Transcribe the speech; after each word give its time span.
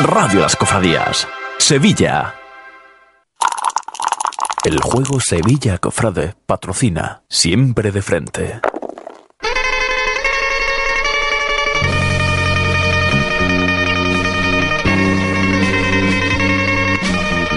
Radio 0.00 0.40
Las 0.40 0.54
Cofradías. 0.54 1.26
Sevilla. 1.58 2.36
El 4.64 4.80
juego 4.80 5.18
Sevilla 5.18 5.78
Cofrade 5.78 6.36
patrocina 6.46 7.22
siempre 7.28 7.90
de 7.90 8.00
frente. 8.00 8.60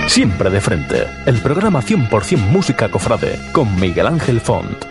Siempre 0.08 0.50
de 0.50 0.62
frente, 0.62 1.08
el 1.28 1.40
programa 1.42 1.84
100% 1.84 2.38
música 2.38 2.90
cofrade 2.90 3.40
con 3.54 3.80
Miguel 3.80 4.08
Ángel 4.08 4.42
Font. 4.42 4.84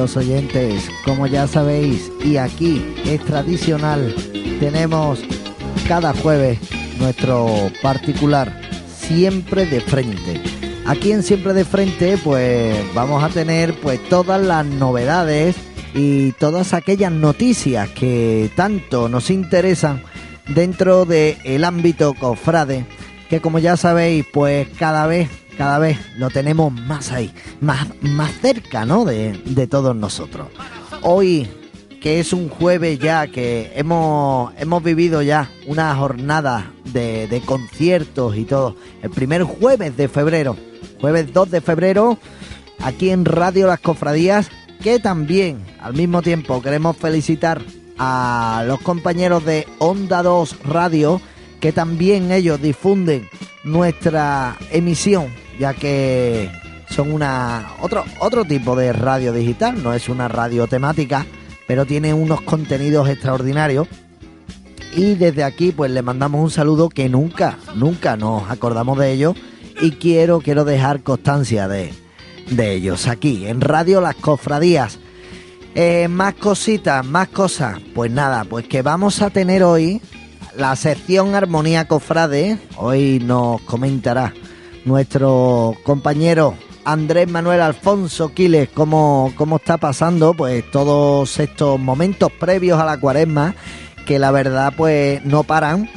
Oyentes, 0.00 0.88
como 1.04 1.26
ya 1.26 1.46
sabéis, 1.46 2.10
y 2.24 2.36
aquí 2.36 2.94
es 3.04 3.24
tradicional, 3.24 4.14
tenemos 4.58 5.20
cada 5.86 6.14
jueves 6.14 6.58
nuestro 6.98 7.70
particular 7.82 8.60
siempre 8.88 9.66
de 9.66 9.80
frente. 9.80 10.40
Aquí 10.86 11.12
en 11.12 11.22
Siempre 11.22 11.52
de 11.52 11.64
Frente, 11.64 12.18
pues 12.18 12.76
vamos 12.94 13.22
a 13.22 13.28
tener 13.28 13.74
pues 13.80 14.02
todas 14.08 14.40
las 14.40 14.64
novedades 14.64 15.54
y 15.94 16.32
todas 16.32 16.72
aquellas 16.72 17.12
noticias 17.12 17.88
que 17.90 18.50
tanto 18.56 19.08
nos 19.08 19.30
interesan 19.30 20.02
dentro 20.48 21.04
del 21.04 21.64
ámbito 21.64 22.14
cofrade, 22.14 22.86
que 23.28 23.40
como 23.40 23.58
ya 23.58 23.76
sabéis, 23.76 24.24
pues 24.32 24.68
cada 24.78 25.06
vez, 25.06 25.28
cada 25.60 25.78
vez 25.78 25.98
lo 26.16 26.30
tenemos 26.30 26.72
más 26.72 27.12
ahí, 27.12 27.30
más, 27.60 27.86
más 28.00 28.32
cerca, 28.40 28.86
¿no? 28.86 29.04
De, 29.04 29.38
de 29.44 29.66
todos 29.66 29.94
nosotros. 29.94 30.48
Hoy, 31.02 31.46
que 32.00 32.18
es 32.18 32.32
un 32.32 32.48
jueves 32.48 32.98
ya, 32.98 33.26
que 33.26 33.70
hemos, 33.74 34.54
hemos 34.56 34.82
vivido 34.82 35.20
ya 35.20 35.50
una 35.66 35.94
jornada 35.94 36.72
de, 36.94 37.26
de 37.26 37.42
conciertos 37.42 38.38
y 38.38 38.46
todo, 38.46 38.74
el 39.02 39.10
primer 39.10 39.42
jueves 39.42 39.98
de 39.98 40.08
febrero, 40.08 40.56
jueves 40.98 41.30
2 41.30 41.50
de 41.50 41.60
febrero, 41.60 42.16
aquí 42.82 43.10
en 43.10 43.26
Radio 43.26 43.66
Las 43.66 43.80
Cofradías, 43.80 44.48
que 44.82 44.98
también 44.98 45.62
al 45.78 45.92
mismo 45.92 46.22
tiempo 46.22 46.62
queremos 46.62 46.96
felicitar 46.96 47.60
a 47.98 48.64
los 48.66 48.80
compañeros 48.80 49.44
de 49.44 49.66
Onda 49.78 50.22
2 50.22 50.64
Radio, 50.64 51.20
que 51.60 51.70
también 51.70 52.32
ellos 52.32 52.62
difunden 52.62 53.28
nuestra 53.62 54.56
emisión, 54.70 55.28
ya 55.60 55.74
que 55.74 56.50
son 56.88 57.12
una 57.12 57.74
otro 57.82 58.02
otro 58.18 58.44
tipo 58.46 58.74
de 58.74 58.92
radio 58.94 59.32
digital, 59.32 59.80
no 59.82 59.92
es 59.92 60.08
una 60.08 60.26
radio 60.26 60.66
temática, 60.66 61.26
pero 61.68 61.84
tiene 61.84 62.14
unos 62.14 62.40
contenidos 62.40 63.08
extraordinarios. 63.08 63.86
Y 64.96 65.14
desde 65.14 65.44
aquí 65.44 65.70
pues 65.70 65.90
le 65.90 66.02
mandamos 66.02 66.42
un 66.42 66.50
saludo 66.50 66.88
que 66.88 67.08
nunca, 67.08 67.58
nunca 67.76 68.16
nos 68.16 68.50
acordamos 68.50 68.98
de 68.98 69.12
ellos 69.12 69.36
y 69.80 69.92
quiero 69.92 70.40
quiero 70.40 70.64
dejar 70.64 71.02
constancia 71.02 71.68
de 71.68 71.92
de 72.50 72.72
ellos 72.72 73.06
aquí 73.06 73.46
en 73.46 73.60
Radio 73.60 74.00
Las 74.00 74.16
Cofradías. 74.16 74.98
Eh, 75.76 76.08
más 76.08 76.34
cositas, 76.34 77.06
más 77.06 77.28
cosas. 77.28 77.78
Pues 77.94 78.10
nada, 78.10 78.44
pues 78.44 78.66
que 78.66 78.82
vamos 78.82 79.22
a 79.22 79.30
tener 79.30 79.62
hoy 79.62 80.00
la 80.56 80.74
sección 80.74 81.36
Armonía 81.36 81.86
Cofrade. 81.86 82.58
Hoy 82.76 83.20
nos 83.24 83.60
comentará 83.62 84.34
nuestro 84.84 85.76
compañero 85.82 86.54
Andrés 86.84 87.28
Manuel 87.28 87.60
Alfonso 87.60 88.32
Quiles 88.32 88.68
cómo, 88.72 89.32
cómo 89.36 89.56
está 89.56 89.76
pasando 89.76 90.34
pues 90.34 90.68
todos 90.70 91.38
estos 91.38 91.78
momentos 91.78 92.32
previos 92.32 92.80
a 92.80 92.84
la 92.84 92.98
cuaresma 92.98 93.54
que 94.06 94.18
la 94.18 94.30
verdad 94.30 94.72
pues 94.76 95.24
no 95.24 95.44
paran. 95.44 95.88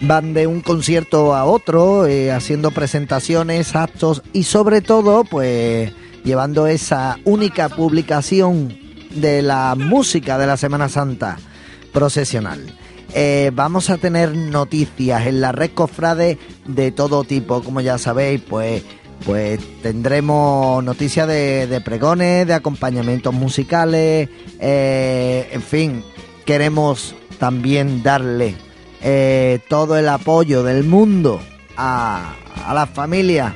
Van 0.00 0.32
de 0.32 0.46
un 0.46 0.60
concierto 0.60 1.34
a 1.34 1.44
otro, 1.44 2.06
eh, 2.06 2.30
haciendo 2.30 2.70
presentaciones, 2.70 3.74
actos 3.74 4.22
y 4.32 4.44
sobre 4.44 4.80
todo 4.80 5.24
pues 5.24 5.92
llevando 6.24 6.66
esa 6.68 7.18
única 7.24 7.68
publicación 7.68 8.78
de 9.10 9.42
la 9.42 9.74
música 9.76 10.38
de 10.38 10.46
la 10.46 10.56
Semana 10.56 10.88
Santa 10.88 11.36
procesional. 11.92 12.60
Eh, 13.14 13.50
vamos 13.54 13.90
a 13.90 13.96
tener 13.96 14.34
noticias 14.36 15.26
en 15.26 15.40
la 15.40 15.52
red 15.52 15.70
Cofrade 15.72 16.38
de 16.66 16.92
todo 16.92 17.24
tipo, 17.24 17.62
como 17.62 17.80
ya 17.80 17.98
sabéis, 17.98 18.40
pues, 18.40 18.82
pues 19.24 19.60
tendremos 19.82 20.84
noticias 20.84 21.26
de, 21.26 21.80
pregones, 21.84 22.46
de 22.46 22.54
acompañamientos 22.54 23.32
musicales, 23.32 24.28
eh, 24.60 25.48
en 25.52 25.62
fin, 25.62 26.04
queremos 26.44 27.14
también 27.38 28.02
darle 28.02 28.56
eh, 29.02 29.60
todo 29.68 29.96
el 29.96 30.08
apoyo 30.08 30.62
del 30.62 30.84
mundo 30.84 31.40
a, 31.76 32.34
a 32.66 32.74
la 32.74 32.86
familia 32.86 33.54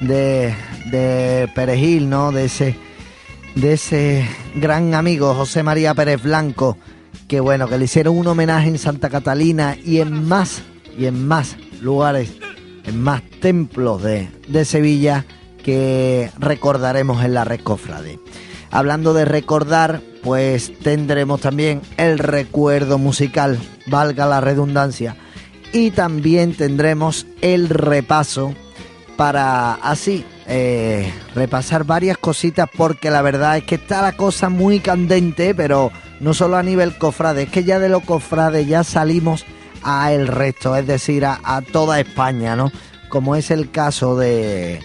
de, 0.00 0.54
de 0.90 1.48
Perejil, 1.54 2.08
¿no? 2.08 2.32
De 2.32 2.44
ese, 2.44 2.76
de 3.54 3.72
ese 3.72 4.28
gran 4.54 4.94
amigo 4.94 5.34
José 5.34 5.62
María 5.62 5.94
Pérez 5.94 6.22
Blanco, 6.22 6.78
que 7.28 7.40
bueno, 7.40 7.68
que 7.68 7.78
le 7.78 7.84
hicieron 7.84 8.16
un 8.16 8.26
homenaje 8.26 8.68
en 8.68 8.78
Santa 8.78 9.10
Catalina 9.10 9.76
y 9.82 10.00
en 10.00 10.26
más, 10.26 10.62
y 10.98 11.06
en 11.06 11.26
más 11.26 11.56
lugares, 11.80 12.32
en 12.84 13.00
más 13.00 13.22
templos 13.40 14.02
de, 14.02 14.28
de 14.48 14.64
Sevilla 14.64 15.24
que 15.62 16.30
recordaremos 16.38 17.24
en 17.24 17.34
la 17.34 17.44
red 17.44 17.60
Cofrade. 17.60 18.18
Hablando 18.70 19.14
de 19.14 19.24
recordar, 19.24 20.02
pues 20.22 20.78
tendremos 20.80 21.40
también 21.40 21.80
el 21.96 22.18
recuerdo 22.18 22.98
musical, 22.98 23.58
valga 23.86 24.26
la 24.26 24.40
redundancia, 24.40 25.16
y 25.72 25.90
también 25.90 26.54
tendremos 26.54 27.26
el 27.40 27.68
repaso 27.68 28.54
para 29.16 29.74
así 29.74 30.24
eh, 30.46 31.12
repasar 31.34 31.84
varias 31.84 32.18
cositas 32.18 32.68
porque 32.76 33.10
la 33.10 33.22
verdad 33.22 33.56
es 33.56 33.64
que 33.64 33.76
está 33.76 34.02
la 34.02 34.12
cosa 34.12 34.48
muy 34.48 34.80
candente, 34.80 35.54
pero 35.54 35.90
no 36.20 36.34
solo 36.34 36.56
a 36.56 36.62
nivel 36.62 36.96
cofrade, 36.96 37.42
es 37.44 37.48
que 37.50 37.64
ya 37.64 37.78
de 37.78 37.88
lo 37.88 38.00
cofrade 38.00 38.66
ya 38.66 38.84
salimos 38.84 39.44
a 39.82 40.12
el 40.12 40.26
resto, 40.28 40.74
es 40.76 40.86
decir, 40.86 41.24
a, 41.26 41.38
toda 41.72 42.00
España, 42.00 42.56
¿no? 42.56 42.72
Como 43.08 43.36
es 43.36 43.50
el 43.50 43.70
caso 43.70 44.16
de, 44.16 44.80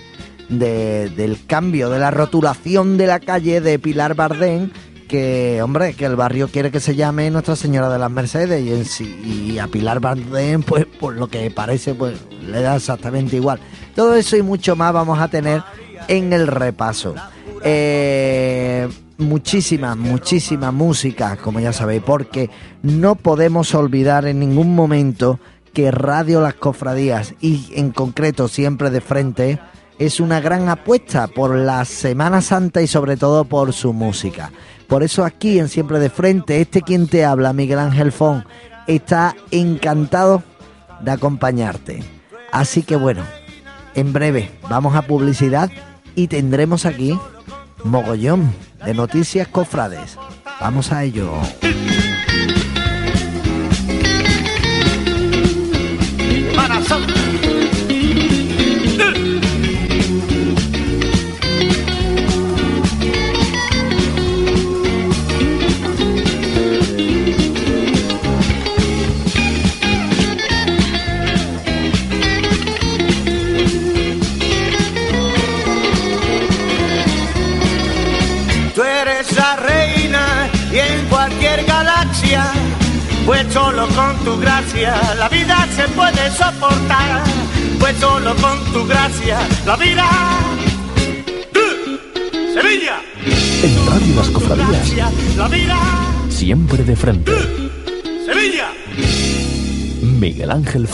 de- 0.50 1.10
del 1.10 1.46
cambio, 1.46 1.90
de 1.90 2.00
la 2.00 2.12
rotulación 2.12 2.98
de 2.98 3.08
la 3.08 3.20
calle 3.20 3.62
de 3.62 3.80
Pilar 3.80 4.14
Bardén, 4.16 4.72
que, 5.08 5.62
hombre, 5.64 5.94
que 5.96 6.06
el 6.06 6.16
barrio 6.16 6.50
quiere 6.50 6.70
que 6.70 6.80
se 6.80 6.96
llame 6.96 7.32
Nuestra 7.32 7.56
Señora 7.56 7.90
de 7.90 7.98
las 7.98 8.12
Mercedes 8.12 8.62
y, 8.64 8.72
en 8.74 8.86
sí- 8.86 9.20
y 9.54 9.58
a 9.58 9.68
Pilar 9.68 10.00
Bardén, 10.00 10.62
pues 10.64 10.86
por 10.86 11.16
lo 11.16 11.28
que 11.28 11.50
parece, 11.50 11.94
pues 11.96 12.16
le 12.46 12.62
da 12.62 12.76
exactamente 12.76 13.36
igual. 13.38 13.60
Todo 13.96 14.14
eso 14.16 14.36
y 14.38 14.42
mucho 14.44 14.76
más 14.76 14.94
vamos 14.94 15.20
a 15.20 15.28
tener 15.30 15.64
en 16.08 16.32
el 16.34 16.46
repaso. 16.48 17.16
Eh, 17.64 18.88
muchísima, 19.20 19.96
muchísima 19.96 20.72
música, 20.72 21.38
como 21.38 21.60
ya 21.60 21.74
sabéis, 21.74 22.02
porque 22.04 22.50
no 22.82 23.16
podemos 23.16 23.76
olvidar 23.76 24.26
en 24.26 24.40
ningún 24.40 24.74
momento 24.74 25.40
que 25.74 25.92
Radio 25.92 26.42
Las 26.42 26.56
Cofradías 26.56 27.36
y 27.42 27.72
en 27.76 27.92
concreto 27.92 28.48
siempre 28.48 28.90
de 28.90 29.02
frente 29.02 29.60
es 30.00 30.20
una 30.20 30.40
gran 30.40 30.70
apuesta 30.70 31.28
por 31.28 31.56
la 31.56 31.84
Semana 31.86 32.42
Santa 32.42 32.82
y 32.82 32.88
sobre 32.88 33.18
todo 33.18 33.44
por 33.44 33.74
su 33.74 33.94
música. 33.94 34.52
Por 34.88 35.04
eso 35.04 35.26
aquí 35.26 35.60
en 35.60 35.68
Siempre 35.68 36.00
de 36.00 36.10
Frente, 36.10 36.62
este 36.62 36.82
quien 36.82 37.08
te 37.08 37.26
habla, 37.26 37.54
Miguel 37.54 37.80
Ángel 37.80 38.12
Fon, 38.12 38.46
está 38.88 39.36
encantado 39.52 40.42
de 41.02 41.12
acompañarte. 41.12 42.04
Así 42.52 42.82
que 42.82 42.96
bueno, 42.96 43.24
en 43.94 44.14
breve 44.14 44.50
vamos 44.70 44.96
a 44.96 45.04
publicidad 45.04 45.70
y 46.16 46.28
tendremos 46.28 46.86
aquí 46.86 47.20
mogollón 47.84 48.54
de 48.86 48.94
noticias 48.94 49.48
cofrades. 49.48 50.18
Vamos 50.60 50.92
a 50.92 51.04
ello. 51.04 51.34
Ángel. 100.70 100.88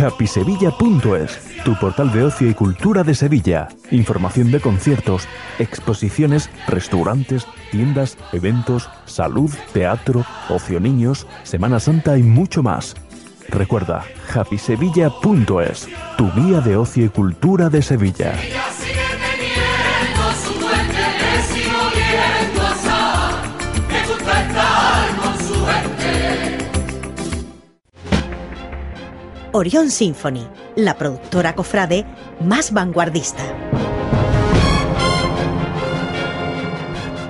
HappySevilla.es, 0.00 1.62
tu 1.64 1.78
portal 1.78 2.12
de 2.12 2.24
ocio 2.24 2.50
y 2.50 2.54
cultura 2.54 3.04
de 3.04 3.14
Sevilla. 3.14 3.68
Información 3.92 4.50
de 4.50 4.60
conciertos, 4.60 5.28
exposiciones, 5.60 6.50
restaurantes, 6.66 7.46
tiendas, 7.70 8.18
eventos, 8.32 8.90
salud, 9.04 9.50
teatro, 9.72 10.24
ocio 10.48 10.80
niños, 10.80 11.26
Semana 11.44 11.78
Santa 11.78 12.18
y 12.18 12.24
mucho 12.24 12.64
más. 12.64 12.96
Recuerda, 13.48 14.04
HappySevilla.es, 14.34 15.88
tu 16.18 16.32
guía 16.32 16.60
de 16.60 16.76
ocio 16.76 17.04
y 17.04 17.08
cultura 17.10 17.70
de 17.70 17.80
Sevilla. 17.80 18.34
Orion 29.56 29.90
Symphony, 29.90 30.46
la 30.74 30.98
productora 30.98 31.54
cofrade 31.54 32.04
más 32.40 32.74
vanguardista. 32.74 33.42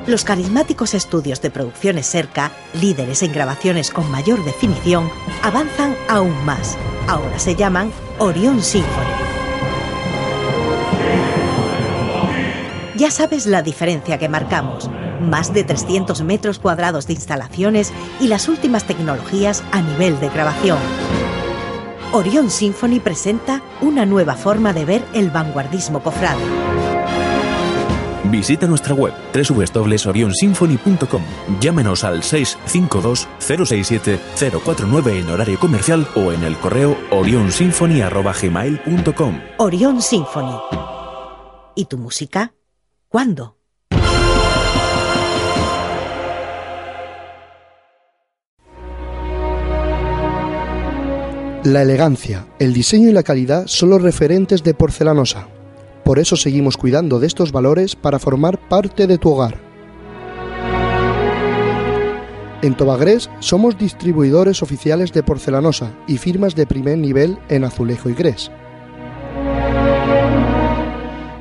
Los 0.08 0.24
carismáticos 0.24 0.94
estudios 0.94 1.40
de 1.40 1.52
producciones 1.52 2.06
Serca, 2.06 2.50
líderes 2.80 3.22
en 3.22 3.32
grabaciones 3.32 3.92
con 3.92 4.10
mayor 4.10 4.44
definición, 4.44 5.08
avanzan 5.44 5.94
aún 6.08 6.44
más. 6.44 6.76
Ahora 7.06 7.38
se 7.38 7.54
llaman 7.54 7.92
Orion 8.18 8.60
Symphony. 8.60 8.90
Ya 12.96 13.12
sabes 13.12 13.46
la 13.46 13.62
diferencia 13.62 14.18
que 14.18 14.28
marcamos. 14.28 14.90
Más 15.20 15.54
de 15.54 15.62
300 15.62 16.22
metros 16.22 16.58
cuadrados 16.58 17.06
de 17.06 17.12
instalaciones 17.12 17.92
y 18.18 18.26
las 18.26 18.48
últimas 18.48 18.82
tecnologías 18.82 19.62
a 19.70 19.80
nivel 19.80 20.18
de 20.18 20.28
grabación. 20.28 20.78
Orion 22.12 22.50
Symphony 22.50 23.00
presenta 23.00 23.62
una 23.80 24.04
nueva 24.06 24.34
forma 24.34 24.72
de 24.72 24.84
ver 24.84 25.04
el 25.12 25.30
vanguardismo 25.30 26.00
cofrade. 26.02 26.40
Visita 28.30 28.66
nuestra 28.66 28.94
web 28.94 29.12
www.orionsymphony.com. 29.32 31.22
Llámenos 31.60 32.04
al 32.04 32.22
652-067-049 32.22 35.20
en 35.20 35.30
horario 35.30 35.58
comercial 35.58 36.06
o 36.14 36.32
en 36.32 36.44
el 36.44 36.56
correo 36.58 36.96
orionsymphony.gmail.com. 37.10 39.40
Orion 39.58 40.02
Symphony. 40.02 40.56
¿Y 41.74 41.86
tu 41.86 41.98
música? 41.98 42.52
¿Cuándo? 43.08 43.55
La 51.66 51.82
elegancia, 51.82 52.46
el 52.60 52.72
diseño 52.72 53.08
y 53.08 53.12
la 53.12 53.24
calidad 53.24 53.66
son 53.66 53.90
los 53.90 54.00
referentes 54.00 54.62
de 54.62 54.72
Porcelanosa. 54.72 55.48
Por 56.04 56.20
eso 56.20 56.36
seguimos 56.36 56.76
cuidando 56.76 57.18
de 57.18 57.26
estos 57.26 57.50
valores 57.50 57.96
para 57.96 58.20
formar 58.20 58.68
parte 58.68 59.08
de 59.08 59.18
tu 59.18 59.30
hogar. 59.30 59.58
En 62.62 62.76
Tobagrés 62.76 63.28
somos 63.40 63.76
distribuidores 63.76 64.62
oficiales 64.62 65.12
de 65.12 65.24
Porcelanosa 65.24 65.92
y 66.06 66.18
firmas 66.18 66.54
de 66.54 66.68
primer 66.68 66.98
nivel 66.98 67.36
en 67.48 67.64
azulejo 67.64 68.10
y 68.10 68.14
grés. 68.14 68.52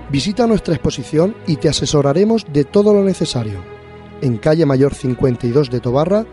Visita 0.09 0.47
nuestra 0.47 0.73
exposición 0.73 1.35
y 1.45 1.57
te 1.57 1.69
asesoraremos 1.69 2.47
de 2.51 2.63
todo 2.63 2.95
lo 2.95 3.03
necesario. 3.03 3.59
En 4.23 4.37
calle 4.37 4.65
Mayor 4.65 4.95
52 4.95 5.69
de 5.69 5.79
Tobarra 5.81 6.25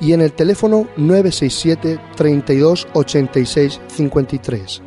y 0.00 0.12
en 0.12 0.22
el 0.22 0.32
teléfono 0.32 0.86
967 0.96 2.00
32 2.16 2.88
86 2.92 3.80
53. 3.86 4.82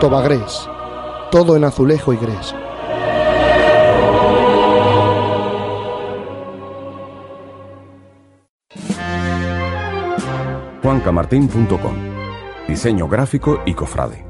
Tobagrés. 0.00 0.68
Todo 1.30 1.56
en 1.56 1.64
azulejo 1.64 2.12
y 2.12 2.16
grés. 2.16 2.54
juancamartin.com. 10.82 11.94
Diseño 12.66 13.08
gráfico 13.08 13.60
y 13.64 13.74
cofrade. 13.74 14.24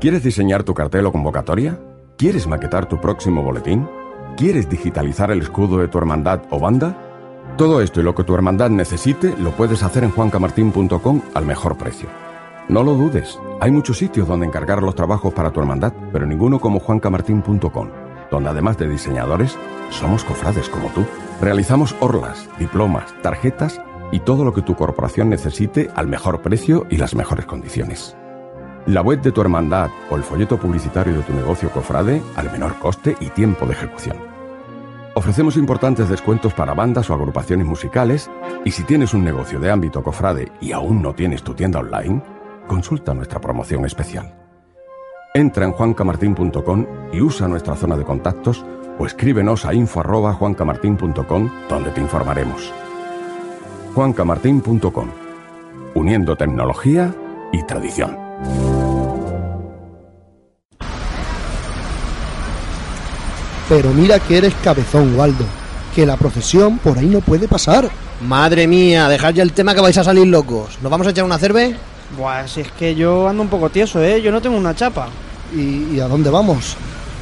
¿Quieres 0.00 0.24
diseñar 0.24 0.64
tu 0.64 0.74
cartel 0.74 1.06
o 1.06 1.12
convocatoria? 1.12 1.78
¿Quieres 2.16 2.46
maquetar 2.46 2.88
tu 2.88 3.00
próximo 3.00 3.42
boletín? 3.42 3.86
¿Quieres 4.36 4.68
digitalizar 4.68 5.30
el 5.30 5.42
escudo 5.42 5.78
de 5.78 5.88
tu 5.88 5.98
hermandad 5.98 6.42
o 6.50 6.58
banda? 6.58 6.96
Todo 7.56 7.82
esto 7.82 8.00
y 8.00 8.04
lo 8.04 8.14
que 8.14 8.24
tu 8.24 8.34
hermandad 8.34 8.70
necesite 8.70 9.34
lo 9.36 9.50
puedes 9.50 9.82
hacer 9.82 10.04
en 10.04 10.10
juancamartin.com 10.10 11.20
al 11.34 11.44
mejor 11.44 11.76
precio. 11.76 12.08
No 12.68 12.82
lo 12.82 12.94
dudes, 12.94 13.38
hay 13.60 13.70
muchos 13.70 13.98
sitios 13.98 14.28
donde 14.28 14.46
encargar 14.46 14.82
los 14.82 14.94
trabajos 14.94 15.34
para 15.34 15.50
tu 15.50 15.60
hermandad, 15.60 15.92
pero 16.12 16.24
ninguno 16.24 16.60
como 16.60 16.80
juancamartin.com, 16.80 17.88
donde 18.30 18.48
además 18.48 18.78
de 18.78 18.88
diseñadores, 18.88 19.58
somos 19.90 20.24
cofrades 20.24 20.68
como 20.68 20.88
tú. 20.90 21.04
Realizamos 21.40 21.94
orlas, 22.00 22.48
diplomas, 22.58 23.12
tarjetas 23.22 23.80
y 24.12 24.20
todo 24.20 24.44
lo 24.44 24.54
que 24.54 24.62
tu 24.62 24.74
corporación 24.74 25.28
necesite 25.28 25.90
al 25.94 26.06
mejor 26.06 26.40
precio 26.42 26.86
y 26.88 26.96
las 26.96 27.14
mejores 27.14 27.44
condiciones. 27.44 28.16
La 28.86 29.02
web 29.02 29.20
de 29.20 29.30
tu 29.30 29.40
hermandad 29.42 29.90
o 30.10 30.16
el 30.16 30.22
folleto 30.22 30.58
publicitario 30.58 31.14
de 31.14 31.22
tu 31.22 31.34
negocio 31.34 31.70
cofrade 31.70 32.22
al 32.34 32.50
menor 32.50 32.78
coste 32.78 33.14
y 33.20 33.28
tiempo 33.28 33.66
de 33.66 33.72
ejecución. 33.72 34.16
Ofrecemos 35.14 35.56
importantes 35.56 36.08
descuentos 36.08 36.54
para 36.54 36.72
bandas 36.72 37.10
o 37.10 37.14
agrupaciones 37.14 37.66
musicales 37.66 38.30
y 38.64 38.70
si 38.70 38.84
tienes 38.84 39.12
un 39.12 39.22
negocio 39.22 39.60
de 39.60 39.70
ámbito 39.70 40.02
cofrade 40.02 40.50
y 40.60 40.72
aún 40.72 41.02
no 41.02 41.14
tienes 41.14 41.42
tu 41.42 41.52
tienda 41.54 41.80
online, 41.80 42.22
consulta 42.66 43.12
nuestra 43.12 43.40
promoción 43.40 43.84
especial. 43.84 44.34
Entra 45.34 45.66
en 45.66 45.72
juancamartin.com 45.72 46.86
y 47.12 47.20
usa 47.20 47.48
nuestra 47.48 47.76
zona 47.76 47.96
de 47.96 48.04
contactos 48.04 48.64
o 48.98 49.06
escríbenos 49.06 49.66
a 49.66 49.74
info@juancamartin.com 49.74 51.50
donde 51.68 51.90
te 51.90 52.00
informaremos. 52.00 52.72
juancamartin.com 53.94 55.08
Uniendo 55.94 56.36
tecnología 56.36 57.14
y 57.52 57.62
tradición. 57.64 58.29
Pero 63.68 63.90
mira 63.90 64.18
que 64.18 64.38
eres 64.38 64.54
cabezón, 64.64 65.16
Waldo. 65.16 65.44
Que 65.94 66.04
la 66.04 66.16
procesión 66.16 66.78
por 66.78 66.98
ahí 66.98 67.06
no 67.06 67.20
puede 67.20 67.46
pasar. 67.46 67.88
Madre 68.20 68.66
mía, 68.66 69.08
dejad 69.08 69.32
ya 69.32 69.42
el 69.42 69.52
tema 69.52 69.74
que 69.74 69.80
vais 69.80 69.96
a 69.96 70.04
salir 70.04 70.26
locos. 70.26 70.78
¿Nos 70.82 70.90
vamos 70.90 71.06
a 71.06 71.10
echar 71.10 71.24
una 71.24 71.38
cerve? 71.38 71.76
Buah, 72.18 72.48
si 72.48 72.62
es 72.62 72.72
que 72.72 72.94
yo 72.94 73.28
ando 73.28 73.42
un 73.42 73.48
poco 73.48 73.70
tieso, 73.70 74.02
¿eh? 74.02 74.20
Yo 74.20 74.32
no 74.32 74.42
tengo 74.42 74.56
una 74.56 74.74
chapa. 74.74 75.08
¿Y, 75.54 75.94
y 75.94 76.00
a 76.00 76.08
dónde 76.08 76.30
vamos? 76.30 76.76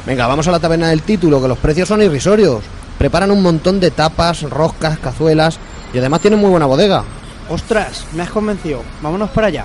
Venga, 0.07 0.27
vamos 0.27 0.49
a 0.49 0.51
la 0.51 0.59
taberna 0.59 0.89
del 0.89 1.03
título, 1.03 1.41
que 1.41 1.49
los 1.49 1.59
precios 1.59 1.87
son 1.89 2.03
irrisorios. 2.03 2.63
Preparan 2.97 3.31
un 3.31 3.43
montón 3.43 3.79
de 3.79 3.91
tapas, 3.91 4.43
roscas, 4.43 4.99
cazuelas 4.99 5.59
y 5.93 5.99
además 5.99 6.21
tienen 6.21 6.41
muy 6.41 6.51
buena 6.51 6.67
bodega. 6.67 7.05
Ostras, 7.51 8.07
me 8.15 8.23
has 8.23 8.31
convencido. 8.31 8.83
Vámonos 9.03 9.31
para 9.31 9.49
allá. 9.49 9.65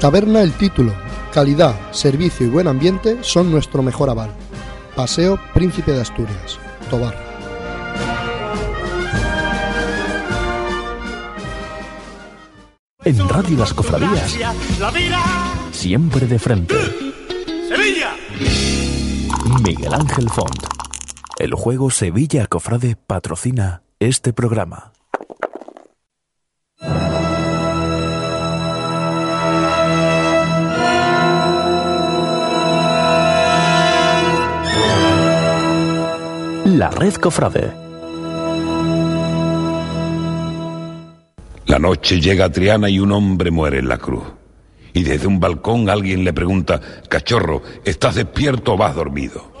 Taberna 0.00 0.42
El 0.42 0.52
Título. 0.52 0.92
Calidad, 1.32 1.74
servicio 1.90 2.46
y 2.46 2.50
buen 2.50 2.68
ambiente 2.68 3.18
son 3.22 3.50
nuestro 3.50 3.82
mejor 3.82 4.10
aval. 4.10 4.30
Paseo 4.94 5.38
Príncipe 5.54 5.92
de 5.92 6.02
Asturias, 6.02 6.58
Tobar. 6.90 7.14
En 13.04 13.28
Radio 13.28 13.56
Las 13.56 13.72
Cofradías. 13.72 14.38
La 14.80 14.90
vida. 14.90 15.22
Siempre 15.70 16.26
de 16.26 16.38
frente. 16.38 16.74
Sevilla. 17.68 18.14
Miguel 19.64 19.94
Ángel 19.94 20.28
Font. 20.28 20.66
El 21.38 21.54
juego 21.54 21.90
Sevilla 21.90 22.46
Cofrade 22.46 22.96
patrocina 22.96 23.82
este 24.00 24.32
programa. 24.32 24.92
La 36.86 36.92
Red 36.92 37.14
Cofrade. 37.14 37.72
La 41.66 41.80
noche 41.80 42.20
llega 42.20 42.44
a 42.44 42.52
Triana 42.52 42.88
y 42.88 43.00
un 43.00 43.10
hombre 43.10 43.50
muere 43.50 43.80
en 43.80 43.88
la 43.88 43.98
cruz. 43.98 44.22
Y 44.92 45.02
desde 45.02 45.26
un 45.26 45.40
balcón 45.40 45.90
alguien 45.90 46.22
le 46.22 46.32
pregunta, 46.32 46.80
cachorro, 47.08 47.60
¿estás 47.84 48.14
despierto 48.14 48.74
o 48.74 48.76
vas 48.76 48.94
dormido? 48.94 49.55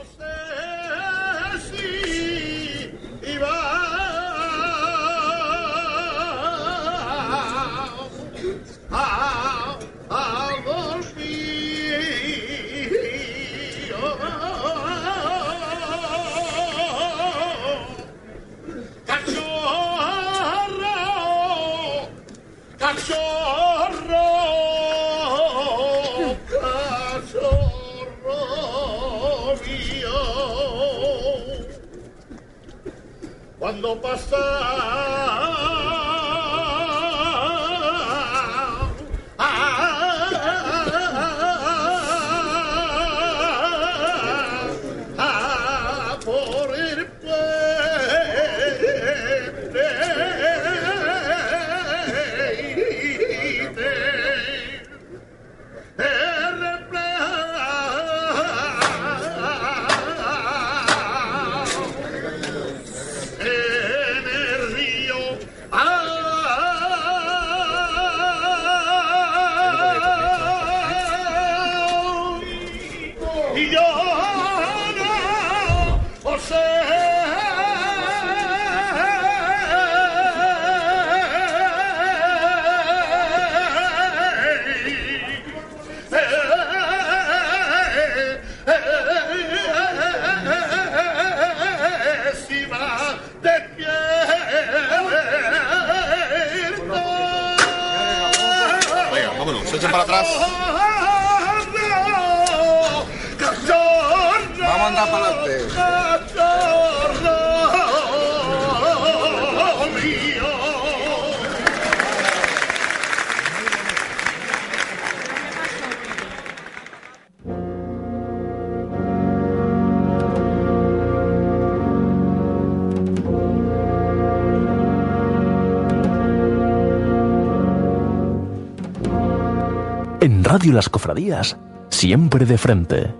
Radio 130.66 130.74
Las 130.74 130.88
Cofradías, 130.88 131.56
siempre 131.90 132.44
de 132.44 132.58
frente. 132.58 133.14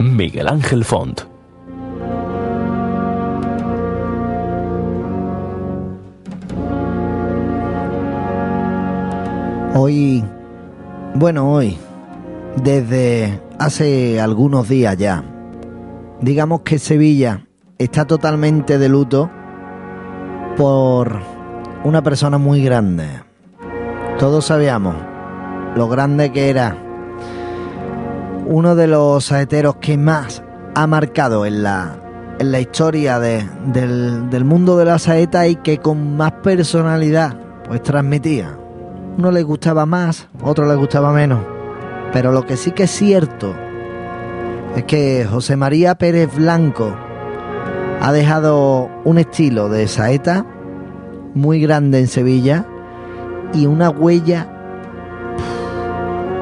Miguel 0.00 0.48
Ángel 0.48 0.84
Font. 0.84 1.20
Hoy, 9.76 10.24
bueno, 11.14 11.52
hoy, 11.52 11.78
desde 12.64 13.40
hace 13.60 14.20
algunos 14.20 14.68
días 14.68 14.96
ya, 14.96 15.22
digamos 16.20 16.62
que 16.62 16.80
Sevilla 16.80 17.46
está 17.78 18.06
totalmente 18.06 18.78
de 18.78 18.88
luto 18.88 19.30
por 20.56 21.20
una 21.84 22.02
persona 22.02 22.38
muy 22.38 22.60
grande. 22.64 23.22
Todos 24.18 24.46
sabíamos 24.46 25.11
lo 25.76 25.88
grande 25.88 26.30
que 26.32 26.50
era 26.50 26.76
uno 28.46 28.74
de 28.74 28.86
los 28.86 29.24
saeteros 29.24 29.76
que 29.76 29.96
más 29.96 30.42
ha 30.74 30.86
marcado 30.86 31.46
en 31.46 31.62
la, 31.62 31.96
en 32.38 32.52
la 32.52 32.60
historia 32.60 33.18
de- 33.18 33.48
del, 33.66 34.28
del 34.30 34.44
mundo 34.44 34.76
de 34.76 34.84
la 34.84 34.98
saeta 34.98 35.46
y 35.46 35.56
que 35.56 35.78
con 35.78 36.16
más 36.16 36.32
personalidad 36.42 37.34
pues 37.66 37.82
transmitía. 37.82 38.56
Uno 39.16 39.30
le 39.30 39.42
gustaba 39.42 39.86
más, 39.86 40.28
otro 40.42 40.66
le 40.66 40.74
gustaba 40.74 41.12
menos. 41.12 41.40
Pero 42.12 42.32
lo 42.32 42.44
que 42.44 42.56
sí 42.56 42.72
que 42.72 42.82
es 42.84 42.90
cierto 42.90 43.54
es 44.76 44.84
que 44.84 45.26
José 45.30 45.56
María 45.56 45.94
Pérez 45.94 46.34
Blanco 46.34 46.94
ha 48.00 48.12
dejado 48.12 48.90
un 49.04 49.18
estilo 49.18 49.68
de 49.68 49.86
saeta 49.88 50.44
muy 51.34 51.60
grande 51.60 52.00
en 52.00 52.08
Sevilla 52.08 52.66
y 53.54 53.66
una 53.66 53.88
huella 53.90 54.48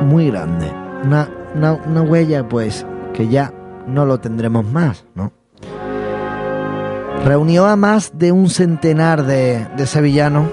muy 0.01 0.31
grande. 0.31 0.73
Una, 1.05 1.29
una, 1.55 2.03
huella, 2.03 2.49
pues, 2.49 2.87
que 3.13 3.29
ya 3.29 3.53
no 3.87 4.05
lo 4.05 4.21
tendremos 4.21 4.65
más, 4.65 5.05
¿no? 5.15 5.33
Reunió 7.25 7.67
a 7.67 7.77
más 7.77 8.19
de 8.19 8.33
un 8.33 8.49
centenar 8.49 9.25
de, 9.25 9.67
de 9.77 9.87
sevillanos 9.87 10.47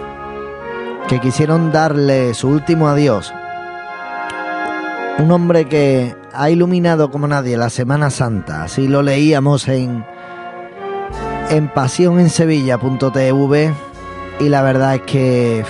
que 1.07 1.21
quisieron 1.21 1.71
darle 1.71 2.33
su 2.33 2.49
último 2.49 2.89
adiós. 2.89 3.33
Un 5.19 5.31
hombre 5.31 5.65
que 5.65 6.15
ha 6.33 6.49
iluminado 6.49 7.09
como 7.09 7.27
nadie 7.27 7.57
la 7.57 7.69
Semana 7.69 8.09
Santa, 8.09 8.63
así 8.63 8.87
lo 8.87 9.01
leíamos 9.01 9.67
en, 9.67 10.05
en 11.49 11.67
pasionensevilla.tv 11.69 13.73
y 14.39 14.49
la 14.49 14.61
verdad 14.61 14.95
es 14.95 15.01
que 15.01 15.65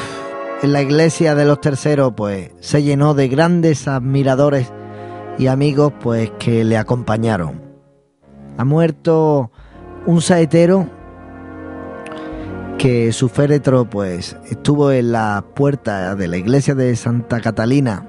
en 0.63 0.73
la 0.73 0.81
iglesia 0.81 1.35
de 1.35 1.45
los 1.45 1.61
terceros 1.61 2.13
pues 2.15 2.51
se 2.61 2.81
llenó 2.81 3.13
de 3.13 3.27
grandes 3.27 3.87
admiradores 3.87 4.71
y 5.37 5.47
amigos 5.47 5.93
pues 6.01 6.31
que 6.39 6.63
le 6.63 6.77
acompañaron. 6.77 7.61
Ha 8.57 8.65
muerto 8.65 9.51
un 10.07 10.21
saetero 10.21 10.89
que 12.79 13.11
su 13.11 13.29
féretro 13.29 13.87
pues 13.87 14.35
estuvo 14.49 14.91
en 14.91 15.11
la 15.11 15.45
puerta 15.53 16.15
de 16.15 16.27
la 16.27 16.37
iglesia 16.37 16.73
de 16.73 16.95
Santa 16.95 17.39
Catalina, 17.39 18.07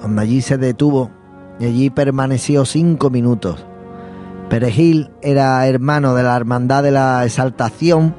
donde 0.00 0.22
allí 0.22 0.40
se 0.40 0.56
detuvo 0.56 1.10
y 1.58 1.66
allí 1.66 1.90
permaneció 1.90 2.64
cinco 2.64 3.10
minutos. 3.10 3.66
Perejil 4.48 5.10
era 5.20 5.66
hermano 5.66 6.14
de 6.14 6.22
la 6.22 6.34
Hermandad 6.34 6.82
de 6.82 6.92
la 6.92 7.24
Exaltación 7.24 8.14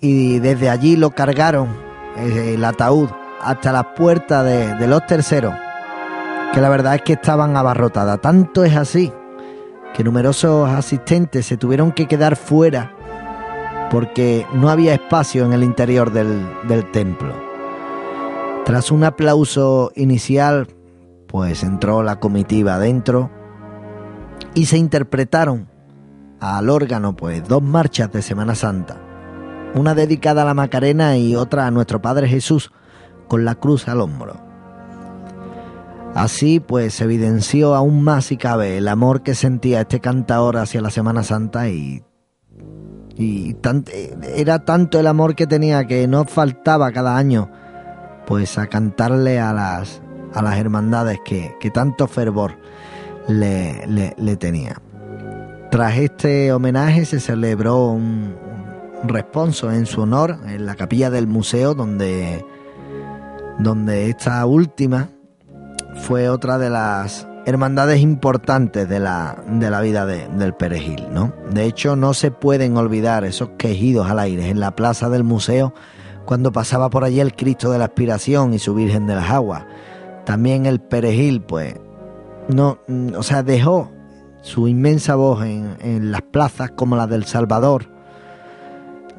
y 0.00 0.38
desde 0.38 0.70
allí 0.70 0.96
lo 0.96 1.10
cargaron 1.10 1.81
el 2.16 2.64
ataúd 2.64 3.08
hasta 3.42 3.72
las 3.72 3.86
puertas 3.96 4.44
de, 4.44 4.86
los 4.86 5.06
terceros, 5.06 5.54
que 6.52 6.60
la 6.60 6.68
verdad 6.68 6.94
es 6.94 7.02
que 7.02 7.14
estaban 7.14 7.56
abarrotadas. 7.56 8.20
Tanto 8.20 8.64
es 8.64 8.76
así 8.76 9.12
que 9.94 10.04
numerosos 10.04 10.70
asistentes 10.70 11.46
se 11.46 11.56
tuvieron 11.56 11.92
que 11.92 12.06
quedar 12.06 12.36
fuera 12.36 12.92
porque 13.90 14.46
no 14.54 14.70
había 14.70 14.94
espacio 14.94 15.44
en 15.44 15.52
el 15.52 15.62
interior 15.62 16.12
del, 16.12 16.46
del 16.66 16.90
templo. 16.92 17.34
Tras 18.64 18.90
un 18.90 19.04
aplauso 19.04 19.92
inicial, 19.96 20.68
pues 21.26 21.62
entró 21.62 22.02
la 22.02 22.20
comitiva 22.20 22.76
adentro 22.76 23.30
y 24.54 24.66
se 24.66 24.78
interpretaron 24.78 25.68
al 26.40 26.70
órgano 26.70 27.14
pues 27.16 27.46
dos 27.46 27.62
marchas 27.62 28.10
de 28.12 28.22
Semana 28.22 28.54
Santa, 28.54 29.00
una 29.74 29.94
dedicada 29.94 30.42
a 30.42 30.44
la 30.44 30.54
Macarena 30.54 31.16
y 31.16 31.36
otra 31.36 31.66
a 31.66 31.70
nuestro 31.70 32.02
Padre 32.02 32.28
Jesús 32.28 32.70
con 33.28 33.44
la 33.44 33.54
cruz 33.54 33.88
al 33.88 34.00
hombro. 34.00 34.36
Así 36.14 36.60
pues 36.60 37.00
evidenció 37.00 37.74
aún 37.74 38.02
más 38.02 38.26
si 38.26 38.36
cabe 38.36 38.78
el 38.78 38.88
amor 38.88 39.22
que 39.22 39.34
sentía 39.34 39.80
este 39.80 40.00
cantador 40.00 40.58
hacia 40.58 40.82
la 40.82 40.90
Semana 40.90 41.22
Santa 41.22 41.68
y, 41.70 42.04
y 43.16 43.56
era 44.34 44.64
tanto 44.64 45.00
el 45.00 45.06
amor 45.06 45.34
que 45.34 45.46
tenía 45.46 45.86
que 45.86 46.06
no 46.06 46.24
faltaba 46.26 46.92
cada 46.92 47.16
año 47.16 47.50
pues 48.26 48.58
a 48.58 48.66
cantarle 48.66 49.40
a 49.40 49.52
las, 49.52 50.02
a 50.34 50.42
las 50.42 50.58
hermandades 50.58 51.18
que, 51.24 51.70
tanto 51.72 52.06
fervor 52.06 52.58
le, 53.28 53.86
le, 53.86 54.36
tenía. 54.36 54.76
Tras 55.70 55.96
este 55.96 56.52
homenaje 56.52 57.04
se 57.04 57.20
celebró 57.20 57.88
un 57.88 58.34
responso 59.04 59.70
en 59.72 59.86
su 59.86 60.02
honor 60.02 60.38
en 60.46 60.66
la 60.66 60.74
capilla 60.74 61.10
del 61.10 61.26
museo 61.26 61.74
donde, 61.74 62.44
donde 63.58 64.08
esta 64.08 64.44
última 64.46 65.10
fue 66.02 66.28
otra 66.28 66.58
de 66.58 66.70
las 66.70 67.26
hermandades 67.44 68.00
importantes 68.00 68.88
de 68.88 69.00
la, 69.00 69.42
de 69.48 69.70
la 69.70 69.80
vida 69.80 70.06
del 70.06 70.54
perejil, 70.54 71.08
¿no? 71.12 71.32
De 71.50 71.64
hecho, 71.64 71.96
no 71.96 72.14
se 72.14 72.30
pueden 72.30 72.76
olvidar 72.76 73.24
esos 73.24 73.50
quejidos 73.58 74.08
al 74.08 74.18
aire 74.20 74.48
en 74.48 74.60
la 74.60 74.76
plaza 74.76 75.08
del 75.08 75.24
museo 75.24 75.74
cuando 76.24 76.52
pasaba 76.52 76.88
por 76.88 77.04
allí 77.04 77.20
el 77.20 77.34
Cristo 77.34 77.70
de 77.70 77.78
la 77.78 77.86
Aspiración 77.86 78.54
y 78.54 78.58
su 78.58 78.74
Virgen 78.74 79.06
de 79.06 79.16
las 79.16 79.30
Aguas. 79.30 79.64
También 80.24 80.66
el 80.66 80.80
perejil, 80.80 81.42
pues, 81.42 81.74
no, 82.48 82.78
mm, 82.86 83.14
o 83.16 83.22
sea, 83.24 83.42
dejó 83.42 83.90
su 84.40 84.68
inmensa 84.68 85.16
voz 85.16 85.44
en, 85.44 85.76
en 85.80 86.12
las 86.12 86.22
plazas 86.22 86.70
como 86.70 86.96
la 86.96 87.08
del 87.08 87.24
Salvador, 87.24 87.91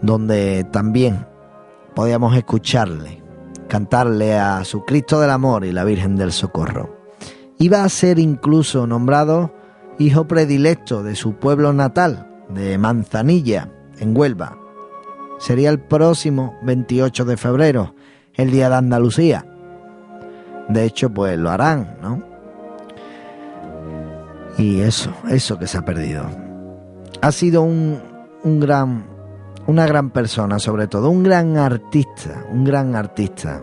donde 0.03 0.65
también 0.65 1.25
podíamos 1.95 2.37
escucharle 2.37 3.23
cantarle 3.73 4.37
a 4.37 4.63
su 4.65 4.85
Cristo 4.85 5.19
del 5.19 5.31
Amor 5.31 5.65
y 5.65 5.71
la 5.71 5.83
Virgen 5.83 6.15
del 6.15 6.31
Socorro. 6.31 6.95
Iba 7.57 7.83
a 7.83 7.89
ser 7.89 8.19
incluso 8.19 8.85
nombrado 8.85 9.51
hijo 9.97 10.27
predilecto 10.27 11.01
de 11.01 11.15
su 11.15 11.37
pueblo 11.37 11.73
natal, 11.73 12.27
de 12.49 12.77
Manzanilla, 12.77 13.71
en 13.97 14.15
Huelva. 14.15 14.59
Sería 15.39 15.71
el 15.71 15.79
próximo 15.79 16.55
28 16.61 17.25
de 17.25 17.35
febrero, 17.35 17.95
el 18.35 18.51
día 18.51 18.69
de 18.69 18.75
Andalucía. 18.75 19.43
De 20.69 20.83
hecho, 20.85 21.09
pues 21.09 21.39
lo 21.39 21.49
harán, 21.49 21.97
¿no? 21.99 22.21
Y 24.59 24.81
eso, 24.81 25.11
eso 25.29 25.57
que 25.57 25.65
se 25.65 25.79
ha 25.79 25.85
perdido. 25.85 26.25
Ha 27.21 27.31
sido 27.31 27.63
un, 27.63 27.99
un 28.43 28.59
gran 28.59 29.12
una 29.67 29.85
gran 29.85 30.09
persona, 30.09 30.59
sobre 30.59 30.87
todo, 30.87 31.09
un 31.09 31.23
gran 31.23 31.57
artista, 31.57 32.45
un 32.51 32.63
gran 32.63 32.95
artista 32.95 33.61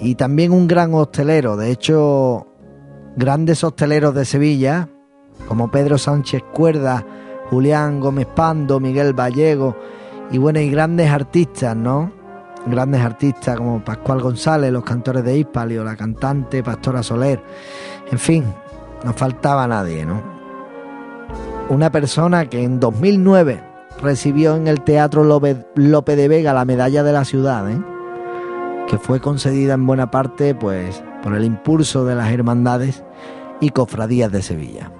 y 0.00 0.14
también 0.14 0.52
un 0.52 0.68
gran 0.68 0.92
hostelero. 0.94 1.56
De 1.56 1.70
hecho, 1.70 2.46
grandes 3.16 3.64
hosteleros 3.64 4.14
de 4.14 4.24
Sevilla, 4.24 4.88
como 5.46 5.70
Pedro 5.70 5.96
Sánchez 5.98 6.42
Cuerda, 6.52 7.04
Julián 7.50 8.00
Gómez 8.00 8.26
Pando, 8.26 8.78
Miguel 8.80 9.14
Vallego 9.14 9.76
y 10.30 10.38
bueno, 10.38 10.60
y 10.60 10.70
grandes 10.70 11.10
artistas, 11.10 11.74
¿no? 11.74 12.12
Grandes 12.66 13.00
artistas 13.00 13.56
como 13.56 13.82
Pascual 13.82 14.20
González, 14.20 14.70
los 14.70 14.84
cantores 14.84 15.24
de 15.24 15.38
Hispalio, 15.38 15.82
la 15.82 15.96
cantante 15.96 16.62
Pastora 16.62 17.02
Soler. 17.02 17.42
En 18.10 18.18
fin, 18.18 18.44
no 19.04 19.12
faltaba 19.14 19.66
nadie, 19.66 20.04
¿no? 20.04 20.20
Una 21.70 21.90
persona 21.90 22.46
que 22.48 22.62
en 22.62 22.78
2009 22.78 23.67
recibió 24.00 24.56
en 24.56 24.68
el 24.68 24.82
Teatro 24.82 25.24
Lope, 25.24 26.16
de 26.16 26.28
Vega 26.28 26.52
la 26.52 26.64
medalla 26.64 27.02
de 27.02 27.12
la 27.12 27.24
ciudad, 27.24 27.70
¿eh? 27.70 27.80
que 28.88 28.98
fue 28.98 29.20
concedida 29.20 29.74
en 29.74 29.86
buena 29.86 30.10
parte 30.10 30.54
pues, 30.54 31.02
por 31.22 31.34
el 31.34 31.44
impulso 31.44 32.04
de 32.04 32.14
las 32.14 32.30
hermandades 32.32 33.04
y 33.60 33.70
cofradías 33.70 34.32
de 34.32 34.42
Sevilla. 34.42 34.90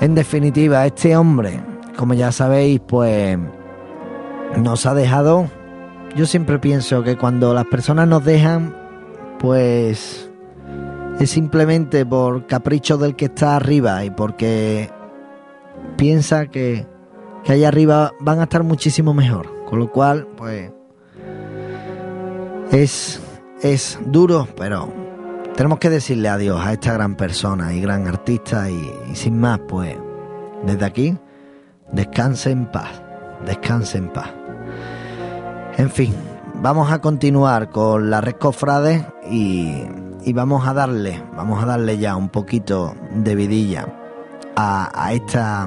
En 0.00 0.14
definitiva, 0.14 0.84
este 0.84 1.16
hombre, 1.16 1.60
como 1.96 2.14
ya 2.14 2.32
sabéis, 2.32 2.80
pues 2.80 3.38
nos 4.56 4.84
ha 4.86 4.94
dejado. 4.94 5.48
Yo 6.16 6.26
siempre 6.26 6.58
pienso 6.58 7.02
que 7.02 7.16
cuando 7.16 7.54
las 7.54 7.66
personas 7.66 8.08
nos 8.08 8.24
dejan, 8.24 8.74
pues 9.38 10.28
es 11.20 11.30
simplemente 11.30 12.04
por 12.04 12.46
capricho 12.46 12.98
del 12.98 13.14
que 13.14 13.26
está 13.26 13.56
arriba 13.56 14.04
y 14.04 14.10
porque 14.10 14.90
piensa 15.96 16.46
que 16.46 16.86
que 17.44 17.52
allá 17.52 17.68
arriba 17.68 18.12
van 18.20 18.40
a 18.40 18.44
estar 18.44 18.62
muchísimo 18.62 19.14
mejor. 19.14 19.64
Con 19.66 19.78
lo 19.78 19.90
cual, 19.90 20.26
pues, 20.36 20.70
es, 22.70 23.20
es 23.62 23.98
duro, 24.06 24.46
pero 24.56 24.92
tenemos 25.56 25.78
que 25.78 25.90
decirle 25.90 26.28
adiós 26.28 26.60
a 26.64 26.72
esta 26.72 26.92
gran 26.92 27.16
persona 27.16 27.72
y 27.72 27.80
gran 27.80 28.06
artista 28.06 28.70
y, 28.70 28.92
sin 29.14 29.38
más, 29.38 29.60
pues, 29.68 29.96
desde 30.64 30.84
aquí, 30.84 31.16
descanse 31.90 32.50
en 32.50 32.66
paz, 32.66 33.02
descanse 33.46 33.98
en 33.98 34.12
paz. 34.12 34.30
En 35.78 35.90
fin, 35.90 36.14
vamos 36.54 36.92
a 36.92 37.00
continuar 37.00 37.70
con 37.70 38.10
la 38.10 38.20
red 38.20 38.34
cofrades 38.34 39.04
y, 39.30 39.84
y, 40.24 40.32
vamos 40.32 40.66
a 40.66 40.74
darle, 40.74 41.22
vamos 41.34 41.62
a 41.62 41.66
darle 41.66 41.98
ya 41.98 42.14
un 42.14 42.28
poquito 42.28 42.94
de 43.14 43.34
vidilla 43.34 43.86
a, 44.54 44.90
a 44.94 45.12
esta 45.14 45.66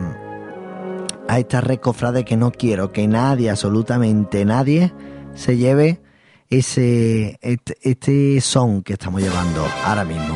a 1.28 1.40
esta 1.40 1.62
recofrade 1.62 2.26
que 2.26 2.38
no 2.38 2.52
quiero 2.52 2.92
que 2.92 3.08
nadie, 3.08 3.50
absolutamente 3.50 4.46
nadie, 4.46 4.94
se 5.34 5.58
lleve 5.58 6.02
ese 6.50 7.40
este, 7.42 7.78
este, 7.82 8.40
son 8.42 8.84
que 8.84 8.94
estamos 8.94 9.22
llevando 9.22 9.66
ahora 9.86 10.06
mismo. 10.06 10.36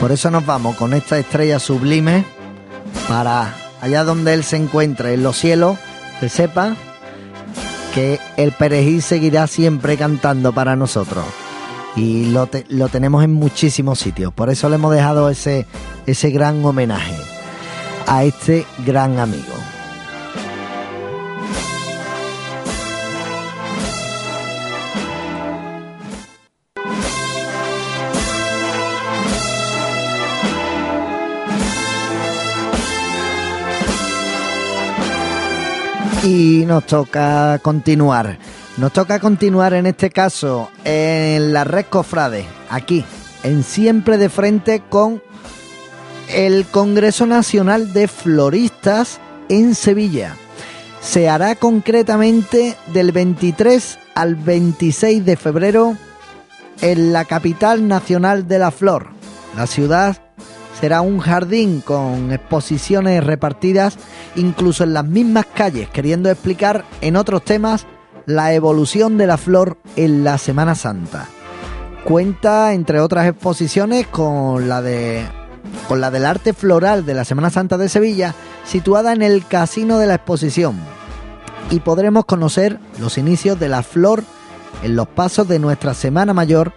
Por 0.00 0.12
eso 0.12 0.30
nos 0.30 0.44
vamos 0.44 0.76
con 0.76 0.94
esta 0.94 1.18
estrella 1.18 1.58
sublime 1.58 2.24
para 3.08 3.54
allá 3.80 4.04
donde 4.04 4.34
él 4.34 4.44
se 4.44 4.56
encuentre 4.56 5.14
en 5.14 5.22
los 5.22 5.36
cielos, 5.36 5.78
que 6.20 6.28
sepa 6.28 6.76
que 7.94 8.18
el 8.36 8.52
perejil 8.52 9.02
seguirá 9.02 9.46
siempre 9.46 9.96
cantando 9.96 10.52
para 10.52 10.74
nosotros. 10.74 11.24
Y 11.96 12.26
lo, 12.32 12.48
lo 12.70 12.88
tenemos 12.88 13.22
en 13.22 13.32
muchísimos 13.32 14.00
sitios. 14.00 14.32
Por 14.32 14.50
eso 14.50 14.68
le 14.68 14.76
hemos 14.76 14.92
dejado 14.92 15.30
ese, 15.30 15.66
ese 16.06 16.30
gran 16.30 16.64
homenaje 16.64 17.14
a 18.08 18.24
este 18.24 18.66
gran 18.84 19.20
amigo. 19.20 19.53
Y 36.24 36.64
nos 36.66 36.86
toca 36.86 37.58
continuar. 37.58 38.38
Nos 38.78 38.94
toca 38.94 39.20
continuar 39.20 39.74
en 39.74 39.84
este 39.84 40.08
caso 40.08 40.70
en 40.82 41.52
la 41.52 41.64
red 41.64 41.84
Cofrade, 41.90 42.46
aquí, 42.70 43.04
en 43.42 43.62
Siempre 43.62 44.16
de 44.16 44.30
Frente 44.30 44.82
con 44.88 45.22
el 46.30 46.64
Congreso 46.64 47.26
Nacional 47.26 47.92
de 47.92 48.08
Floristas 48.08 49.20
en 49.50 49.74
Sevilla. 49.74 50.34
Se 51.02 51.28
hará 51.28 51.56
concretamente 51.56 52.74
del 52.94 53.12
23 53.12 53.98
al 54.14 54.34
26 54.34 55.26
de 55.26 55.36
febrero 55.36 55.94
en 56.80 57.12
la 57.12 57.26
capital 57.26 57.86
nacional 57.86 58.48
de 58.48 58.58
la 58.58 58.70
flor, 58.70 59.08
la 59.56 59.66
ciudad 59.66 60.23
será 60.84 61.00
un 61.00 61.18
jardín 61.18 61.80
con 61.80 62.30
exposiciones 62.30 63.24
repartidas 63.24 63.96
incluso 64.36 64.84
en 64.84 64.92
las 64.92 65.06
mismas 65.06 65.46
calles, 65.46 65.88
queriendo 65.88 66.28
explicar 66.28 66.84
en 67.00 67.16
otros 67.16 67.42
temas 67.42 67.86
la 68.26 68.52
evolución 68.52 69.16
de 69.16 69.26
la 69.26 69.38
flor 69.38 69.78
en 69.96 70.24
la 70.24 70.36
Semana 70.36 70.74
Santa. 70.74 71.26
Cuenta, 72.04 72.74
entre 72.74 73.00
otras 73.00 73.26
exposiciones, 73.26 74.06
con 74.08 74.68
la 74.68 74.82
de 74.82 75.24
con 75.88 76.02
la 76.02 76.10
del 76.10 76.26
arte 76.26 76.52
floral 76.52 77.06
de 77.06 77.14
la 77.14 77.24
Semana 77.24 77.48
Santa 77.48 77.78
de 77.78 77.88
Sevilla, 77.88 78.34
situada 78.66 79.14
en 79.14 79.22
el 79.22 79.46
Casino 79.46 79.96
de 79.96 80.06
la 80.06 80.16
Exposición. 80.16 80.76
Y 81.70 81.80
podremos 81.80 82.26
conocer 82.26 82.78
los 83.00 83.16
inicios 83.16 83.58
de 83.58 83.70
la 83.70 83.82
flor 83.82 84.22
en 84.82 84.96
los 84.96 85.08
pasos 85.08 85.48
de 85.48 85.58
nuestra 85.58 85.94
Semana 85.94 86.34
Mayor 86.34 86.74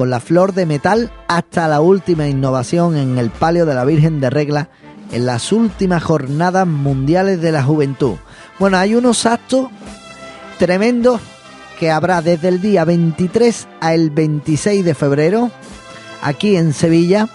con 0.00 0.08
la 0.08 0.20
flor 0.20 0.54
de 0.54 0.64
metal 0.64 1.12
hasta 1.28 1.68
la 1.68 1.82
última 1.82 2.26
innovación 2.26 2.96
en 2.96 3.18
el 3.18 3.28
palio 3.28 3.66
de 3.66 3.74
la 3.74 3.84
Virgen 3.84 4.18
de 4.18 4.30
Regla 4.30 4.70
en 5.12 5.26
las 5.26 5.52
últimas 5.52 6.02
jornadas 6.02 6.66
mundiales 6.66 7.42
de 7.42 7.52
la 7.52 7.62
juventud. 7.62 8.14
Bueno, 8.58 8.78
hay 8.78 8.94
unos 8.94 9.26
actos 9.26 9.68
tremendos 10.58 11.20
que 11.78 11.90
habrá 11.90 12.22
desde 12.22 12.48
el 12.48 12.62
día 12.62 12.86
23 12.86 13.68
al 13.82 14.08
26 14.08 14.86
de 14.86 14.94
febrero 14.94 15.50
aquí 16.22 16.56
en 16.56 16.72
Sevilla 16.72 17.28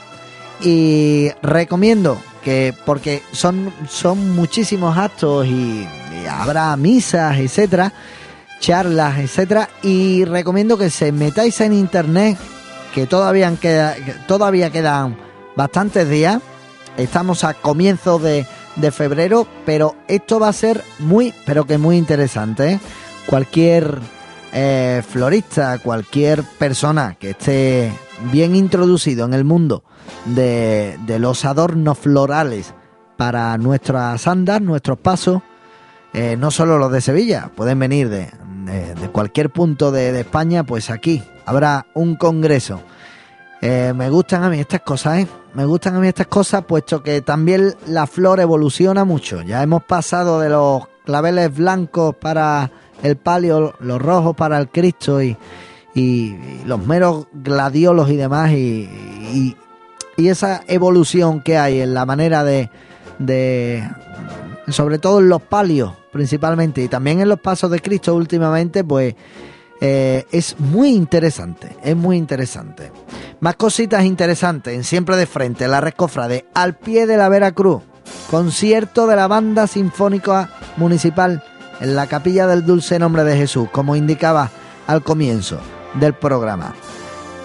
y 0.60 1.30
recomiendo 1.44 2.18
que 2.44 2.74
porque 2.84 3.22
son, 3.32 3.72
son 3.88 4.36
muchísimos 4.36 4.98
actos 4.98 5.46
y, 5.46 5.88
y 5.88 6.26
habrá 6.28 6.76
misas, 6.78 7.38
etcétera, 7.38 7.94
charlas, 8.60 9.20
etcétera, 9.20 9.70
y 9.84 10.26
recomiendo 10.26 10.80
que 10.80 10.90
se 10.90 11.12
metáis 11.12 11.62
en 11.62 11.72
internet 11.74 12.40
que 12.96 13.06
todavía 13.08 13.54
queda, 13.58 13.94
que 13.94 14.14
todavía 14.26 14.72
quedan 14.72 15.18
bastantes 15.58 16.10
días. 16.10 16.42
Estamos 16.96 17.44
a 17.44 17.54
comienzos 17.54 18.22
de, 18.24 18.48
de 18.78 18.92
febrero, 18.92 19.46
pero 19.66 19.98
esto 20.08 20.40
va 20.40 20.48
a 20.48 20.54
ser 20.54 20.82
muy, 21.00 21.34
pero 21.46 21.66
que 21.66 21.78
muy 21.78 21.98
interesante. 21.98 22.72
¿eh? 22.72 22.80
Cualquier 23.26 24.00
eh, 24.54 25.04
florista, 25.06 25.78
cualquier 25.80 26.44
persona 26.58 27.18
que 27.20 27.32
esté 27.32 27.92
bien 28.32 28.56
introducido 28.56 29.26
en 29.26 29.34
el 29.34 29.44
mundo 29.44 29.84
de, 30.24 30.98
de 31.06 31.20
los 31.20 31.44
adornos 31.44 31.98
florales 31.98 32.74
para 33.18 33.58
nuestras 33.58 34.26
andas, 34.26 34.62
nuestros 34.62 35.00
pasos, 35.00 35.42
eh, 36.14 36.38
no 36.40 36.50
solo 36.50 36.78
los 36.78 36.94
de 36.94 37.02
Sevilla, 37.02 37.52
pueden 37.54 37.78
venir 37.78 38.08
de, 38.08 38.32
de, 38.64 38.96
de 38.96 39.10
cualquier 39.10 39.50
punto 39.50 39.92
de, 39.92 40.14
de 40.14 40.22
España, 40.22 40.64
pues 40.64 40.90
aquí 40.90 41.22
habrá 41.46 41.86
un 41.94 42.16
congreso. 42.16 42.82
Eh, 43.62 43.94
me 43.96 44.10
gustan 44.10 44.44
a 44.44 44.50
mí 44.50 44.60
estas 44.60 44.82
cosas, 44.82 45.20
¿eh? 45.20 45.28
Me 45.54 45.66
gustan 45.66 45.96
a 45.96 46.00
mí 46.00 46.08
estas 46.08 46.28
cosas, 46.28 46.66
puesto 46.66 47.02
que 47.02 47.22
también 47.22 47.74
la 47.88 48.06
flor 48.08 48.40
evoluciona 48.40 49.06
mucho. 49.06 49.42
Ya 49.42 49.64
hemos 49.64 49.84
pasado 49.84 50.40
de 50.40 50.50
los 50.50 50.84
claveles 51.06 51.56
blancos 51.56 52.16
para 52.16 52.70
el 53.02 53.16
palio, 53.16 53.74
los 53.80 54.02
rojos 54.02 54.36
para 54.36 54.60
el 54.60 54.70
Cristo 54.70 55.22
y, 55.22 55.38
los 56.66 56.86
meros 56.86 57.28
gladiolos 57.32 58.10
y 58.10 58.18
demás. 58.18 58.52
Y, 58.52 58.90
y, 59.34 59.58
y, 60.18 60.28
esa 60.28 60.62
evolución 60.68 61.42
que 61.42 61.58
hay 61.58 61.80
en 61.80 61.94
la 61.94 62.06
manera 62.06 62.44
de, 62.44 62.70
de. 63.18 63.90
Sobre 64.68 65.00
todo 65.00 65.20
en 65.20 65.30
los 65.30 65.42
palios, 65.42 65.94
principalmente, 66.12 66.84
y 66.84 66.88
también 66.90 67.22
en 67.22 67.30
los 67.30 67.40
pasos 67.40 67.72
de 67.72 67.80
Cristo 67.80 68.14
últimamente, 68.14 68.84
pues. 68.84 69.16
Eh, 69.82 70.26
es 70.32 70.60
muy 70.60 70.90
interesante, 70.90 71.76
es 71.84 71.96
muy 71.96 72.18
interesante. 72.18 72.92
Más 73.40 73.56
cositas 73.56 74.06
interesantes 74.06 74.74
en 74.74 74.84
Siempre 74.84 75.18
de 75.18 75.26
Frente, 75.26 75.68
la 75.68 75.82
Rescofrade, 75.82 76.46
al 76.54 76.76
pie 76.76 77.06
de 77.06 77.18
la 77.18 77.30
Veracruz, 77.30 77.82
concierto 78.30 79.08
de 79.08 79.16
la 79.16 79.28
Banda 79.28 79.68
Sinfónica 79.68 80.50
Municipal 80.78 81.44
en 81.82 81.96
la 81.96 82.08
Capilla 82.08 82.48
del 82.48 82.66
Dulce 82.66 83.00
Nombre 83.00 83.24
de 83.24 83.38
Jesús, 83.38 83.70
como 83.72 83.96
indicaba 83.96 84.50
al 84.88 85.04
comienzo 85.04 85.60
del 85.96 86.14
programa. 86.14 86.74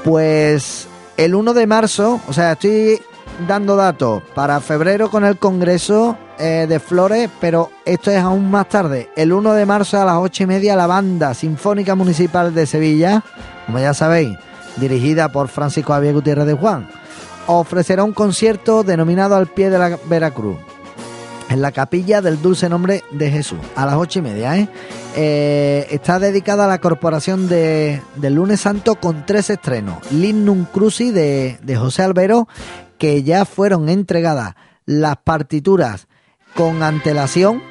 Pues 0.05 0.87
el 1.16 1.35
1 1.35 1.53
de 1.53 1.66
marzo, 1.66 2.21
o 2.29 2.33
sea, 2.33 2.53
estoy 2.53 3.01
dando 3.47 3.77
datos 3.77 4.23
para 4.35 4.61
febrero 4.61 5.11
con 5.11 5.25
el 5.25 5.38
Congreso 5.38 6.16
eh, 6.38 6.66
de 6.69 6.81
Flores, 6.81 7.29
pero 7.40 7.71
esto 7.85 8.11
es 8.11 8.19
aún 8.19 8.51
más 8.51 8.69
tarde. 8.69 9.11
El 9.16 9.33
1 9.33 9.53
de 9.53 9.66
marzo 9.66 10.01
a 10.01 10.05
las 10.05 10.16
8 10.16 10.45
y 10.45 10.47
media 10.47 10.77
la 10.77 10.87
Banda 10.87 11.35
Sinfónica 11.35 11.95
Municipal 11.95 12.55
de 12.55 12.66
Sevilla, 12.66 13.23
como 13.66 13.79
ya 13.79 13.95
sabéis, 13.95 14.37
dirigida 14.77 15.31
por 15.31 15.49
Francisco 15.49 15.93
Javier 15.93 16.14
Gutiérrez 16.14 16.47
de 16.47 16.55
Juan, 16.55 16.88
ofrecerá 17.47 18.05
un 18.05 18.12
concierto 18.12 18.83
denominado 18.83 19.37
Al 19.37 19.49
pie 19.49 19.71
de 19.71 19.79
la 19.79 19.99
Veracruz. 20.09 20.57
En 21.49 21.62
la 21.62 21.73
capilla 21.73 22.23
del 22.23 22.40
Dulce 22.40 22.69
Nombre 22.69 23.03
de 23.11 23.29
Jesús, 23.29 23.59
a 23.75 23.85
las 23.85 23.97
ocho 23.97 24.21
y 24.21 24.23
media. 24.23 24.57
¿eh? 24.57 24.69
Eh, 25.16 25.88
está 25.90 26.21
dedicada 26.21 26.66
a 26.66 26.69
la 26.69 26.79
corporación 26.79 27.49
de, 27.49 28.01
del 28.14 28.35
lunes 28.35 28.61
santo 28.61 28.95
con 28.95 29.27
tres 29.27 29.51
estrenos. 29.51 29.99
Lignum 30.12 30.64
Cruci 30.64 31.11
de, 31.11 31.59
de 31.61 31.77
José 31.77 32.05
Albero, 32.05 32.47
que 33.01 33.23
ya 33.23 33.47
fueron 33.47 33.89
entregadas 33.89 34.55
las 34.85 35.17
partituras 35.17 36.07
con 36.55 36.83
antelación 36.83 37.63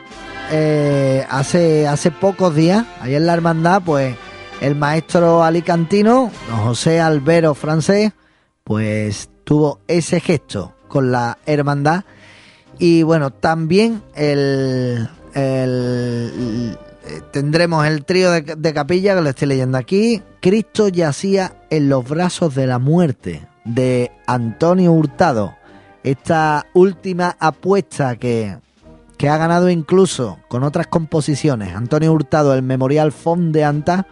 eh, 0.52 1.24
hace, 1.30 1.88
hace 1.88 2.10
pocos 2.10 2.56
días. 2.56 2.86
Ahí 3.00 3.14
en 3.14 3.28
la 3.28 3.36
hermandad, 3.36 3.84
pues 3.86 4.16
el 4.60 4.76
maestro 4.76 5.44
alicantino, 5.44 6.32
José 6.64 7.00
Albero 7.00 7.54
francés, 7.54 8.12
pues 8.64 9.30
tuvo 9.44 9.80
ese 9.88 10.20
gesto 10.20 10.74
con 10.88 11.12
la 11.12 11.38
hermandad. 11.46 12.06
Y 12.80 13.04
bueno, 13.04 13.30
también 13.30 14.02
el, 14.16 15.08
el, 15.36 16.76
tendremos 17.32 17.86
el 17.86 18.04
trío 18.04 18.32
de, 18.32 18.42
de, 18.42 18.74
capilla 18.74 19.16
que 19.16 19.22
lo 19.22 19.30
estoy 19.30 19.50
leyendo 19.50 19.78
aquí. 19.78 20.24
Cristo 20.42 20.88
yacía 20.88 21.54
en 21.70 21.88
los 21.88 22.10
brazos 22.10 22.56
de 22.56 22.66
la 22.66 22.80
muerte 22.80 23.49
de 23.76 24.12
Antonio 24.26 24.92
Hurtado. 24.92 25.56
Esta 26.04 26.66
última 26.74 27.36
apuesta 27.40 28.16
que, 28.16 28.58
que 29.18 29.30
ha 29.30 29.38
ganado 29.38 29.70
incluso 29.70 30.40
con 30.48 30.64
otras 30.64 30.88
composiciones. 30.88 31.76
Antonio 31.76 32.14
Hurtado, 32.14 32.54
el 32.54 32.64
Memorial 32.64 33.12
Fond 33.12 33.54
de 33.54 33.64
Anta. 33.64 34.08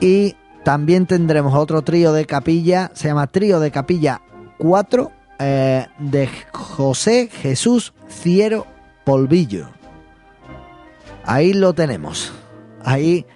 Y 0.00 0.36
también 0.64 1.06
tendremos 1.06 1.54
otro 1.54 1.82
trío 1.82 2.12
de 2.12 2.26
capilla, 2.26 2.90
se 2.94 3.08
llama 3.08 3.26
Trío 3.26 3.60
de 3.60 3.70
Capilla 3.70 4.20
4, 4.58 5.10
eh, 5.38 5.86
de 5.98 6.28
José 6.52 7.28
Jesús 7.32 7.94
Ciero 8.08 8.66
Polvillo. 9.04 9.68
Ahí 11.24 11.52
lo 11.54 11.72
tenemos. 11.72 12.32
Ahí 12.84 13.26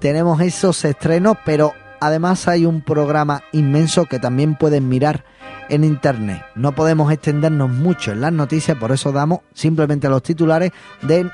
tenemos 0.00 0.40
esos 0.40 0.84
estrenos, 0.84 1.36
pero 1.44 1.72
además 2.02 2.48
hay 2.48 2.66
un 2.66 2.82
programa 2.82 3.44
inmenso 3.52 4.06
que 4.06 4.18
también 4.18 4.56
pueden 4.56 4.88
mirar 4.88 5.24
en 5.68 5.84
internet. 5.84 6.42
No 6.56 6.72
podemos 6.72 7.12
extendernos 7.12 7.70
mucho 7.70 8.10
en 8.10 8.20
las 8.20 8.32
noticias, 8.32 8.76
por 8.76 8.90
eso 8.90 9.12
damos 9.12 9.40
simplemente 9.54 10.08
los 10.08 10.22
titulares 10.22 10.72
de 11.02 11.30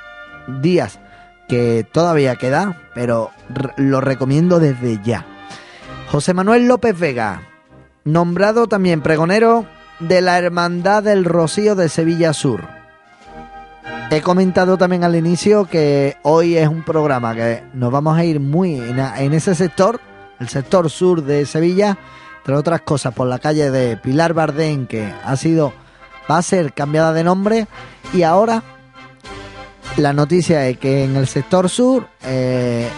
días 0.61 1.01
que 1.49 1.87
todavía 1.91 2.37
queda, 2.37 2.83
pero 2.95 3.31
lo 3.79 4.03
recomiendo 4.03 4.61
desde 4.61 5.01
ya. 5.03 5.25
José 6.13 6.35
Manuel 6.35 6.69
López 6.69 6.99
Vega, 6.99 7.43
nombrado 8.05 8.67
también 8.67 9.01
pregonero 9.01 9.65
de 10.01 10.21
la 10.21 10.39
Hermandad 10.39 11.03
del 11.03 11.25
Rocío 11.25 11.75
de 11.77 11.89
Sevilla 11.89 12.35
Sur. 12.35 12.69
He 14.11 14.21
comentado 14.21 14.77
también 14.77 15.03
al 15.03 15.17
inicio 15.17 15.65
que 15.65 16.17
hoy 16.23 16.57
es 16.57 16.69
un 16.69 16.83
programa 16.83 17.35
que 17.35 17.63
nos 17.73 17.91
vamos 17.91 18.19
a 18.19 18.25
ir 18.25 18.39
muy 18.39 18.77
en, 18.77 18.99
en 18.99 19.33
ese 19.33 19.55
sector, 19.55 20.01
el 20.41 20.49
sector 20.49 20.91
sur 20.91 21.23
de 21.23 21.47
Sevilla, 21.47 21.99
entre 22.39 22.55
otras 22.55 22.83
cosas, 22.83 23.15
por 23.15 23.27
la 23.27 23.39
calle 23.39 23.71
de 23.71 23.97
Pilar 23.97 24.35
Bardén, 24.35 24.87
que 24.87 25.13
ha 25.25 25.37
sido, 25.37 25.73
va 26.31 26.39
a 26.39 26.43
ser 26.43 26.73
cambiada 26.73 27.13
de 27.13 27.25
nombre, 27.25 27.67
y 28.13 28.23
ahora 28.23 28.63
la 29.97 30.13
noticia 30.13 30.67
es 30.69 30.79
que 30.79 31.05
en 31.05 31.17
el 31.17 31.27
sector 31.27 31.69
sur, 31.69 32.07
eh, 32.25 32.89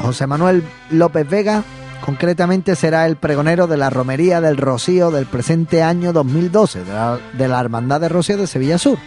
José 0.00 0.26
Manuel 0.26 0.64
López 0.90 1.28
Vega, 1.28 1.62
concretamente 2.04 2.74
será 2.74 3.06
el 3.06 3.16
pregonero 3.16 3.66
de 3.66 3.76
la 3.76 3.90
Romería 3.90 4.40
del 4.40 4.56
Rocío 4.56 5.10
del 5.10 5.26
presente 5.26 5.82
año 5.82 6.12
2012, 6.12 6.84
de 6.84 6.92
la, 6.92 7.18
de 7.34 7.48
la 7.48 7.60
Hermandad 7.60 8.00
de 8.00 8.08
Rocío 8.08 8.36
de 8.36 8.46
Sevilla 8.46 8.78
Sur. 8.78 8.98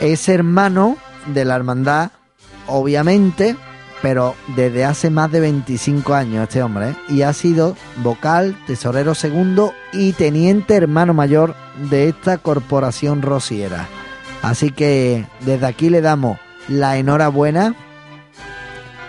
Es 0.00 0.28
hermano 0.28 0.96
de 1.26 1.44
la 1.44 1.56
hermandad, 1.56 2.12
obviamente, 2.68 3.56
pero 4.02 4.34
desde 4.56 4.84
hace 4.84 5.10
más 5.10 5.30
de 5.32 5.40
25 5.40 6.14
años 6.14 6.44
este 6.44 6.62
hombre, 6.62 6.90
¿eh? 6.90 6.96
y 7.08 7.22
ha 7.22 7.32
sido 7.32 7.76
vocal, 8.02 8.56
tesorero 8.66 9.14
segundo 9.14 9.72
y 9.92 10.12
teniente 10.12 10.76
hermano 10.76 11.14
mayor 11.14 11.54
de 11.90 12.08
esta 12.08 12.38
corporación 12.38 13.22
rociera. 13.22 13.88
Así 14.42 14.70
que 14.70 15.26
desde 15.40 15.66
aquí 15.66 15.90
le 15.90 16.00
damos 16.00 16.38
la 16.68 16.96
enhorabuena 16.98 17.74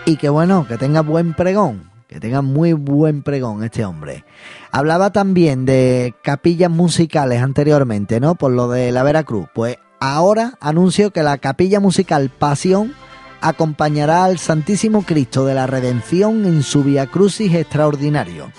y 0.06 0.18
que 0.18 0.30
bueno, 0.30 0.66
que 0.68 0.78
tenga 0.78 1.02
buen 1.02 1.34
pregón, 1.34 1.92
que 2.08 2.20
tenga 2.20 2.42
muy 2.42 2.74
buen 2.74 3.22
pregón 3.22 3.64
este 3.64 3.86
hombre. 3.86 4.26
Hablaba 4.72 5.12
también 5.12 5.66
de 5.66 6.16
capillas 6.24 6.72
musicales 6.72 7.42
anteriormente, 7.42 8.20
¿no? 8.20 8.36
Por 8.36 8.52
lo 8.52 8.70
de 8.70 8.92
la 8.92 9.04
Veracruz. 9.04 9.48
Pues 9.54 9.78
ahora 10.00 10.54
anuncio 10.62 11.12
que 11.12 11.22
la 11.22 11.38
capilla 11.38 11.80
musical 11.80 12.30
Pasión 12.30 12.94
acompañará 13.42 14.26
al 14.26 14.38
Santísimo 14.38 15.04
Cristo 15.04 15.46
de 15.46 15.54
la 15.54 15.68
Redención 15.68 16.46
en 16.46 16.64
su 16.64 16.84
Via 16.84 17.08
Crucis 17.08 17.54
extraordinario. 17.54 18.52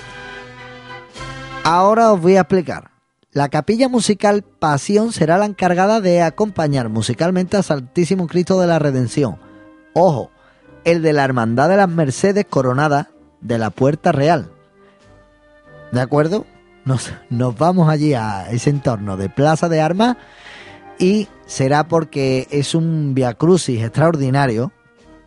Ahora 1.65 2.13
os 2.13 2.21
voy 2.21 2.37
a 2.37 2.41
explicar. 2.41 2.91
La 3.33 3.49
capilla 3.49 3.89
musical 3.89 4.43
Pasión 4.43 5.13
será 5.13 5.39
la 5.39 5.47
encargada 5.47 6.01
de 6.01 6.23
acompañar 6.23 6.89
musicalmente 6.89 7.57
al 7.57 7.65
Santísimo 7.65 8.27
Cristo 8.27 8.61
de 8.61 8.67
la 8.67 8.79
Redención. 8.79 9.39
Ojo, 9.93 10.31
el 10.85 11.03
de 11.03 11.13
la 11.13 11.25
Hermandad 11.25 11.69
de 11.69 11.77
las 11.77 11.89
Mercedes 11.89 12.47
Coronada 12.49 13.11
de 13.41 13.59
la 13.59 13.71
Puerta 13.71 14.11
Real. 14.13 14.51
¿De 15.93 16.01
acuerdo? 16.01 16.47
Nos, 16.85 17.13
nos 17.29 17.57
vamos 17.57 17.89
allí 17.89 18.15
a 18.15 18.51
ese 18.51 18.71
entorno 18.71 19.17
de 19.17 19.29
Plaza 19.29 19.69
de 19.69 19.81
Armas 19.81 20.17
y 20.99 21.29
será 21.51 21.89
porque 21.89 22.47
es 22.53 22.77
un 22.77 23.13
Via 23.13 23.35
Crucis 23.35 23.83
extraordinario 23.83 24.71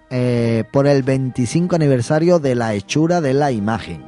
eh, 0.10 0.64
por 0.72 0.88
el 0.88 1.04
25 1.04 1.76
aniversario 1.76 2.40
de 2.40 2.56
la 2.56 2.74
hechura 2.74 3.20
de 3.20 3.34
la 3.34 3.52
imagen. 3.52 4.06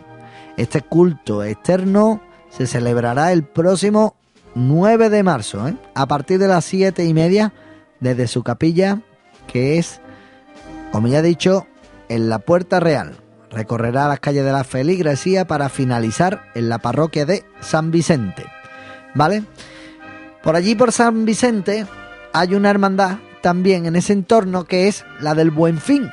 Este 0.55 0.79
culto 0.79 1.43
externo 1.43 2.21
se 2.49 2.67
celebrará 2.67 3.33
el 3.33 3.43
próximo 3.43 4.15
9 4.55 5.09
de 5.09 5.23
marzo, 5.23 5.67
¿eh? 5.67 5.75
a 5.93 6.05
partir 6.05 6.39
de 6.39 6.47
las 6.47 6.63
7 6.63 7.03
y 7.03 7.13
media, 7.13 7.51
desde 7.99 8.27
su 8.27 8.43
capilla, 8.43 9.01
que 9.51 9.77
es, 9.77 9.99
como 10.93 11.09
ya 11.09 11.19
he 11.19 11.21
dicho, 11.21 11.67
en 12.07 12.29
la 12.29 12.39
Puerta 12.39 12.79
Real. 12.79 13.17
Recorrerá 13.51 14.07
las 14.07 14.21
calles 14.21 14.45
de 14.45 14.53
la 14.53 14.63
feligresía 14.63 15.47
para 15.47 15.67
finalizar 15.67 16.43
en 16.55 16.69
la 16.69 16.77
parroquia 16.77 17.25
de 17.25 17.43
San 17.59 17.91
Vicente. 17.91 18.45
¿Vale? 19.15 19.43
Por 20.43 20.55
allí, 20.55 20.75
por 20.75 20.93
San 20.93 21.25
Vicente, 21.25 21.85
hay 22.35 22.53
una 22.53 22.69
hermandad 22.69 23.19
también 23.41 23.85
en 23.85 23.95
ese 23.95 24.11
entorno 24.11 24.65
que 24.65 24.89
es 24.89 25.05
la 25.21 25.35
del 25.35 25.51
Buen 25.51 25.79
Fin. 25.79 26.09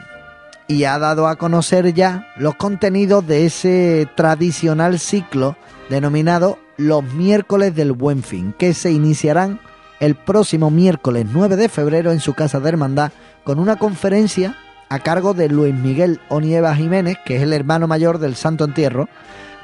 Y 0.68 0.84
ha 0.84 0.96
dado 1.00 1.26
a 1.26 1.34
conocer 1.34 1.94
ya 1.94 2.28
los 2.36 2.54
contenidos 2.54 3.26
de 3.26 3.44
ese 3.44 4.08
tradicional 4.14 5.00
ciclo 5.00 5.56
denominado 5.90 6.60
los 6.76 7.02
miércoles 7.02 7.74
del 7.74 7.90
Buen 7.90 8.22
Fin, 8.22 8.54
que 8.56 8.72
se 8.72 8.92
iniciarán 8.92 9.58
el 9.98 10.14
próximo 10.14 10.70
miércoles 10.70 11.26
9 11.28 11.56
de 11.56 11.68
febrero 11.68 12.12
en 12.12 12.20
su 12.20 12.34
casa 12.34 12.60
de 12.60 12.68
hermandad 12.68 13.10
con 13.42 13.58
una 13.58 13.74
conferencia 13.74 14.56
a 14.90 15.00
cargo 15.00 15.34
de 15.34 15.48
Luis 15.48 15.74
Miguel 15.74 16.20
Onieva 16.28 16.76
Jiménez, 16.76 17.16
que 17.26 17.34
es 17.34 17.42
el 17.42 17.52
hermano 17.52 17.88
mayor 17.88 18.20
del 18.20 18.36
Santo 18.36 18.62
Entierro, 18.62 19.08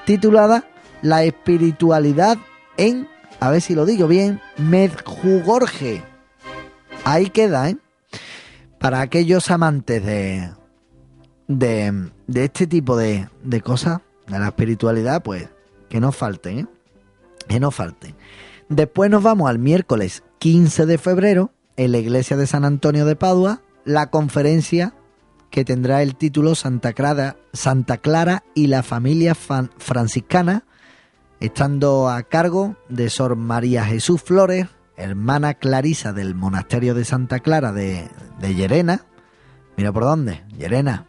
titulada 0.07 0.65
La 1.03 1.23
espiritualidad 1.23 2.37
en, 2.77 3.07
a 3.39 3.51
ver 3.51 3.61
si 3.61 3.77
lo 3.77 3.87
digo 3.87 4.09
bien, 4.09 4.41
Medjugorje. 4.57 6.03
Ahí 7.09 7.31
queda, 7.31 7.71
¿eh? 7.71 7.79
Para 8.79 9.01
aquellos 9.01 9.51
amantes 9.51 10.05
de, 10.05 10.51
de, 11.47 12.11
este 12.35 12.67
tipo 12.67 12.99
de, 12.99 13.31
de 13.43 13.63
cosas, 13.63 14.01
de 14.27 14.39
la 14.39 14.49
espiritualidad, 14.49 15.23
pues 15.23 15.49
que 15.89 16.01
no 16.01 16.13
falten, 16.13 16.59
¿eh? 16.59 16.67
Que 17.49 17.61
no 17.61 17.71
falten. 17.71 18.15
Después 18.69 19.11
nos 19.11 19.23
vamos 19.23 19.49
al 19.49 19.59
miércoles 19.59 20.23
15 20.39 20.85
de 20.85 20.99
febrero, 20.99 21.51
en 21.79 21.93
la 21.93 21.99
iglesia 21.99 22.37
de 22.37 22.47
San 22.47 22.67
Antonio 22.67 23.07
de 23.07 23.17
Padua, 23.17 23.63
la 23.87 24.11
conferencia 24.11 24.93
que 25.49 25.65
tendrá 25.65 26.03
el 26.03 26.15
título 26.15 26.55
Santa 26.55 26.93
Clara, 26.93 27.39
Santa 27.55 27.97
Clara 27.97 28.45
y 28.55 28.67
la 28.67 28.83
familia 28.83 29.35
franciscana, 29.35 30.65
estando 31.41 32.11
a 32.11 32.23
cargo 32.25 32.77
de 32.91 33.09
Sor 33.09 33.35
María 33.35 33.87
Jesús 33.87 34.21
Flores, 34.21 34.67
hermana 34.99 35.55
clarisa 35.55 36.13
del 36.13 36.35
monasterio 36.35 36.95
de 36.95 37.05
Santa 37.05 37.39
Clara 37.39 37.73
de, 37.73 38.09
de 38.41 38.55
Llerena. 38.55 39.07
Mira 39.77 39.93
por 39.93 40.03
dónde, 40.05 40.45
Llerena, 40.59 41.07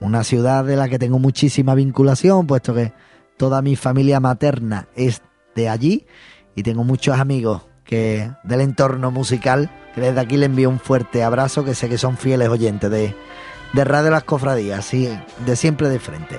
una 0.00 0.24
ciudad 0.24 0.64
de 0.64 0.76
la 0.76 0.88
que 0.88 0.98
tengo 0.98 1.18
muchísima 1.18 1.74
vinculación, 1.74 2.46
puesto 2.46 2.74
que 2.74 2.92
toda 3.36 3.62
mi 3.62 3.76
familia 3.76 4.20
materna 4.20 4.88
es 4.96 5.22
de 5.54 5.68
allí 5.68 6.06
y 6.54 6.62
tengo 6.62 6.84
muchos 6.84 7.18
amigos 7.18 7.62
que 7.84 8.30
del 8.42 8.60
entorno 8.60 9.10
musical 9.10 9.70
que 9.94 10.00
desde 10.00 10.20
aquí 10.20 10.36
le 10.36 10.46
envío 10.46 10.68
un 10.68 10.80
fuerte 10.80 11.22
abrazo 11.22 11.64
que 11.64 11.74
sé 11.74 11.88
que 11.88 11.98
son 11.98 12.16
fieles 12.16 12.48
oyentes 12.48 12.90
de, 12.90 13.14
de 13.72 13.84
Radio 13.84 14.10
Las 14.10 14.24
Cofradías, 14.24 14.84
sí, 14.84 15.08
de 15.46 15.56
siempre 15.56 15.88
de 15.88 16.00
frente. 16.00 16.38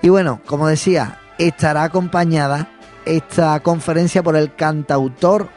Y 0.00 0.08
bueno, 0.08 0.40
como 0.46 0.68
decía, 0.68 1.18
estará 1.38 1.84
acompañada 1.84 2.70
esta 3.04 3.60
conferencia 3.60 4.22
por 4.22 4.36
el 4.36 4.54
cantautor 4.54 5.48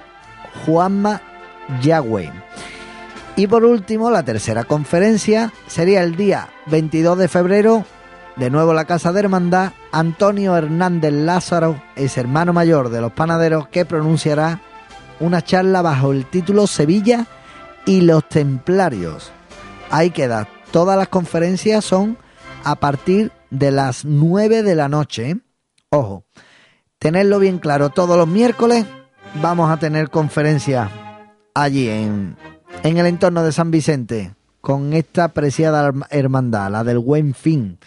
Juanma 0.65 1.21
Yagüe. 1.81 2.31
Y 3.35 3.47
por 3.47 3.65
último, 3.65 4.09
la 4.09 4.23
tercera 4.23 4.63
conferencia 4.63 5.51
sería 5.67 6.03
el 6.03 6.15
día 6.15 6.49
22 6.67 7.17
de 7.17 7.27
febrero 7.27 7.85
de 8.35 8.49
nuevo 8.49 8.73
la 8.73 8.83
Casa 8.83 9.13
de 9.13 9.21
Hermandad, 9.21 9.71
Antonio 9.93 10.57
Hernández 10.57 11.13
Lázaro 11.13 11.81
es 11.95 12.17
hermano 12.17 12.51
mayor 12.51 12.89
de 12.89 12.99
los 12.99 13.13
panaderos 13.13 13.69
que 13.69 13.85
pronunciará 13.85 14.59
una 15.21 15.41
charla 15.41 15.81
bajo 15.81 16.11
el 16.11 16.25
título 16.25 16.67
Sevilla 16.67 17.27
y 17.85 18.01
los 18.01 18.27
Templarios. 18.27 19.31
Ahí 19.89 20.09
queda. 20.09 20.49
Todas 20.71 20.97
las 20.97 21.07
conferencias 21.07 21.85
son 21.85 22.17
a 22.65 22.75
partir 22.75 23.31
de 23.51 23.71
las 23.71 24.03
9 24.03 24.63
de 24.63 24.75
la 24.75 24.89
noche. 24.89 25.37
Ojo, 25.89 26.25
tenerlo 26.99 27.39
bien 27.39 27.59
claro, 27.59 27.89
todos 27.89 28.17
los 28.17 28.27
miércoles 28.27 28.85
vamos 29.41 29.69
a 29.69 29.77
tener 29.77 30.09
conferencia 30.09 30.89
allí 31.53 31.89
en, 31.89 32.35
en 32.83 32.97
el 32.97 33.05
entorno 33.05 33.43
de 33.43 33.51
San 33.51 33.71
Vicente 33.71 34.33
con 34.61 34.93
esta 34.93 35.25
apreciada 35.25 35.93
hermandad, 36.09 36.71
la 36.71 36.83
del 36.83 36.99
Buen 36.99 37.33
Fin. 37.33 37.77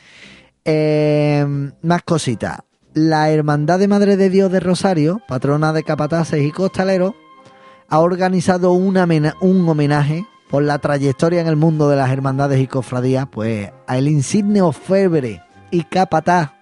Eh, 0.65 1.45
más 1.83 2.03
cositas. 2.03 2.61
La 2.95 3.31
Hermandad 3.31 3.79
de 3.79 3.89
Madre 3.89 4.17
de 4.17 4.31
Dios 4.31 4.51
de 4.51 4.61
Rosario, 4.61 5.21
patrona 5.29 5.73
de 5.73 5.85
capataces 5.85 6.45
y 6.45 6.51
costaleros, 6.51 7.15
ha 7.89 8.01
organizado 8.01 8.73
un 8.73 8.97
homenaje 8.97 10.27
por 10.51 10.63
la 10.63 10.79
trayectoria 10.79 11.41
en 11.41 11.47
el 11.47 11.57
mundo 11.57 11.89
de 11.89 11.97
las 11.97 12.11
hermandades 12.11 12.61
y 12.61 12.67
cofradías, 12.67 13.27
pues 13.31 13.71
a 13.87 13.99
el 13.99 14.09
insigne 14.09 14.63
ofebre 14.63 15.43
y 15.71 15.85
capataz 15.85 16.53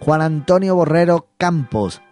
Juan 0.00 0.22
Antonio 0.22 0.74
Borrero 0.74 1.26
Campos. 1.38 2.02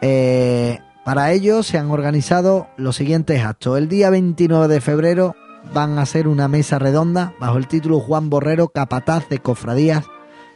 Eh, 0.00 0.80
para 1.04 1.32
ello 1.32 1.62
se 1.62 1.78
han 1.78 1.90
organizado 1.90 2.68
los 2.76 2.96
siguientes 2.96 3.44
actos. 3.44 3.76
El 3.78 3.88
día 3.88 4.10
29 4.10 4.68
de 4.68 4.80
febrero 4.80 5.36
van 5.72 5.98
a 5.98 6.06
ser 6.06 6.28
una 6.28 6.48
mesa 6.48 6.78
redonda 6.78 7.34
bajo 7.38 7.58
el 7.58 7.68
título 7.68 8.00
Juan 8.00 8.30
Borrero 8.30 8.68
Capataz 8.68 9.28
de 9.28 9.38
Cofradías 9.38 10.04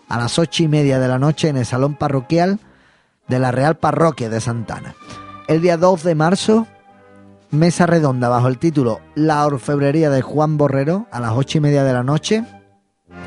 a 0.09 0.19
las 0.19 0.39
ocho 0.39 0.63
y 0.63 0.69
media 0.69 0.99
de 0.99 1.09
la 1.09 1.19
noche 1.19 1.49
en 1.49 1.59
el 1.59 1.67
Salón 1.67 1.95
Parroquial 1.95 2.61
de 3.29 3.39
la 3.39 3.51
Real 3.51 3.77
Parroquia 3.77 4.31
de 4.31 4.41
Santana. 4.41 4.95
El 5.49 5.61
día 5.61 5.77
2 5.77 6.03
de 6.03 6.15
marzo, 6.15 6.67
mesa 7.51 7.87
redonda 7.87 8.29
bajo 8.31 8.49
el 8.49 8.59
título 8.59 9.01
La 9.15 9.45
Orfebrería 9.47 10.09
de 10.09 10.23
Juan 10.23 10.57
Borrero 10.57 11.07
a 11.11 11.21
las 11.21 11.33
ocho 11.33 11.59
y 11.59 11.61
media 11.61 11.85
de 11.85 11.93
la 11.93 12.03
noche, 12.03 12.45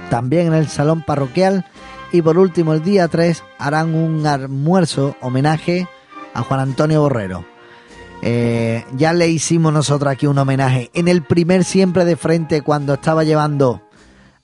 también 0.10 0.47
en 0.47 0.53
el 0.53 0.67
Salón 0.67 1.03
Parroquial. 1.05 1.65
Y 2.12 2.21
por 2.21 2.38
último, 2.38 2.73
el 2.73 2.84
día 2.84 3.07
3 3.07 3.43
harán 3.57 3.93
un 3.95 4.25
almuerzo 4.25 5.15
homenaje 5.21 5.88
a 6.34 6.44
Juan 6.44 6.60
Antonio 6.60 7.02
Borrero. 7.02 7.46
Eh, 8.22 8.86
ya 8.96 9.13
le 9.13 9.28
hicimos 9.30 9.74
nosotros 9.74 10.12
aquí 10.12 10.28
un 10.28 10.38
homenaje 10.38 10.91
en 10.94 11.08
el 11.08 11.24
primer 11.24 11.63
siempre 11.63 12.06
de 12.06 12.15
frente 12.15 12.62
cuando 12.62 12.94
estaba 12.94 13.24
llevando 13.24 13.82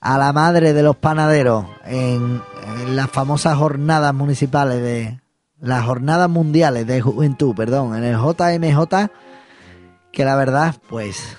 a 0.00 0.18
la 0.18 0.32
madre 0.32 0.72
de 0.72 0.82
los 0.82 0.96
panaderos 0.96 1.66
en, 1.84 2.42
las 2.88 3.10
famosas 3.10 3.56
jornadas 3.56 4.14
municipales 4.14 4.82
de 4.82 5.20
las 5.60 5.84
jornadas 5.84 6.28
mundiales 6.28 6.86
de 6.86 7.00
juventud, 7.00 7.54
perdón, 7.54 7.96
en 7.96 8.04
el 8.04 8.16
JMJ, 8.16 9.10
que 10.12 10.24
la 10.24 10.36
verdad, 10.36 10.76
pues 10.88 11.36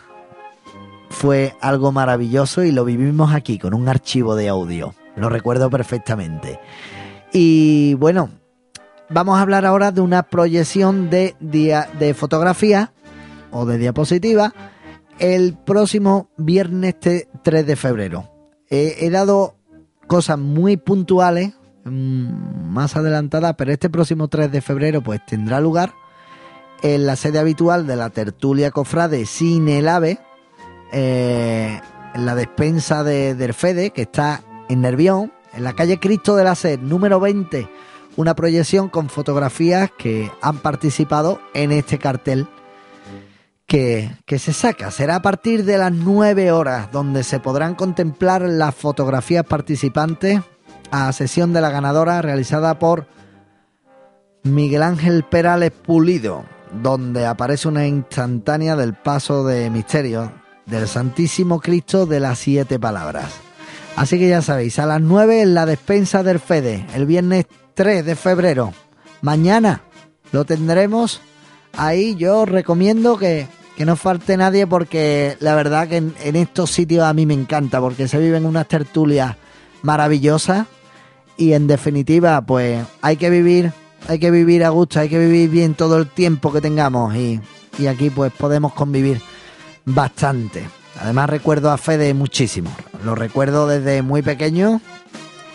fue 1.10 1.56
algo 1.62 1.92
maravilloso 1.92 2.64
y 2.64 2.72
lo 2.72 2.86
vivimos 2.86 3.34
aquí 3.34 3.58
con 3.60 3.74
un 3.74 3.88
archivo 3.88 4.36
de 4.36 4.50
audio. 4.50 4.94
Lo 5.16 5.30
recuerdo 5.30 5.70
perfectamente. 5.70 6.60
Y 7.32 7.94
bueno, 7.96 8.30
vamos 9.10 9.38
a 9.38 9.42
hablar 9.42 9.66
ahora 9.66 9.92
de 9.92 10.02
una 10.02 10.24
proyección 10.24 11.10
de, 11.10 11.36
de 11.40 12.14
fotografía 12.14 12.94
o 13.52 13.66
de 13.66 13.78
diapositiva 13.78 14.54
el 15.20 15.58
próximo 15.58 16.30
viernes 16.38 16.96
3 17.00 17.68
de 17.68 17.76
febrero. 17.76 18.32
He 18.70 19.10
dado 19.10 19.56
cosas 20.10 20.40
muy 20.40 20.76
puntuales, 20.78 21.54
mm, 21.86 22.72
más 22.72 22.96
adelantadas, 22.96 23.56
pero 23.58 23.72
este 23.72 23.90
próximo 23.90 24.28
3 24.28 24.52
de 24.52 24.62
febrero 24.62 25.02
pues 25.02 25.26
tendrá 25.26 25.60
lugar 25.62 25.94
en 26.82 27.06
la 27.06 27.16
sede 27.16 27.40
habitual 27.40 27.86
de 27.88 27.96
la 27.96 28.10
tertulia 28.10 28.72
cofrade 28.72 29.26
Sin 29.26 29.70
el 29.70 29.88
Ave, 29.88 30.20
eh, 30.92 31.80
en 32.14 32.26
la 32.26 32.36
despensa 32.36 33.04
de 33.04 33.36
Derfede, 33.36 33.92
que 33.92 34.04
está 34.04 34.42
en 34.68 34.82
Nervión, 34.82 35.32
en 35.54 35.64
la 35.64 35.74
calle 35.74 36.00
Cristo 36.00 36.36
de 36.36 36.44
la 36.44 36.56
Sed, 36.56 36.80
número 36.80 37.20
20, 37.20 37.70
una 38.20 38.36
proyección 38.36 38.90
con 38.90 39.08
fotografías 39.08 39.92
que 39.98 40.30
han 40.42 40.58
participado 40.58 41.40
en 41.54 41.72
este 41.72 42.00
cartel 42.00 42.48
que, 43.66 44.12
se 44.28 44.52
saca. 44.52 44.92
Será 44.92 45.16
a 45.16 45.22
partir 45.22 45.64
de 45.64 45.78
las 45.78 45.94
9 45.94 46.52
horas, 46.52 46.92
donde 46.92 47.24
se 47.24 47.40
podrán 47.40 47.76
contemplar 47.76 48.42
las 48.42 48.76
fotografías 48.76 49.46
participantes 49.46 50.42
a 50.92 51.14
sesión 51.14 51.54
de 51.54 51.62
la 51.62 51.70
ganadora 51.70 52.22
realizada 52.22 52.78
por 52.78 53.08
Miguel 54.44 54.84
Ángel 54.84 55.24
Perales 55.24 55.72
Pulido, 55.72 56.44
donde 56.74 57.26
aparece 57.26 57.70
una 57.70 57.88
instantánea 57.88 58.76
del 58.76 58.96
paso 58.96 59.46
de 59.46 59.70
misterio 59.70 60.30
del 60.66 60.90
Santísimo 60.90 61.62
Cristo 61.62 62.06
de 62.06 62.20
las 62.20 62.38
siete 62.40 62.80
palabras. 62.80 63.32
Así 63.96 64.20
que 64.20 64.28
ya 64.28 64.42
sabéis, 64.42 64.78
a 64.78 64.86
las 64.86 65.00
9 65.00 65.42
en 65.42 65.54
la 65.54 65.66
despensa 65.66 66.22
del 66.22 66.40
Fede, 66.40 66.86
el 66.94 67.06
viernes 67.06 67.46
3 67.80 68.06
de 68.06 68.18
febrero. 68.18 68.74
Mañana 69.22 69.84
lo 70.34 70.44
tendremos 70.44 71.22
ahí. 71.78 72.14
Yo 72.18 72.46
recomiendo 72.46 73.18
que 73.18 73.48
que 73.78 73.86
no 73.86 73.96
falte 73.96 74.36
nadie 74.36 74.68
porque 74.68 75.38
la 75.40 75.56
verdad 75.56 75.88
que 75.88 75.96
en, 75.96 76.36
estos 76.36 76.72
sitios 76.72 77.06
a 77.06 77.14
mí 77.14 77.26
me 77.26 77.34
encanta 77.34 77.80
porque 77.80 78.10
se 78.10 78.20
viven 78.20 78.46
unas 78.46 78.68
tertulias 78.68 79.38
maravillosas 79.82 80.68
y 81.38 81.54
en 81.54 81.68
definitiva 81.68 82.42
pues 82.42 82.86
hay 83.02 83.16
que 83.16 83.30
vivir, 83.30 83.72
hay 84.10 84.20
que 84.20 84.30
vivir 84.30 84.66
a 84.66 84.70
gusto, 84.70 85.00
hay 85.00 85.08
que 85.08 85.18
vivir 85.18 85.50
bien 85.50 85.76
todo 85.76 85.98
el 85.98 86.10
tiempo 86.10 86.52
que 86.52 86.60
tengamos 86.60 87.16
y, 87.16 87.40
y 87.78 87.88
aquí 87.88 88.10
pues 88.10 88.34
podemos 88.34 88.74
convivir 88.74 89.22
bastante. 89.86 90.68
Además 91.00 91.30
recuerdo 91.30 91.72
a 91.72 91.78
Fede 91.78 92.14
muchísimo, 92.14 92.70
lo 93.06 93.16
recuerdo 93.16 93.66
desde 93.68 94.02
muy 94.02 94.22
pequeño 94.22 94.82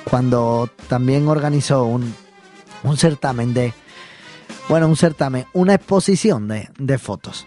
cuando 0.08 0.68
también 0.88 1.28
organizó 1.28 1.84
un, 1.84 2.14
un 2.82 2.96
certamen 2.96 3.54
de, 3.54 3.72
bueno, 4.68 4.88
un 4.88 4.96
certamen, 4.96 5.46
una 5.52 5.74
exposición 5.74 6.48
de, 6.48 6.68
de 6.78 6.98
fotos. 6.98 7.46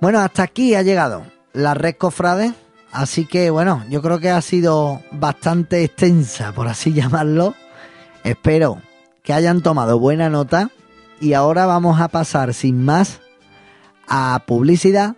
Bueno, 0.00 0.20
hasta 0.20 0.44
aquí 0.44 0.74
ha 0.74 0.82
llegado 0.82 1.24
la 1.52 1.74
red 1.74 1.96
Cofrade. 1.96 2.52
Así 2.92 3.26
que 3.26 3.50
bueno, 3.50 3.84
yo 3.90 4.00
creo 4.00 4.18
que 4.18 4.30
ha 4.30 4.40
sido 4.40 5.02
bastante 5.12 5.84
extensa, 5.84 6.52
por 6.52 6.68
así 6.68 6.92
llamarlo. 6.94 7.54
Espero 8.24 8.80
que 9.22 9.32
hayan 9.32 9.62
tomado 9.62 9.98
buena 9.98 10.30
nota. 10.30 10.70
Y 11.20 11.32
ahora 11.32 11.66
vamos 11.66 12.00
a 12.00 12.08
pasar 12.08 12.54
sin 12.54 12.84
más 12.84 13.20
a 14.06 14.44
publicidad. 14.46 15.16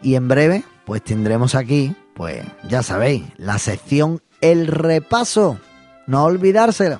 Y 0.00 0.14
en 0.14 0.28
breve, 0.28 0.64
pues 0.86 1.02
tendremos 1.02 1.54
aquí, 1.54 1.94
pues 2.14 2.42
ya 2.68 2.82
sabéis, 2.82 3.24
la 3.36 3.58
sección 3.58 4.22
El 4.40 4.66
Repaso. 4.66 5.58
No 6.06 6.24
olvidárselo. 6.24 6.98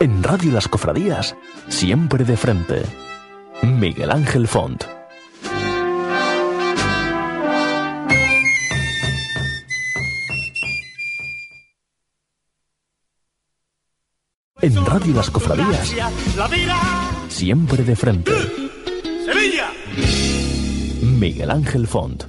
En 0.00 0.20
Radio 0.24 0.50
Las 0.50 0.66
Cofradías, 0.66 1.36
siempre 1.68 2.24
de 2.24 2.36
frente. 2.36 2.82
Miguel 3.62 4.10
Ángel 4.10 4.48
Font. 4.48 4.91
En 14.62 14.86
Radio 14.86 15.12
Las 15.14 15.28
Cofradías, 15.28 15.92
La 16.36 16.46
vida, 16.46 16.78
siempre 17.26 17.82
de 17.82 17.96
frente. 17.96 18.30
Sevilla. 19.24 19.72
Miguel 21.02 21.50
Ángel 21.50 21.88
Font. 21.88 22.22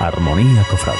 Armonía 0.00 0.64
Cofrade. 0.70 0.98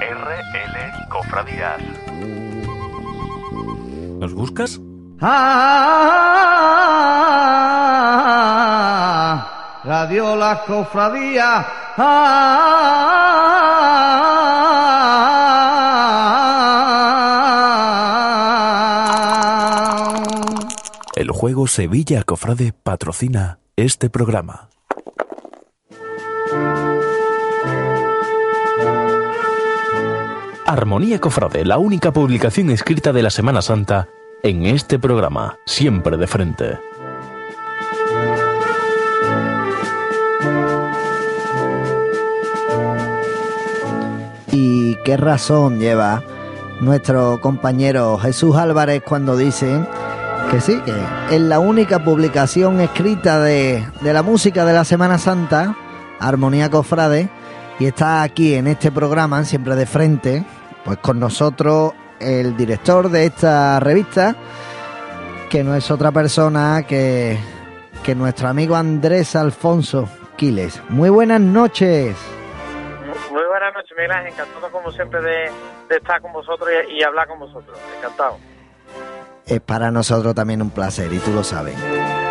RL 0.00 1.08
Cofradías. 1.08 1.80
¿Nos 4.18 4.34
buscas? 4.34 4.80
Ah, 5.20 5.30
Radio 9.84 10.34
La 10.36 10.62
Cofradía. 10.66 11.66
Ah. 11.96 13.00
Juego 21.32 21.66
Sevilla 21.66 22.22
Cofrade 22.24 22.72
patrocina 22.72 23.58
este 23.76 24.10
programa. 24.10 24.68
Armonía 30.66 31.20
Cofrade, 31.20 31.64
la 31.64 31.78
única 31.78 32.12
publicación 32.12 32.70
escrita 32.70 33.12
de 33.12 33.22
la 33.22 33.30
Semana 33.30 33.62
Santa 33.62 34.08
en 34.42 34.66
este 34.66 34.98
programa, 34.98 35.58
siempre 35.66 36.16
de 36.16 36.26
frente. 36.26 36.78
¿Y 44.52 44.96
qué 45.04 45.16
razón 45.16 45.78
lleva 45.78 46.22
nuestro 46.80 47.40
compañero 47.40 48.18
Jesús 48.18 48.56
Álvarez 48.56 49.02
cuando 49.06 49.36
dice 49.36 49.84
que 50.50 50.60
sí, 50.60 50.80
que 50.80 50.92
es 51.30 51.40
la 51.40 51.60
única 51.60 52.00
publicación 52.00 52.80
escrita 52.80 53.40
de, 53.40 53.86
de 54.00 54.12
la 54.12 54.22
música 54.22 54.64
de 54.64 54.72
la 54.72 54.84
Semana 54.84 55.16
Santa, 55.16 55.76
Armonía 56.18 56.68
Cofrade, 56.68 57.28
y 57.78 57.86
está 57.86 58.22
aquí 58.22 58.54
en 58.54 58.66
este 58.66 58.90
programa, 58.90 59.44
siempre 59.44 59.76
de 59.76 59.86
frente, 59.86 60.44
pues 60.84 60.98
con 60.98 61.20
nosotros 61.20 61.92
el 62.18 62.56
director 62.56 63.10
de 63.10 63.26
esta 63.26 63.78
revista, 63.78 64.34
que 65.48 65.62
no 65.62 65.76
es 65.76 65.88
otra 65.88 66.10
persona 66.10 66.82
que, 66.82 67.38
que 68.02 68.16
nuestro 68.16 68.48
amigo 68.48 68.74
Andrés 68.74 69.36
Alfonso 69.36 70.08
Quiles. 70.36 70.82
Muy 70.88 71.10
buenas 71.10 71.40
noches. 71.40 72.16
Muy 73.30 73.44
buenas 73.44 73.72
noches, 73.72 73.96
Miguel. 73.96 74.26
Encantado, 74.26 74.70
como 74.72 74.90
siempre, 74.90 75.20
de, 75.22 75.50
de 75.88 75.96
estar 75.96 76.20
con 76.20 76.32
vosotros 76.32 76.68
y 76.90 77.02
hablar 77.04 77.28
con 77.28 77.38
vosotros. 77.38 77.78
Encantado. 77.98 78.36
Es 79.50 79.60
para 79.60 79.90
nosotros 79.90 80.32
también 80.34 80.62
un 80.62 80.70
placer 80.70 81.12
y 81.12 81.18
tú 81.18 81.32
lo 81.32 81.42
sabes. 81.42 81.74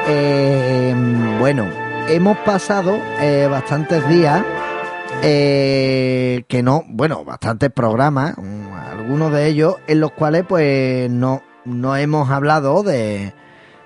Eh, 0.07 0.95
bueno, 1.37 1.67
hemos 2.07 2.37
pasado 2.39 2.97
eh, 3.19 3.45
bastantes 3.51 4.07
días 4.07 4.41
eh, 5.21 6.45
que 6.47 6.63
no, 6.63 6.85
bueno, 6.87 7.25
bastantes 7.25 7.71
programas, 7.71 8.35
algunos 8.89 9.33
de 9.33 9.47
ellos 9.47 9.75
en 9.87 9.99
los 9.99 10.13
cuales 10.13 10.45
pues 10.47 11.11
no, 11.11 11.43
no 11.65 11.97
hemos 11.97 12.29
hablado 12.29 12.83
de, 12.83 13.33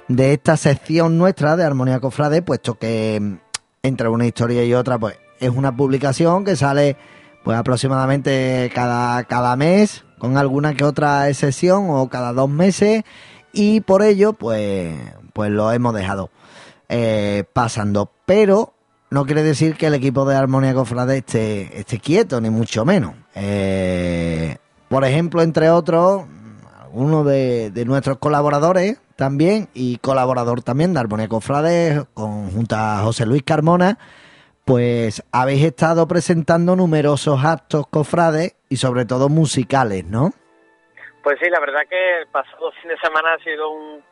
de 0.07 0.33
esta 0.33 0.55
sección 0.55 1.17
nuestra 1.17 1.55
de 1.55 1.63
Armonía 1.63 1.99
Cofrade, 1.99 2.43
puesto 2.43 2.75
que 2.75 3.19
mm, 3.19 3.37
entre 3.81 4.09
una 4.09 4.27
historia 4.27 4.63
y 4.63 4.75
otra 4.75 4.99
pues 4.99 5.17
es 5.39 5.49
una 5.49 5.75
publicación 5.75 6.45
que 6.45 6.55
sale 6.55 6.97
pues 7.43 7.57
aproximadamente 7.57 8.71
cada, 8.75 9.23
cada 9.23 9.55
mes, 9.55 10.05
con 10.23 10.37
alguna 10.37 10.73
que 10.73 10.85
otra 10.85 11.27
excepción 11.27 11.87
o 11.89 12.07
cada 12.07 12.31
dos 12.31 12.49
meses 12.49 13.03
y 13.51 13.81
por 13.81 14.01
ello 14.01 14.31
pues, 14.31 14.95
pues 15.33 15.51
lo 15.51 15.69
hemos 15.73 15.93
dejado 15.93 16.29
eh, 16.87 17.43
pasando. 17.51 18.09
Pero 18.25 18.73
no 19.09 19.25
quiere 19.25 19.43
decir 19.43 19.75
que 19.75 19.87
el 19.87 19.95
equipo 19.95 20.23
de 20.23 20.37
Armonía 20.37 20.73
Cofrade 20.73 21.17
esté, 21.17 21.77
esté 21.77 21.99
quieto, 21.99 22.39
ni 22.39 22.49
mucho 22.49 22.85
menos. 22.85 23.15
Eh, 23.35 24.55
por 24.87 25.03
ejemplo, 25.03 25.41
entre 25.41 25.69
otros, 25.69 26.23
uno 26.93 27.25
de, 27.25 27.83
nuestros 27.85 28.17
colaboradores 28.19 28.99
también 29.17 29.67
y 29.73 29.97
colaborador 29.97 30.63
también 30.63 30.93
de 30.93 31.01
Armonía 31.01 31.27
Cofrade, 31.27 32.05
con, 32.13 32.49
junto 32.49 32.77
a 32.77 33.01
José 33.03 33.25
Luis 33.25 33.43
Carmona, 33.43 33.99
pues 34.63 35.21
habéis 35.33 35.65
estado 35.65 36.07
presentando 36.07 36.77
numerosos 36.77 37.43
actos 37.43 37.87
cofrades 37.87 38.53
y 38.73 38.75
sobre 38.75 39.05
todo 39.05 39.29
musicales, 39.29 40.03
¿no? 40.03 40.31
Pues 41.21 41.37
sí, 41.39 41.47
la 41.47 41.59
verdad 41.59 41.81
que 41.87 42.17
el 42.21 42.27
pasado 42.27 42.71
fin 42.81 42.89
de 42.89 42.97
semana 42.97 43.33
ha 43.33 43.43
sido 43.43 43.69
un, 43.69 44.03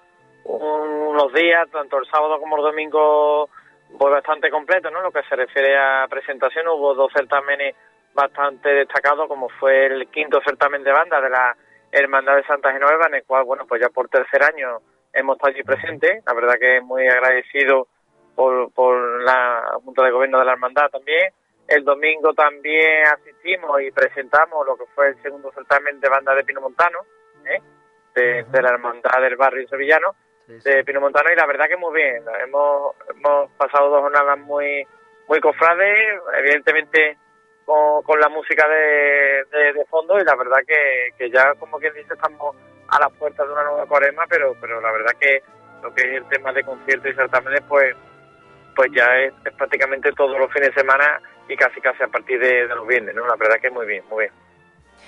un, 0.43 0.89
unos 1.07 1.34
días, 1.34 1.68
tanto 1.72 1.97
el 1.97 2.05
sábado 2.05 2.39
como 2.39 2.57
el 2.57 2.64
domingo, 2.64 3.49
pues 3.97 4.12
bastante 4.14 4.51
completo, 4.51 4.91
¿no? 4.91 5.01
Lo 5.01 5.12
que 5.12 5.24
se 5.24 5.36
refiere 5.36 5.76
a 5.76 6.05
presentación, 6.07 6.68
hubo 6.68 6.93
dos 6.93 7.12
certámenes 7.12 7.76
bastante 8.14 8.70
destacados, 8.70 9.28
como 9.28 9.49
fue 9.49 9.88
el 9.88 10.07
quinto 10.09 10.39
certamen 10.45 10.84
de 10.84 10.91
banda 10.91 11.20
de 11.20 11.30
la 11.32 11.57
Hermandad 11.91 12.36
de 12.36 12.45
Santa 12.45 12.72
Genoveva, 12.72 13.07
en 13.07 13.16
el 13.16 13.24
cual, 13.24 13.45
bueno, 13.45 13.66
pues 13.68 13.82
ya 13.82 13.89
por 13.89 14.09
tercer 14.09 14.43
año 14.43 14.78
hemos 15.12 15.38
estado 15.38 15.53
allí 15.53 15.64
presentes. 15.64 16.24
La 16.24 16.36
verdad 16.36 16.53
que 16.59 16.82
muy 16.82 17.07
agradecido 17.07 17.88
por, 18.36 18.72
por 18.74 19.24
la 19.24 19.80
Junta 19.84 20.03
de 20.03 20.12
Gobierno 20.12 20.38
de 20.38 20.45
la 20.45 20.51
Hermandad 20.53 20.89
también. 20.91 21.34
El 21.72 21.86
domingo 21.86 22.34
también 22.34 23.07
asistimos 23.07 23.82
y 23.82 23.91
presentamos 23.91 24.67
lo 24.67 24.76
que 24.76 24.86
fue 24.93 25.07
el 25.07 25.22
segundo 25.22 25.53
certamen 25.53 26.01
de 26.01 26.09
banda 26.09 26.36
de 26.36 26.43
Pino 26.43 26.59
Montano, 26.59 26.99
¿eh? 27.45 27.61
de, 28.13 28.43
de, 28.43 28.61
la 28.61 28.72
Hermandad 28.72 29.22
del 29.22 29.38
Barrio 29.38 29.65
Sevillano, 29.69 30.13
sí, 30.47 30.59
sí. 30.59 30.69
de 30.69 30.84
Pino 30.84 30.99
Montano, 30.99 31.32
y 31.32 31.36
la 31.38 31.45
verdad 31.45 31.69
que 31.69 31.78
muy 31.78 31.95
bien. 31.95 32.26
Hemos, 32.43 32.93
hemos 33.09 33.51
pasado 33.51 33.89
dos 33.89 34.01
jornadas 34.01 34.38
muy, 34.39 34.86
muy 35.30 35.39
cofrades, 35.39 36.22
evidentemente 36.39 37.17
con, 37.63 38.03
con 38.03 38.19
la 38.19 38.28
música 38.28 38.67
de, 38.67 39.45
de, 39.49 39.72
de, 39.72 39.86
fondo, 39.86 40.19
y 40.19 40.26
la 40.26 40.36
verdad 40.36 40.59
que, 40.67 41.11
que 41.17 41.30
ya, 41.30 41.53
como 41.55 41.80
quien 41.80 41.93
dice, 41.93 42.15
estamos 42.15 42.53
a 42.89 42.99
las 42.99 43.13
puertas 43.13 43.47
de 43.47 43.53
una 43.53 43.63
nueva 43.63 43.86
cuaresma, 43.86 44.26
pero, 44.28 44.57
pero 44.59 44.82
la 44.82 44.91
verdad 44.91 45.13
que 45.17 45.41
lo 45.82 45.93
que 45.93 46.01
es 46.01 46.17
el 46.17 46.28
tema 46.28 46.51
de 46.51 46.65
conciertos 46.65 47.11
y 47.11 47.15
certámenes, 47.15 47.61
pues 47.69 47.95
pues 48.76 48.89
ya 48.95 49.05
es, 49.17 49.34
es, 49.45 49.53
prácticamente 49.53 50.11
todos 50.13 50.38
los 50.39 50.51
fines 50.51 50.69
de 50.69 50.82
semana 50.82 51.22
y 51.51 51.57
casi 51.57 51.81
casi 51.81 52.01
a 52.01 52.07
partir 52.07 52.39
de, 52.39 52.67
de, 52.67 52.75
los 52.75 52.87
viernes, 52.87 53.13
¿no? 53.13 53.27
La 53.27 53.35
verdad 53.35 53.59
que 53.59 53.69
muy 53.69 53.85
bien, 53.85 54.03
muy 54.09 54.25
bien. 54.25 54.33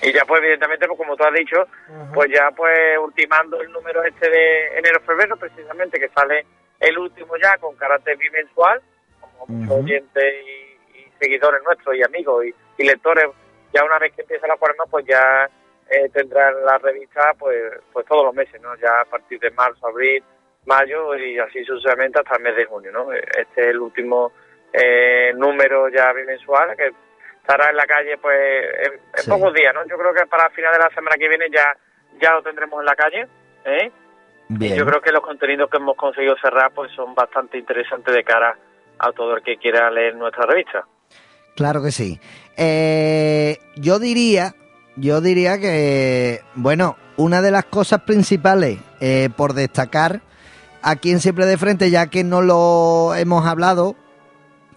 Y 0.02 0.12
ya 0.12 0.26
pues 0.26 0.42
evidentemente, 0.42 0.88
pues 0.88 0.98
como 0.98 1.16
tú 1.16 1.24
has 1.24 1.34
dicho, 1.34 1.62
uh 1.62 1.94
-huh. 1.94 2.14
pues 2.14 2.30
ya 2.32 2.52
pues 2.52 2.98
ultimando 3.00 3.62
el 3.62 3.72
número 3.72 4.04
este 4.04 4.30
de 4.30 4.78
enero-febrero, 4.80 5.38
precisamente, 5.38 6.00
que 6.00 6.10
sale 6.10 6.46
el 6.80 6.98
último 6.98 7.38
ya 7.38 7.58
con 7.60 7.76
carácter 7.78 8.18
bimensual, 8.18 8.82
como 9.22 9.44
uh 9.44 9.46
-huh. 9.46 9.50
muchos 9.50 9.84
oyentes 9.84 10.34
y, 10.46 11.00
y, 11.00 11.12
seguidores 11.18 11.64
nuestros 11.64 11.96
y 11.96 12.04
amigos 12.04 12.46
y, 12.46 12.54
y, 12.78 12.86
lectores, 12.86 13.28
ya 13.74 13.86
una 13.86 14.00
vez 14.00 14.14
que 14.14 14.24
empieza 14.24 14.48
la 14.48 14.58
cuaresma, 14.58 14.86
pues 14.88 15.06
ya 15.06 15.50
eh, 15.90 16.10
tendrán 16.10 16.54
la 16.66 16.78
revista 16.80 17.34
pues 17.40 17.56
pues 17.94 18.06
todos 18.06 18.26
los 18.26 18.36
meses, 18.36 18.60
¿no? 18.62 18.76
Ya 18.76 19.00
a 19.00 19.06
partir 19.06 19.40
de 19.40 19.52
marzo, 19.52 19.88
abril, 19.88 20.22
mayo 20.66 21.16
y 21.16 21.40
así 21.40 21.64
sucesivamente 21.64 22.20
hasta 22.20 22.36
el 22.36 22.44
mes 22.44 22.56
de 22.58 22.66
junio, 22.66 22.92
¿no? 22.92 23.14
Este 23.14 23.62
es 23.62 23.68
el 23.68 23.80
último 23.80 24.34
eh, 24.74 25.34
número 25.36 25.88
ya 25.90 26.12
bimensual 26.14 26.76
que 26.76 26.92
estará 27.42 27.70
en 27.70 27.78
la 27.78 27.86
calle 27.86 28.18
pues 28.18 28.38
en, 28.88 28.94
en 28.94 29.24
sí. 29.24 29.30
pocos 29.30 29.54
días, 29.54 29.74
¿no? 29.74 29.86
Yo 29.88 29.98
creo 29.98 30.14
que 30.14 30.26
para 30.26 30.50
final 30.50 30.74
de 30.74 30.80
la 30.80 30.90
semana 30.90 31.16
que 31.18 31.30
viene 31.30 31.46
ya 31.52 31.76
ya 32.20 32.34
lo 32.34 32.44
tendremos 32.44 32.80
en 32.80 32.86
la 32.86 32.96
calle, 32.96 33.28
¿eh? 33.66 33.92
Bien. 34.50 34.74
Y 34.74 34.78
yo 34.78 34.86
creo 34.86 35.02
que 35.02 35.12
los 35.12 35.22
contenidos 35.22 35.70
que 35.70 35.78
hemos 35.78 35.96
conseguido 35.96 36.36
cerrar 36.42 36.72
pues 36.74 36.92
son 36.92 37.16
bastante 37.16 37.58
interesantes 37.58 38.14
de 38.14 38.24
cara 38.24 38.58
a 39.00 39.12
todo 39.12 39.38
el 39.38 39.44
que 39.44 39.58
quiera 39.58 39.90
leer 39.90 40.16
nuestra 40.16 40.46
revista. 40.46 40.86
Claro 41.56 41.82
que 41.82 41.92
sí. 41.92 42.20
Eh, 42.58 43.58
yo 43.76 44.00
diría, 44.00 44.54
yo 44.96 45.22
diría 45.22 45.60
que, 45.60 46.42
bueno, 46.56 46.98
una 47.18 47.42
de 47.42 47.52
las 47.52 47.66
cosas 47.66 48.02
principales 48.02 48.80
eh, 49.00 49.30
por 49.36 49.54
destacar 49.54 50.22
aquí 50.82 51.12
en 51.12 51.20
Siempre 51.20 51.46
de 51.46 51.58
Frente, 51.58 51.90
ya 51.90 52.08
que 52.08 52.24
no 52.24 52.42
lo 52.42 53.16
hemos 53.16 53.46
hablado 53.46 53.96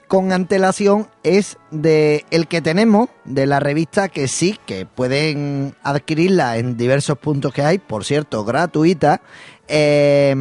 con 0.08 0.32
antelación, 0.32 1.08
es 1.22 1.58
de 1.70 2.24
el 2.30 2.46
que 2.46 2.62
tenemos, 2.62 3.08
de 3.24 3.46
la 3.46 3.60
revista 3.60 4.08
que 4.08 4.28
sí, 4.28 4.58
que 4.66 4.86
pueden 4.86 5.74
adquirirla 5.82 6.58
en 6.58 6.76
diversos 6.76 7.18
puntos 7.18 7.52
que 7.52 7.62
hay, 7.62 7.78
por 7.78 8.04
cierto, 8.04 8.44
gratuita, 8.44 9.22
eh, 9.68 10.34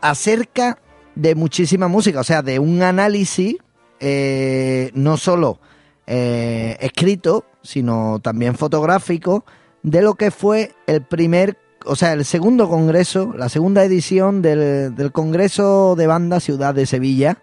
acerca 0.00 0.78
de 1.14 1.34
muchísima 1.34 1.88
música, 1.88 2.20
o 2.20 2.24
sea, 2.24 2.42
de 2.42 2.58
un 2.58 2.82
análisis 2.82 3.56
eh, 4.00 4.90
no 4.94 5.16
solo 5.16 5.60
eh, 6.06 6.76
escrito, 6.80 7.44
sino 7.62 8.18
también 8.20 8.56
fotográfico, 8.56 9.44
de 9.82 10.02
lo 10.02 10.14
que 10.14 10.30
fue 10.30 10.74
el 10.86 11.02
primer 11.02 11.56
o 11.84 11.96
sea, 11.96 12.12
el 12.12 12.24
segundo 12.24 12.68
congreso, 12.68 13.32
la 13.36 13.48
segunda 13.48 13.82
edición 13.84 14.40
del, 14.40 14.94
del, 14.94 15.10
Congreso 15.10 15.96
de 15.96 16.06
Banda 16.06 16.38
Ciudad 16.38 16.74
de 16.74 16.86
Sevilla, 16.86 17.42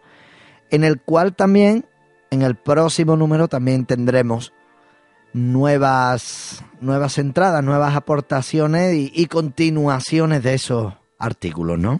en 0.72 0.84
el 0.84 1.02
cual 1.02 1.36
también, 1.36 1.86
en 2.32 2.42
el 2.42 2.56
próximo 2.56 3.16
número, 3.16 3.48
también 3.48 3.86
tendremos 3.86 4.54
nuevas, 5.34 6.64
nuevas 6.82 7.18
entradas, 7.18 7.64
nuevas 7.64 7.96
aportaciones 7.96 8.94
y, 9.14 9.28
continuaciones 9.28 10.44
de 10.44 10.54
esos 10.54 10.94
artículos, 11.20 11.78
¿no? 11.78 12.00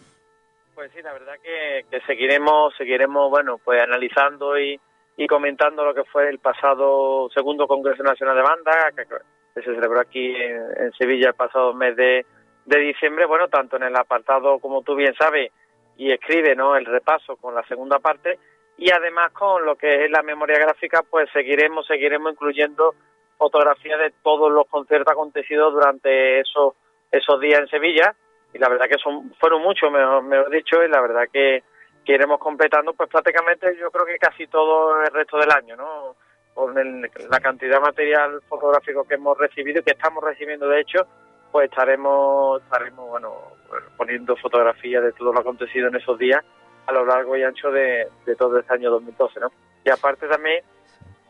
Pues 0.76 0.92
sí, 0.96 1.02
la 1.02 1.14
verdad 1.14 1.34
que, 1.44 2.02
seguiremos, 2.08 2.74
seguiremos, 2.78 3.30
bueno, 3.30 3.60
pues 3.64 3.82
analizando 3.82 4.58
y, 4.58 4.80
comentando 5.28 5.84
lo 5.84 5.94
que 5.94 6.06
fue 6.06 6.30
el 6.30 6.40
pasado 6.40 7.30
segundo 7.34 7.68
Congreso 7.68 8.04
Nacional 8.04 8.38
de 8.38 8.42
Banda, 8.42 8.92
que, 8.96 9.62
se 9.62 9.76
celebró 9.76 10.00
aquí 10.00 10.34
en, 10.36 10.92
Sevilla 10.98 11.30
el 11.30 11.34
pasado 11.34 11.74
mes 11.74 11.96
de, 11.98 12.26
de 12.66 12.80
diciembre, 12.80 13.26
bueno, 13.26 13.50
tanto 13.50 13.76
en 13.76 13.84
el 13.84 13.96
apartado, 13.96 14.60
como 14.60 14.82
tú 14.82 14.96
bien 14.96 15.14
sabes, 15.16 15.52
y 15.98 16.12
escribe, 16.12 16.56
¿no?, 16.56 16.78
el 16.78 16.86
repaso 16.86 17.36
con 17.36 17.54
la 17.54 17.64
segunda 17.68 18.00
parte, 18.00 18.40
y 18.80 18.90
además 18.92 19.32
con 19.34 19.66
lo 19.66 19.76
que 19.76 20.06
es 20.06 20.12
la 20.12 20.24
memoria 20.24 20.58
gráfica, 20.58 21.04
pues 21.10 21.30
seguiremos, 21.34 21.86
seguiremos 21.86 22.32
incluyendo 22.34 22.96
fotografías 23.38 24.00
de 24.00 24.14
todos 24.24 24.52
los 24.52 24.68
conciertos 24.68 25.12
acontecidos 25.12 25.74
durante 25.74 26.40
esos, 26.40 26.74
esos 27.12 27.40
días 27.42 27.60
en 27.60 27.68
Sevilla, 27.68 28.16
y 28.54 28.58
la 28.58 28.70
verdad 28.70 28.88
que 28.88 28.98
son 28.98 29.34
fueron 29.40 29.62
muchos, 29.62 29.92
mejor, 29.92 30.24
mejor 30.24 30.50
dicho, 30.50 30.84
y 30.84 30.88
la 30.88 31.02
verdad 31.02 31.24
que, 31.32 31.64
que 32.06 32.14
iremos 32.14 32.40
completando, 32.40 32.94
pues 32.94 33.10
prácticamente 33.10 33.78
yo 33.80 33.92
creo 33.92 34.06
que 34.06 34.18
casi 34.18 34.48
todo 34.48 35.02
el 35.02 35.12
resto 35.12 35.38
del 35.38 35.52
año, 35.52 35.76
¿no?, 35.76 36.16
con 36.54 36.78
el- 36.78 37.10
la 37.30 37.40
cantidad 37.40 37.76
de 37.76 37.82
material 37.82 38.42
fotográfico 38.50 39.06
que 39.06 39.16
hemos 39.16 39.38
recibido 39.38 39.80
y 39.80 39.84
que 39.84 39.92
estamos 39.92 40.24
recibiendo 40.24 40.68
de 40.68 40.82
hecho, 40.82 41.06
pues 41.52 41.70
estaremos, 41.70 42.62
estaremos 42.64 43.10
bueno, 43.10 43.34
pues, 43.70 43.84
poniendo 43.96 44.36
fotografías 44.36 45.04
de 45.04 45.14
todo 45.14 45.32
lo 45.32 45.40
acontecido 45.40 45.88
en 45.88 45.96
esos 45.96 46.18
días 46.18 46.44
a 46.90 46.94
lo 46.94 47.06
largo 47.06 47.38
y 47.38 47.44
ancho 47.44 47.70
de, 47.72 48.08
de 48.26 48.36
todo 48.36 48.60
este 48.60 48.74
año 48.74 48.90
2012, 48.92 49.40
¿no? 49.40 49.52
Y 49.86 49.90
aparte 49.90 50.28
también, 50.28 50.64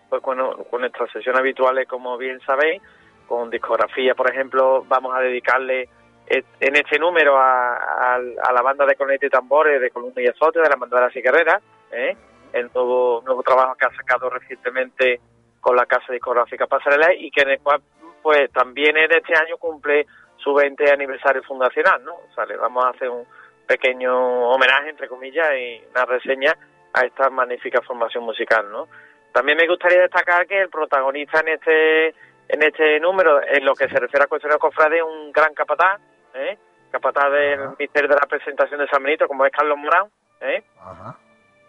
pues 0.09 0.21
bueno, 0.21 0.55
con 0.69 0.81
nuestras 0.81 1.11
sesiones 1.11 1.39
habituales, 1.39 1.87
como 1.87 2.17
bien 2.17 2.39
sabéis, 2.41 2.81
con 3.27 3.49
discografía, 3.49 4.15
por 4.15 4.29
ejemplo, 4.31 4.83
vamos 4.87 5.15
a 5.15 5.19
dedicarle 5.19 5.89
eh, 6.27 6.43
en 6.59 6.75
este 6.75 6.97
número 6.97 7.37
a, 7.37 7.75
a- 7.75 8.15
a 8.15 8.53
la 8.53 8.61
banda 8.61 8.85
de 8.85 8.95
corneta 8.95 9.25
y 9.25 9.29
tambores 9.29 9.79
de 9.81 9.89
Columna 9.91 10.21
y 10.21 10.27
Azote, 10.27 10.59
de 10.61 10.69
la 10.69 10.75
Mandala 10.77 11.11
Carrera, 11.23 11.59
¿eh? 11.91 12.15
el 12.53 12.69
nuevo, 12.73 13.21
nuevo 13.25 13.43
trabajo 13.43 13.75
que 13.75 13.85
ha 13.85 13.95
sacado 13.95 14.29
recientemente 14.29 15.19
con 15.59 15.75
la 15.75 15.85
casa 15.85 16.11
discográfica 16.13 16.65
Pasarela 16.67 17.13
y 17.13 17.29
que 17.31 17.41
en 17.41 17.49
el 17.51 17.59
cual 17.59 17.81
pues 18.23 18.51
también 18.51 18.97
en 18.97 19.11
este 19.11 19.33
año 19.37 19.57
cumple 19.57 20.05
su 20.37 20.53
20 20.53 20.91
aniversario 20.91 21.43
fundacional, 21.43 22.03
¿no? 22.03 22.13
O 22.15 22.33
sea, 22.33 22.45
le 22.45 22.55
vamos 22.57 22.83
a 22.85 22.89
hacer 22.89 23.09
un 23.09 23.25
pequeño 23.69 24.49
homenaje, 24.49 24.89
entre 24.89 25.07
comillas, 25.07 25.47
y 25.55 25.83
una 25.91 26.05
reseña 26.05 26.55
a 26.91 27.05
esta 27.05 27.29
magnífica 27.29 27.81
formación 27.83 28.23
musical, 28.23 28.65
¿no? 28.71 28.87
También 29.31 29.59
me 29.59 29.67
gustaría 29.67 30.01
destacar 30.01 30.47
que 30.47 30.59
el 30.59 30.69
protagonista 30.69 31.41
en 31.41 31.49
este 31.49 32.07
en 32.49 32.63
este 32.63 32.99
número, 32.99 33.39
en 33.43 33.63
lo 33.63 33.75
que 33.75 33.87
se 33.87 33.99
refiere 33.99 34.23
a 34.23 34.27
cuestiones 34.27 34.57
cofrade, 34.57 34.97
es 34.97 35.03
un 35.03 35.31
gran 35.31 35.53
capataz, 35.53 36.01
¿eh? 36.33 36.57
capataz 36.91 37.31
del 37.31 37.59
misterio 37.77 38.09
de 38.09 38.15
la 38.15 38.27
presentación 38.27 38.79
de 38.79 38.87
San 38.87 39.03
Benito, 39.03 39.27
como 39.27 39.45
es 39.45 39.51
Carlos 39.51 39.77
Morán, 39.77 40.07
¿eh? 40.41 40.63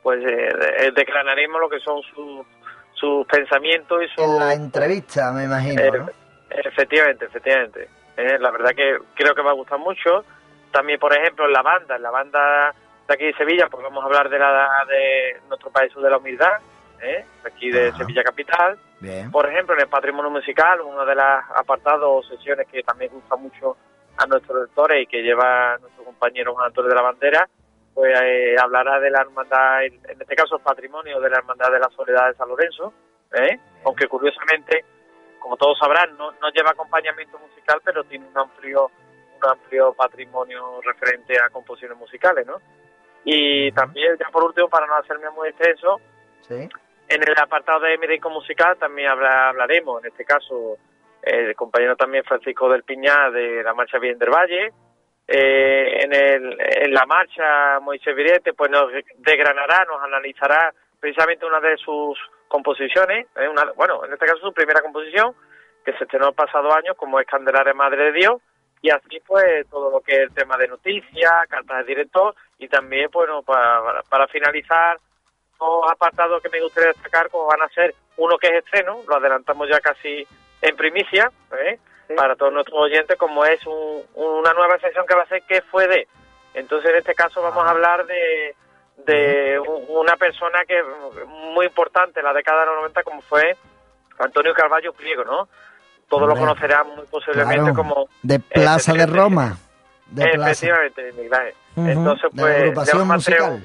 pues 0.03 0.25
eh, 0.25 0.49
eh, 0.79 0.93
declararemos 0.97 1.61
lo 1.61 1.69
que 1.69 1.81
son 1.81 2.01
sus 2.15 2.47
sus 2.95 3.27
pensamientos 3.27 4.03
y 4.03 4.09
sus... 4.09 4.25
En 4.25 4.39
la 4.39 4.53
entrevista, 4.55 5.33
me 5.33 5.45
imagino, 5.45 5.83
Eh, 5.83 5.91
¿no? 5.99 6.09
Efectivamente, 6.51 7.27
efectivamente. 7.27 7.89
La 8.17 8.51
verdad 8.51 8.71
que 8.75 8.99
creo 9.15 9.35
que 9.35 9.41
va 9.41 9.51
a 9.53 9.55
gustar 9.55 9.79
mucho. 9.79 10.25
También, 10.73 10.99
por 10.99 11.13
ejemplo, 11.17 11.47
en 11.47 11.53
la 11.53 11.63
banda, 11.63 11.97
en 11.97 12.03
la 12.03 12.11
banda 12.11 12.75
de 13.09 13.15
aquí 13.15 13.25
de 13.27 13.35
Sevilla, 13.35 13.69
pues 13.69 13.83
vamos 13.83 14.03
a 14.03 14.07
hablar 14.07 14.29
de 14.29 14.39
la 14.39 14.85
de 14.89 15.41
nuestro 15.49 15.71
país 15.71 15.93
de 15.95 16.11
la 16.11 16.19
humildad, 16.19 16.61
¿eh? 17.01 17.25
de 17.43 17.49
aquí 17.49 17.71
de 17.71 17.93
Sevilla 17.93 18.23
Capital. 18.23 18.79
Bien. 19.01 19.31
Por 19.31 19.49
ejemplo, 19.49 19.75
en 19.75 19.81
el 19.81 19.89
patrimonio 19.89 20.31
musical, 20.31 20.81
uno 20.83 21.05
de 21.05 21.15
los 21.15 21.25
apartados 21.57 22.27
o 22.27 22.29
sesiones 22.29 22.69
que 22.69 22.83
también 22.83 23.11
gusta 23.13 23.37
mucho 23.37 23.77
a 24.17 24.27
nuestros 24.27 24.63
lectores 24.63 25.03
y 25.03 25.07
que 25.07 25.23
lleva 25.23 25.77
nuestro 25.79 26.05
compañero 26.05 26.55
Juan 26.55 26.67
Antonio 26.67 26.91
de 26.91 26.95
la 26.95 27.03
Bandera, 27.03 27.49
pues 27.95 28.13
eh, 28.23 28.55
hablará 28.61 29.01
de 29.01 29.11
la 29.11 29.23
hermandad, 29.23 29.85
en 29.85 29.95
en 30.09 30.21
este 30.21 30.37
caso 30.37 30.57
el 30.57 30.63
patrimonio 30.63 31.21
de 31.21 31.31
la 31.31 31.39
hermandad 31.39 31.71
de 31.73 31.81
la 31.81 31.89
Soledad 31.91 32.29
de 32.29 32.35
San 32.35 32.49
Lorenzo, 32.49 32.93
¿eh? 33.33 33.59
aunque 33.85 34.07
curiosamente, 34.07 34.85
como 35.41 35.57
todos 35.57 35.79
sabrán, 35.79 36.17
no, 36.17 36.33
no 36.33 36.51
lleva 36.51 36.71
acompañamiento 36.71 37.39
musical, 37.39 37.81
pero 37.85 38.05
tiene 38.05 38.27
un 38.27 38.39
amplio 38.39 38.91
un 39.43 39.51
amplio 39.51 39.93
patrimonio 39.95 40.81
referente 40.83 41.39
a 41.41 41.49
composiciones 41.51 41.97
musicales, 41.99 42.47
¿no? 42.47 42.61
Y 43.25 43.71
también, 43.73 44.17
ya 44.19 44.29
por 44.31 44.45
último, 44.45 44.69
para 44.69 44.87
no 44.87 44.97
hacerme 44.97 45.31
muy 45.31 45.49
extenso, 45.49 46.01
Sí. 46.43 46.69
en 47.09 47.23
el 47.23 47.39
apartado 47.39 47.81
de 47.81 47.99
Médico 47.99 48.31
Musical 48.31 48.77
también 48.79 49.09
habla- 49.11 49.49
hablaremos, 49.51 50.03
en 50.03 50.11
este 50.11 50.25
caso, 50.25 50.77
el 51.23 51.55
compañero 51.55 51.97
también 51.97 52.25
Francisco 52.25 52.69
del 52.71 52.83
Piñá 52.83 53.31
de 53.31 53.63
la 53.63 53.75
marcha 53.75 53.99
Bien 53.99 54.19
del 54.19 54.31
Valle. 54.31 54.73
Eh, 55.29 56.03
en, 56.05 56.13
el, 56.13 56.59
en 56.61 56.93
la 56.93 57.05
marcha 57.07 57.79
Moisés 57.81 58.17
Virete 58.17 58.53
pues 58.53 58.69
nos 58.71 58.91
desgranará, 59.19 59.85
nos 59.85 60.03
analizará 60.03 60.73
precisamente 60.99 61.47
una 61.47 61.61
de 61.61 61.77
sus 61.77 62.19
composiciones, 62.49 63.29
eh, 63.37 63.47
una, 63.49 63.71
bueno, 63.77 64.05
en 64.05 64.13
este 64.13 64.27
caso 64.27 64.39
su 64.39 64.53
primera 64.53 64.81
composición, 64.81 65.35
que 65.85 65.93
se 65.93 66.05
estrenó 66.05 66.29
el 66.31 66.35
pasado 66.35 66.73
año, 66.75 66.95
como 66.97 67.21
es 67.21 67.27
Candelaria 67.29 67.75
Madre 67.75 68.07
de 68.07 68.13
Dios, 68.13 68.43
y 68.83 68.91
así 68.91 69.21
pues 69.27 69.69
todo 69.69 69.91
lo 69.91 70.01
que 70.01 70.13
es 70.13 70.19
el 70.21 70.35
tema 70.35 70.57
de 70.57 70.69
noticias, 70.69 71.33
cartas 71.49 71.79
de 71.79 71.85
director, 71.85 72.35
y 72.59 72.69
también, 72.69 73.09
bueno, 73.13 73.43
para, 73.43 74.03
para 74.09 74.27
finalizar, 74.29 74.99
dos 75.59 75.91
apartados 75.91 76.43
que 76.43 76.49
me 76.49 76.61
gustaría 76.61 76.89
destacar, 76.93 77.29
como 77.31 77.47
van 77.47 77.63
a 77.63 77.69
ser 77.69 77.95
uno 78.17 78.39
que 78.39 78.49
es 78.49 78.65
estreno, 78.65 79.01
lo 79.07 79.17
adelantamos 79.17 79.69
ya 79.69 79.81
casi 79.81 80.27
en 80.63 80.77
primicia, 80.77 81.31
¿eh? 81.59 81.79
para 82.17 82.35
todos 82.35 82.53
nuestros 82.53 82.79
oyentes, 82.81 83.17
como 83.19 83.45
es 83.45 83.65
un- 83.67 84.03
una 84.15 84.53
nueva 84.53 84.79
sección 84.79 85.07
que 85.07 85.15
va 85.15 85.23
a 85.23 85.27
ser 85.29 85.43
¿Qué 85.47 85.63
fue 85.63 85.87
de? 85.87 86.09
Entonces, 86.55 86.91
en 86.91 86.97
este 86.97 87.15
caso 87.15 87.41
vamos 87.41 87.65
a 87.65 87.71
hablar 87.71 88.05
de, 88.07 88.57
de 88.97 89.61
un- 89.61 89.85
una 89.89 90.17
persona 90.17 90.65
que 90.67 90.83
muy 91.27 91.67
importante 91.67 92.19
en 92.21 92.27
la 92.27 92.33
década 92.33 92.61
de 92.61 92.67
los 92.67 92.77
90, 92.77 93.03
como 93.05 93.21
fue 93.23 93.57
Antonio 94.19 94.53
Carballo 94.55 94.93
Pliego, 94.93 95.25
¿no? 95.25 95.49
Todos 96.11 96.29
lo 96.29 96.35
conocerán 96.37 96.87
muy 96.97 97.07
posiblemente 97.07 97.57
Claro. 97.61 97.75
como... 97.75 98.09
De 98.23 98.39
Plaza 98.41 98.93
de 98.93 99.07
Roma. 99.07 99.57
De 100.07 100.27
Plaza. 100.29 100.51
Efectivamente, 100.51 101.13
Miguel 101.13 101.55
Entonces, 101.77 102.31
de 102.33 102.43
pues... 102.43 102.55
ya 102.57 102.61
agrupación 102.63 103.07
musical. 103.09 103.63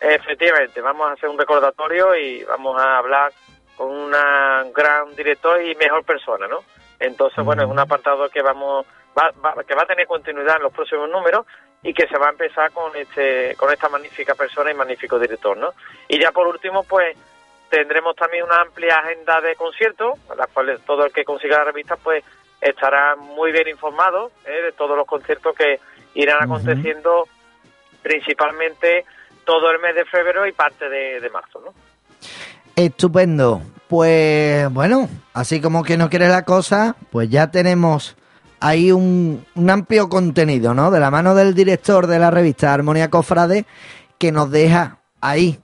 Efectivamente, 0.00 0.80
vamos 0.80 1.10
a 1.10 1.12
hacer 1.14 1.28
un 1.28 1.38
recordatorio 1.38 2.14
y 2.16 2.42
vamos 2.44 2.80
a 2.80 2.98
hablar 2.98 3.32
con 3.76 3.90
una 3.90 4.64
gran 4.74 5.14
director 5.16 5.62
y 5.62 5.74
mejor 5.74 6.04
persona, 6.04 6.46
¿no? 6.48 6.58
Entonces, 6.98 7.44
bueno, 7.44 7.62
es 7.64 7.68
un 7.68 7.78
apartado 7.78 8.28
que 8.28 8.40
vamos 8.42 8.86
va, 9.18 9.30
va- 9.44 9.62
que 9.64 9.74
va 9.74 9.82
a 9.82 9.86
tener 9.86 10.06
continuidad 10.06 10.56
en 10.56 10.62
los 10.64 10.72
próximos 10.72 11.08
números 11.10 11.46
y 11.82 11.92
que 11.94 12.06
se 12.08 12.18
va 12.18 12.26
a 12.28 12.30
empezar 12.30 12.70
con 12.72 12.94
este 12.94 13.54
con 13.56 13.72
esta 13.72 13.88
magnífica 13.88 14.34
persona 14.34 14.70
y 14.70 14.74
magnífico 14.74 15.18
director, 15.18 15.56
¿no? 15.56 15.72
Y 16.08 16.18
ya 16.20 16.30
por 16.32 16.46
último, 16.46 16.82
pues 16.84 17.16
tendremos 17.70 18.16
también 18.16 18.44
una 18.44 18.60
amplia 18.62 18.96
agenda 18.96 19.40
de 19.40 19.54
conciertos, 19.54 20.18
a 20.28 20.34
las 20.34 20.48
cuales 20.48 20.80
todo 20.84 21.06
el 21.06 21.12
que 21.12 21.24
consiga 21.24 21.58
la 21.58 21.64
revista, 21.64 21.96
pues 21.96 22.24
estará 22.60 23.16
muy 23.16 23.52
bien 23.52 23.68
informado 23.68 24.30
¿eh? 24.44 24.62
de 24.64 24.72
todos 24.72 24.96
los 24.96 25.06
conciertos 25.06 25.54
que 25.56 25.80
irán 26.14 26.42
aconteciendo 26.42 27.26
principalmente 28.02 29.04
todo 29.44 29.70
el 29.70 29.80
mes 29.80 29.94
de 29.94 30.04
febrero 30.04 30.46
y 30.46 30.52
parte 30.52 30.88
de, 30.88 31.20
de 31.20 31.30
marzo, 31.30 31.62
¿no? 31.64 31.72
Estupendo. 32.76 33.62
Pues 33.88 34.70
bueno, 34.72 35.08
así 35.32 35.60
como 35.60 35.82
que 35.82 35.96
no 35.96 36.10
quiere 36.10 36.28
la 36.28 36.44
cosa, 36.44 36.96
pues 37.10 37.28
ya 37.28 37.50
tenemos 37.50 38.16
ahí 38.60 38.92
un, 38.92 39.44
un 39.54 39.70
amplio 39.70 40.08
contenido, 40.08 40.74
¿no? 40.74 40.90
De 40.90 41.00
la 41.00 41.10
mano 41.10 41.34
del 41.34 41.54
director 41.54 42.06
de 42.06 42.18
la 42.18 42.30
revista 42.30 42.72
Armonía 42.72 43.10
Cofrade, 43.10 43.64
que 44.18 44.32
nos 44.32 44.50
deja 44.50 44.98
ahí 45.20 45.60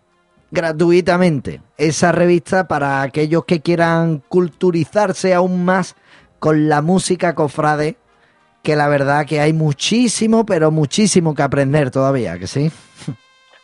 gratuitamente 0.50 1.60
esa 1.76 2.12
revista 2.12 2.68
para 2.68 3.02
aquellos 3.02 3.44
que 3.44 3.60
quieran 3.60 4.18
culturizarse 4.28 5.34
aún 5.34 5.64
más 5.64 5.96
con 6.38 6.68
la 6.68 6.82
música 6.82 7.34
cofrade, 7.34 7.96
que 8.62 8.76
la 8.76 8.88
verdad 8.88 9.26
que 9.26 9.40
hay 9.40 9.52
muchísimo, 9.52 10.46
pero 10.46 10.70
muchísimo 10.70 11.34
que 11.34 11.42
aprender 11.42 11.90
todavía, 11.90 12.38
que 12.38 12.46
sí. 12.46 12.70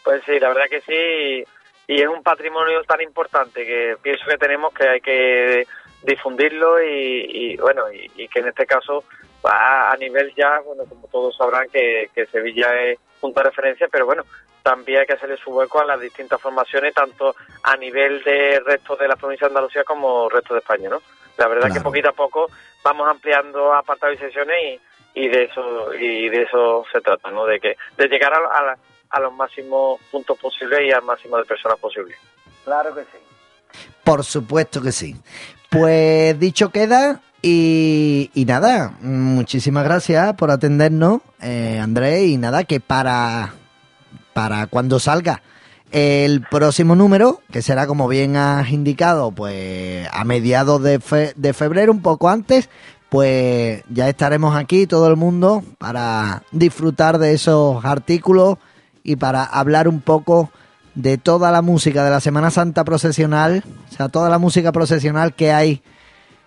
Pues 0.04 0.22
sí, 0.26 0.38
la 0.40 0.48
verdad 0.48 0.64
que 0.68 0.80
sí, 0.80 1.44
y 1.86 2.00
es 2.00 2.08
un 2.08 2.22
patrimonio 2.22 2.82
tan 2.84 3.00
importante 3.00 3.64
que 3.64 3.96
pienso 4.02 4.24
que 4.28 4.38
tenemos 4.38 4.72
que 4.72 4.88
hay 4.88 5.00
que 5.00 5.66
difundirlo 6.02 6.82
y, 6.82 7.26
y, 7.28 7.56
bueno, 7.56 7.84
y, 7.92 8.26
que 8.28 8.40
en 8.40 8.48
este 8.48 8.66
caso 8.66 9.04
va 9.44 9.90
a 9.90 9.96
nivel 9.96 10.32
ya, 10.34 10.60
bueno, 10.60 10.84
como 10.88 11.06
todos 11.08 11.36
sabrán 11.36 11.68
que, 11.68 12.10
que 12.14 12.26
Sevilla 12.26 12.68
es 12.82 12.98
punto 13.20 13.40
de 13.40 13.50
referencia, 13.50 13.88
pero 13.90 14.06
bueno, 14.06 14.24
también 14.62 15.00
hay 15.00 15.06
que 15.06 15.14
hacerle 15.14 15.36
su 15.36 15.50
hueco 15.50 15.80
a 15.80 15.84
las 15.84 16.00
distintas 16.00 16.40
formaciones, 16.40 16.94
tanto 16.94 17.34
a 17.62 17.76
nivel 17.76 18.22
de 18.24 18.60
resto 18.60 18.96
de 18.96 19.08
la 19.08 19.16
provincia 19.16 19.46
de 19.48 19.52
Andalucía 19.52 19.84
como 19.84 20.28
resto 20.28 20.54
de 20.54 20.60
España, 20.60 20.88
¿no? 20.88 21.00
La 21.38 21.48
verdad 21.48 21.66
que 21.66 21.72
Claro. 21.74 21.84
poquito 21.84 22.08
a 22.10 22.12
poco 22.12 22.50
vamos 22.84 23.08
ampliando 23.08 23.72
apartados 23.74 24.16
y 24.16 24.18
sesiones 24.20 24.56
y, 25.14 25.24
y 25.24 25.28
de 25.28 25.44
eso 25.44 25.94
y 25.94 26.28
de 26.28 26.42
eso 26.42 26.84
se 26.92 27.00
trata, 27.00 27.30
¿no? 27.30 27.44
De 27.46 27.58
que 27.60 27.76
de 27.96 28.08
llegar 28.08 28.32
a, 28.34 28.58
a, 28.58 28.62
la- 28.62 28.78
a 29.10 29.20
los 29.20 29.32
máximos 29.34 30.00
puntos 30.10 30.38
posibles 30.38 30.80
y 30.86 30.90
al 30.92 31.02
máximo 31.02 31.36
de 31.38 31.44
personas 31.44 31.78
posibles. 31.78 32.16
Claro 32.64 32.94
que 32.94 33.02
sí. 33.02 33.18
Por 34.04 34.24
supuesto 34.24 34.80
que 34.82 34.92
sí. 34.92 35.16
Pues 35.70 36.38
dicho 36.38 36.70
queda 36.70 37.20
y, 37.40 38.30
y 38.34 38.44
nada, 38.44 38.92
muchísimas 39.00 39.84
gracias 39.84 40.34
por 40.34 40.50
atendernos, 40.50 41.20
eh, 41.42 41.78
Andrés, 41.82 42.22
y 42.28 42.36
nada, 42.36 42.64
que 42.64 42.78
para, 42.80 43.52
para 44.32 44.66
cuando 44.66 44.98
salga. 44.98 45.42
El 45.90 46.40
próximo 46.50 46.96
número, 46.96 47.40
que 47.50 47.60
será 47.60 47.86
como 47.86 48.08
bien 48.08 48.36
has 48.36 48.70
indicado, 48.70 49.30
pues 49.30 50.08
a 50.10 50.24
mediados 50.24 50.82
de, 50.82 51.00
fe- 51.00 51.34
de 51.36 51.52
febrero, 51.52 51.92
un 51.92 52.00
poco 52.00 52.30
antes, 52.30 52.70
pues 53.10 53.82
ya 53.90 54.08
estaremos 54.08 54.56
aquí 54.56 54.86
todo 54.86 55.06
el 55.08 55.16
mundo 55.16 55.62
para 55.76 56.44
disfrutar 56.50 57.18
de 57.18 57.34
esos 57.34 57.84
artículos 57.84 58.56
y 59.04 59.16
para 59.16 59.44
hablar 59.44 59.86
un 59.86 60.00
poco 60.00 60.50
de 60.94 61.18
toda 61.18 61.50
la 61.50 61.60
música 61.60 62.04
de 62.04 62.10
la 62.10 62.20
Semana 62.20 62.50
Santa 62.50 62.84
procesional, 62.84 63.62
o 63.90 63.94
sea, 63.94 64.08
toda 64.08 64.30
la 64.30 64.38
música 64.38 64.72
procesional 64.72 65.34
que 65.34 65.52
hay 65.52 65.82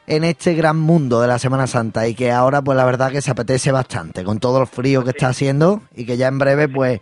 en 0.07 0.23
este 0.23 0.55
gran 0.55 0.79
mundo 0.79 1.21
de 1.21 1.27
la 1.27 1.37
Semana 1.37 1.67
Santa 1.67 2.07
y 2.07 2.15
que 2.15 2.31
ahora 2.31 2.63
pues 2.63 2.75
la 2.77 2.85
verdad 2.85 3.11
que 3.11 3.21
se 3.21 3.31
apetece 3.31 3.71
bastante 3.71 4.23
con 4.23 4.39
todo 4.39 4.61
el 4.61 4.67
frío 4.67 5.03
que 5.03 5.11
está 5.11 5.29
haciendo 5.29 5.81
y 5.95 6.05
que 6.05 6.17
ya 6.17 6.27
en 6.27 6.37
breve 6.39 6.67
pues 6.67 6.99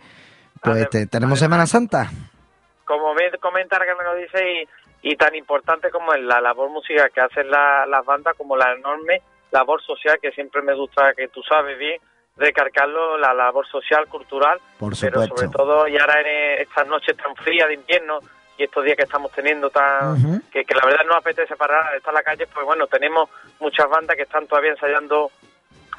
pues 0.64 0.90
te- 0.90 1.06
tenemos 1.06 1.38
Semana 1.38 1.66
Santa. 1.66 2.10
como 2.84 3.14
me 3.14 3.30
comentar 3.38 3.82
que 3.84 3.94
me 3.94 4.04
lo 4.04 4.14
dice 4.16 4.66
y, 5.02 5.10
y 5.12 5.16
tan 5.16 5.34
importante 5.34 5.90
como 5.90 6.12
es 6.14 6.22
la 6.22 6.40
labor 6.40 6.70
musical 6.70 7.10
que 7.12 7.20
hacen 7.20 7.50
la- 7.50 7.86
las 7.86 8.04
bandas, 8.04 8.34
como 8.36 8.56
la 8.56 8.72
enorme 8.72 9.22
labor 9.50 9.82
social 9.82 10.18
que 10.20 10.32
siempre 10.32 10.62
me 10.62 10.74
gusta, 10.74 11.14
que 11.14 11.28
tú 11.28 11.42
sabes 11.42 11.78
bien, 11.78 12.00
recargarlo, 12.36 13.16
la 13.18 13.32
labor 13.32 13.66
social, 13.68 14.06
cultural, 14.08 14.58
Por 14.78 14.92
pero 15.00 15.22
supuesto. 15.22 15.36
sobre 15.36 15.48
todo 15.56 15.88
y 15.88 15.96
ahora 15.96 16.20
en 16.20 16.60
estas 16.62 16.86
noches 16.88 17.16
tan 17.16 17.34
frías 17.36 17.68
de 17.68 17.74
invierno 17.74 18.18
y 18.58 18.64
estos 18.64 18.84
días 18.84 18.96
que 18.96 19.04
estamos 19.04 19.30
teniendo 19.32 19.70
tan 19.70 20.40
que, 20.52 20.64
que 20.64 20.74
la 20.74 20.84
verdad 20.84 21.04
no 21.06 21.14
apetece 21.14 21.54
parar 21.56 21.94
estar 21.96 22.10
en 22.12 22.14
la 22.16 22.22
calle, 22.22 22.46
pues 22.46 22.64
bueno, 22.66 22.86
tenemos 22.88 23.28
muchas 23.60 23.88
bandas 23.88 24.16
que 24.16 24.22
están 24.24 24.46
todavía 24.46 24.70
ensayando, 24.72 25.30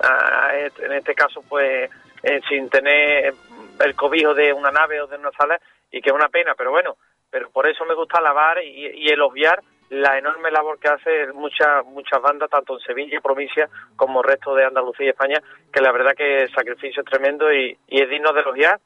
ah, 0.02 0.52
en 0.80 0.92
este 0.94 1.14
caso 1.16 1.42
pues 1.48 1.90
eh, 2.24 2.42
sin 2.50 2.70
tener 2.70 3.34
el 3.80 3.96
cobijo 3.96 4.34
de 4.34 4.54
una 4.54 4.72
nave 4.72 5.02
o 5.02 5.08
de 5.08 5.18
una 5.18 5.32
sala 5.32 5.60
y 5.92 6.02
que 6.02 6.10
es 6.10 6.16
una 6.16 6.30
pena, 6.30 6.54
pero 6.58 6.72
bueno, 6.72 6.98
pero 7.30 7.50
por 7.50 7.68
eso 7.68 7.86
me 7.86 7.96
gusta 7.96 8.20
alabar 8.20 8.64
y, 8.64 8.88
y 8.96 9.08
elogiar 9.10 9.62
la 9.90 10.18
enorme 10.18 10.52
labor 10.52 10.80
que 10.80 10.88
hace 10.88 11.32
muchas 11.34 11.86
muchas 11.86 12.22
bandas 12.22 12.50
tanto 12.50 12.74
en 12.74 12.80
Sevilla 12.80 13.18
y 13.18 13.22
provincia 13.22 13.70
como 13.96 14.22
el 14.22 14.28
resto 14.28 14.56
de 14.56 14.66
Andalucía 14.66 15.08
y 15.08 15.10
España 15.10 15.42
que 15.72 15.82
la 15.82 15.92
verdad 15.92 16.14
que 16.18 16.44
el 16.44 16.52
sacrificio 16.52 17.04
es 17.04 17.10
tremendo 17.10 17.54
y, 17.54 17.78
es 17.88 18.10
digno 18.10 18.34
de 18.34 18.42
elogiar 18.42 18.80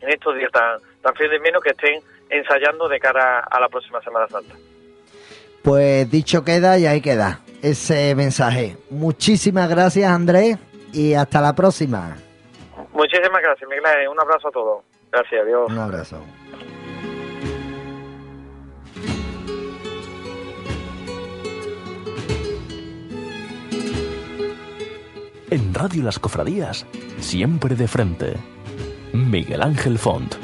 en 0.00 0.08
estos 0.08 0.36
días 0.36 0.50
tan 0.50 0.78
tan 1.02 1.14
de 1.14 1.36
invierno 1.36 1.60
que 1.60 1.70
estén 1.70 2.00
ensayando 2.30 2.88
de 2.88 2.98
cara 2.98 3.40
a 3.40 3.60
la 3.60 3.68
próxima 3.68 4.00
Semana 4.02 4.26
Santa. 4.28 4.54
Pues 5.62 6.10
dicho 6.10 6.44
queda 6.44 6.78
y 6.78 6.86
ahí 6.86 7.00
queda 7.00 7.40
ese 7.62 8.14
mensaje. 8.14 8.76
Muchísimas 8.90 9.68
gracias 9.70 10.10
Andrés 10.10 10.58
y 10.92 11.14
hasta 11.14 11.40
la 11.40 11.54
próxima. 11.54 12.16
Muchísimas 12.94 13.42
gracias, 13.42 13.68
Miguel. 13.68 14.08
Un 14.08 14.20
abrazo 14.20 14.48
a 14.48 14.50
todos. 14.50 14.84
Gracias, 15.10 15.42
adiós. 15.42 15.70
Un 15.70 15.78
abrazo. 15.78 16.24
En 25.50 25.74
Radio 25.74 26.02
Las 26.02 26.18
Cofradías, 26.18 26.86
siempre 27.20 27.76
de 27.76 27.86
frente. 27.86 28.34
Miguel 29.12 29.62
Ángel 29.62 29.98
Font. 29.98 30.34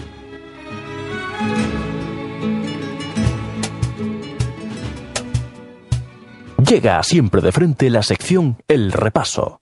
Llega 6.65 7.03
siempre 7.03 7.41
de 7.41 7.51
frente 7.51 7.91
la 7.91 8.03
sección 8.05 8.57
El 8.69 8.93
Repaso. 8.93 9.61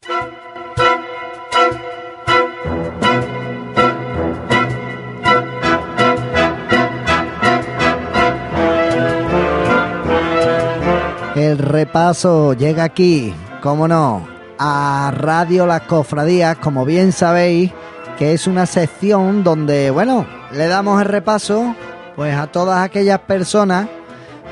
El 11.48 11.56
repaso 11.56 12.52
llega 12.52 12.84
aquí, 12.84 13.32
cómo 13.62 13.88
no, 13.88 14.28
a 14.58 15.10
Radio 15.16 15.66
Las 15.66 15.80
Cofradías, 15.80 16.58
como 16.58 16.84
bien 16.84 17.10
sabéis, 17.10 17.72
que 18.18 18.34
es 18.34 18.46
una 18.46 18.66
sección 18.66 19.42
donde, 19.42 19.90
bueno, 19.90 20.26
le 20.52 20.66
damos 20.66 21.00
el 21.00 21.08
repaso 21.08 21.74
pues 22.16 22.36
a 22.36 22.48
todas 22.48 22.84
aquellas 22.84 23.20
personas 23.20 23.88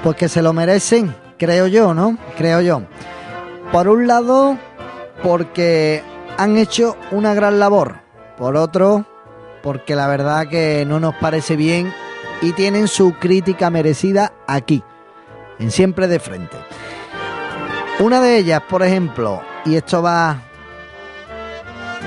pues 0.02 0.16
que 0.16 0.30
se 0.30 0.40
lo 0.40 0.54
merecen, 0.54 1.14
creo 1.36 1.66
yo, 1.66 1.92
¿no? 1.92 2.16
Creo 2.38 2.62
yo. 2.62 2.80
Por 3.72 3.88
un 3.88 4.06
lado, 4.06 4.56
porque 5.22 6.02
han 6.38 6.56
hecho 6.56 6.96
una 7.10 7.34
gran 7.34 7.58
labor. 7.58 7.96
Por 8.38 8.56
otro, 8.56 9.04
porque 9.62 9.94
la 9.94 10.06
verdad 10.06 10.48
que 10.48 10.86
no 10.88 10.98
nos 10.98 11.14
parece 11.16 11.56
bien 11.56 11.92
y 12.40 12.52
tienen 12.52 12.88
su 12.88 13.12
crítica 13.12 13.68
merecida 13.68 14.32
aquí, 14.46 14.82
en 15.58 15.70
siempre 15.70 16.08
de 16.08 16.20
frente. 16.20 16.56
Una 17.98 18.20
de 18.20 18.36
ellas, 18.36 18.60
por 18.68 18.82
ejemplo, 18.82 19.42
y 19.64 19.74
esto 19.74 20.02
va 20.02 20.42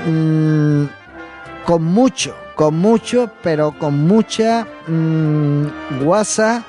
mm, 0.06 0.84
con 1.66 1.82
mucho, 1.82 2.36
con 2.54 2.76
mucho, 2.76 3.28
pero 3.42 3.76
con 3.76 4.06
mucha 4.06 4.68
mm, 4.86 5.64
guasa 6.00 6.62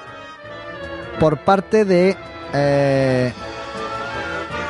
por 1.20 1.38
parte 1.44 1.86
de 1.86 2.18
eh, 2.52 3.32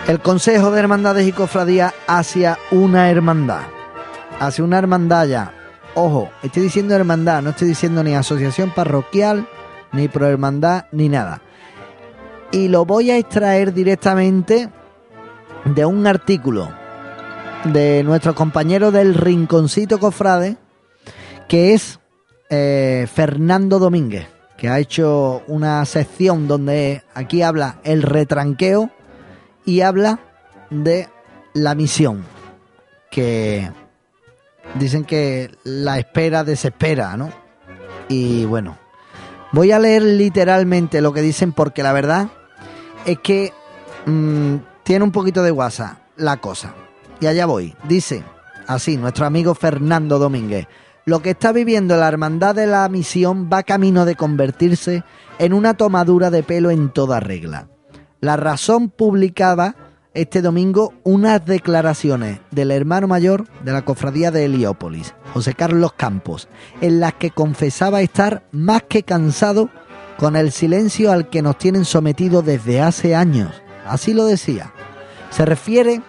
el 0.09 0.19
Consejo 0.19 0.69
de 0.69 0.81
Hermandades 0.81 1.25
y 1.25 1.31
Cofradías 1.31 1.93
hacia 2.05 2.59
una 2.71 3.09
hermandad, 3.09 3.61
hacia 4.37 4.65
una 4.65 4.79
hermandad 4.79 5.27
ya. 5.27 5.53
Ojo, 5.95 6.29
estoy 6.43 6.63
diciendo 6.63 6.93
hermandad, 6.93 7.41
no 7.41 7.51
estoy 7.51 7.69
diciendo 7.69 8.03
ni 8.03 8.15
asociación 8.15 8.71
parroquial, 8.71 9.47
ni 9.93 10.09
prohermandad, 10.09 10.87
ni 10.91 11.07
nada 11.07 11.41
y 12.51 12.67
lo 12.67 12.85
voy 12.85 13.11
a 13.11 13.17
extraer 13.17 13.73
directamente 13.73 14.69
de 15.65 15.85
un 15.85 16.05
artículo 16.05 16.69
de 17.65 18.03
nuestro 18.03 18.35
compañero 18.35 18.91
del 18.91 19.13
Rinconcito 19.13 19.99
Cofrade, 19.99 20.57
que 21.47 21.73
es 21.73 21.99
eh, 22.49 23.07
Fernando 23.13 23.79
Domínguez, 23.79 24.27
que 24.57 24.67
ha 24.67 24.79
hecho 24.79 25.43
una 25.47 25.85
sección 25.85 26.47
donde 26.47 27.03
aquí 27.13 27.41
habla 27.41 27.79
el 27.83 28.01
retranqueo 28.01 28.89
y 29.65 29.81
habla 29.81 30.19
de 30.69 31.07
la 31.53 31.75
misión, 31.75 32.25
que 33.09 33.71
dicen 34.75 35.05
que 35.05 35.51
la 35.63 35.99
espera 35.99 36.43
desespera, 36.43 37.15
¿no? 37.15 37.31
Y 38.09 38.45
bueno, 38.45 38.77
voy 39.53 39.71
a 39.71 39.79
leer 39.79 40.01
literalmente 40.01 41.01
lo 41.01 41.13
que 41.13 41.21
dicen 41.21 41.53
porque 41.53 41.83
la 41.83 41.93
verdad 41.93 42.29
es 43.05 43.19
que 43.19 43.53
mm, 44.05 44.55
tiene 44.83 45.03
un 45.03 45.11
poquito 45.11 45.43
de 45.43 45.51
guasa 45.51 46.01
la 46.15 46.37
cosa. 46.37 46.73
Y 47.19 47.27
allá 47.27 47.45
voy. 47.45 47.75
Dice 47.87 48.23
así 48.67 48.97
nuestro 48.97 49.25
amigo 49.25 49.55
Fernando 49.55 50.19
Domínguez. 50.19 50.67
Lo 51.05 51.21
que 51.21 51.31
está 51.31 51.51
viviendo 51.51 51.97
la 51.97 52.07
Hermandad 52.07 52.55
de 52.55 52.67
la 52.67 52.87
Misión 52.87 53.49
va 53.51 53.63
camino 53.63 54.05
de 54.05 54.15
convertirse 54.15 55.03
en 55.39 55.53
una 55.53 55.73
tomadura 55.73 56.29
de 56.29 56.43
pelo 56.43 56.69
en 56.69 56.89
toda 56.89 57.19
regla. 57.19 57.67
La 58.19 58.37
razón 58.37 58.89
publicaba 58.89 59.75
este 60.13 60.41
domingo 60.41 60.93
unas 61.03 61.43
declaraciones 61.45 62.41
del 62.51 62.69
hermano 62.69 63.07
mayor 63.07 63.47
de 63.63 63.71
la 63.71 63.83
cofradía 63.83 64.29
de 64.29 64.45
Heliópolis, 64.45 65.15
José 65.33 65.53
Carlos 65.53 65.93
Campos, 65.93 66.49
en 66.81 66.99
las 66.99 67.13
que 67.13 67.31
confesaba 67.31 68.01
estar 68.01 68.43
más 68.51 68.83
que 68.83 69.03
cansado 69.03 69.69
con 70.21 70.35
el 70.35 70.51
silencio 70.51 71.11
al 71.11 71.29
que 71.29 71.41
nos 71.41 71.57
tienen 71.57 71.83
sometidos 71.83 72.45
desde 72.45 72.79
hace 72.79 73.15
años. 73.15 73.59
Así 73.87 74.13
lo 74.13 74.25
decía. 74.25 74.71
Se 75.31 75.47
refiere 75.47 76.03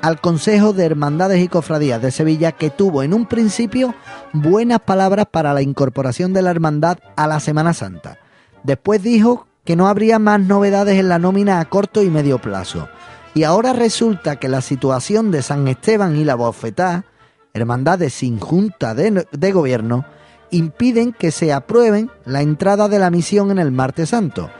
al 0.00 0.22
Consejo 0.22 0.72
de 0.72 0.86
Hermandades 0.86 1.38
y 1.44 1.48
Cofradías 1.48 2.00
de 2.00 2.10
Sevilla 2.12 2.52
que 2.52 2.70
tuvo 2.70 3.02
en 3.02 3.12
un 3.12 3.26
principio 3.26 3.94
buenas 4.32 4.80
palabras 4.80 5.26
para 5.30 5.52
la 5.52 5.60
incorporación 5.60 6.32
de 6.32 6.40
la 6.40 6.50
hermandad 6.50 6.96
a 7.14 7.26
la 7.26 7.40
Semana 7.40 7.74
Santa. 7.74 8.18
Después 8.62 9.02
dijo 9.02 9.46
que 9.66 9.76
no 9.76 9.86
habría 9.86 10.18
más 10.18 10.40
novedades 10.40 10.98
en 10.98 11.10
la 11.10 11.18
nómina 11.18 11.60
a 11.60 11.66
corto 11.66 12.02
y 12.02 12.08
medio 12.08 12.38
plazo. 12.38 12.88
Y 13.34 13.42
ahora 13.42 13.74
resulta 13.74 14.36
que 14.36 14.48
la 14.48 14.62
situación 14.62 15.30
de 15.30 15.42
San 15.42 15.68
Esteban 15.68 16.16
y 16.16 16.24
la 16.24 16.36
Bofetá, 16.36 17.04
hermandades 17.52 18.14
sin 18.14 18.40
junta 18.40 18.94
de, 18.94 19.26
de 19.30 19.52
gobierno, 19.52 20.06
impiden 20.52 21.12
que 21.12 21.32
se 21.32 21.52
aprueben 21.52 22.10
la 22.24 22.42
entrada 22.42 22.88
de 22.88 23.00
la 23.00 23.10
misión 23.10 23.50
en 23.50 23.58
el 23.58 23.72
martes 23.72 24.10
santo, 24.10 24.50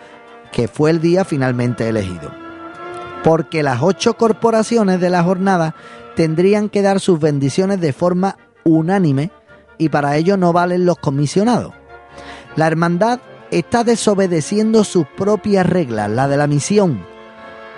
que 0.51 0.67
fue 0.67 0.91
el 0.91 1.01
día 1.01 1.25
finalmente 1.25 1.89
elegido. 1.89 2.33
Porque 3.23 3.63
las 3.63 3.83
ocho 3.83 4.15
corporaciones 4.15 5.01
de 5.01 5.11
la 5.11 5.23
jornada 5.23 5.77
tendrían 6.17 6.69
que 6.69 6.83
dar 6.83 6.99
sus 6.99 7.21
bendiciones 7.21 7.81
de 7.81 7.93
forma 7.93 8.37
unánime 8.65 9.31
y 9.79 9.91
para 9.91 10.17
ello 10.17 10.37
no 10.37 10.53
valen 10.53 10.87
los 10.87 10.99
comisionados. 10.99 11.73
La 12.57 12.67
hermandad 12.67 13.21
está 13.51 13.85
desobedeciendo 13.85 14.85
sus 14.85 15.07
propias 15.07 15.67
reglas, 15.67 16.11
la 16.11 16.27
de 16.27 16.37
la 16.37 16.47
misión. 16.47 17.05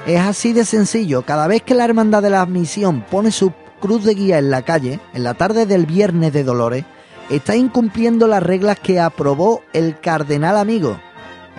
Es 0.06 0.20
así 0.20 0.52
de 0.52 0.64
sencillo, 0.64 1.22
cada 1.22 1.46
vez 1.46 1.62
que 1.62 1.74
la 1.74 1.84
hermandad 1.84 2.22
de 2.22 2.30
la 2.30 2.46
misión 2.46 3.04
pone 3.10 3.32
su 3.32 3.52
cruz 3.80 4.04
de 4.04 4.14
guía 4.14 4.38
en 4.38 4.50
la 4.50 4.62
calle, 4.62 5.00
en 5.12 5.24
la 5.24 5.34
tarde 5.34 5.66
del 5.66 5.86
viernes 5.86 6.32
de 6.32 6.44
Dolores, 6.44 6.84
está 7.30 7.56
incumpliendo 7.56 8.26
las 8.26 8.42
reglas 8.42 8.78
que 8.78 9.00
aprobó 9.00 9.62
el 9.72 9.98
cardenal 10.00 10.56
amigo, 10.56 10.98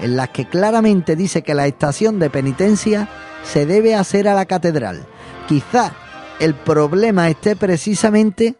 en 0.01 0.15
las 0.15 0.29
que 0.29 0.45
claramente 0.45 1.15
dice 1.15 1.41
que 1.41 1.55
la 1.55 1.67
estación 1.67 2.19
de 2.19 2.29
penitencia 2.29 3.09
se 3.43 3.65
debe 3.65 3.95
hacer 3.95 4.27
a 4.27 4.33
la 4.33 4.45
catedral. 4.45 5.05
Quizá 5.47 5.93
el 6.39 6.53
problema 6.53 7.29
esté 7.29 7.55
precisamente 7.55 8.55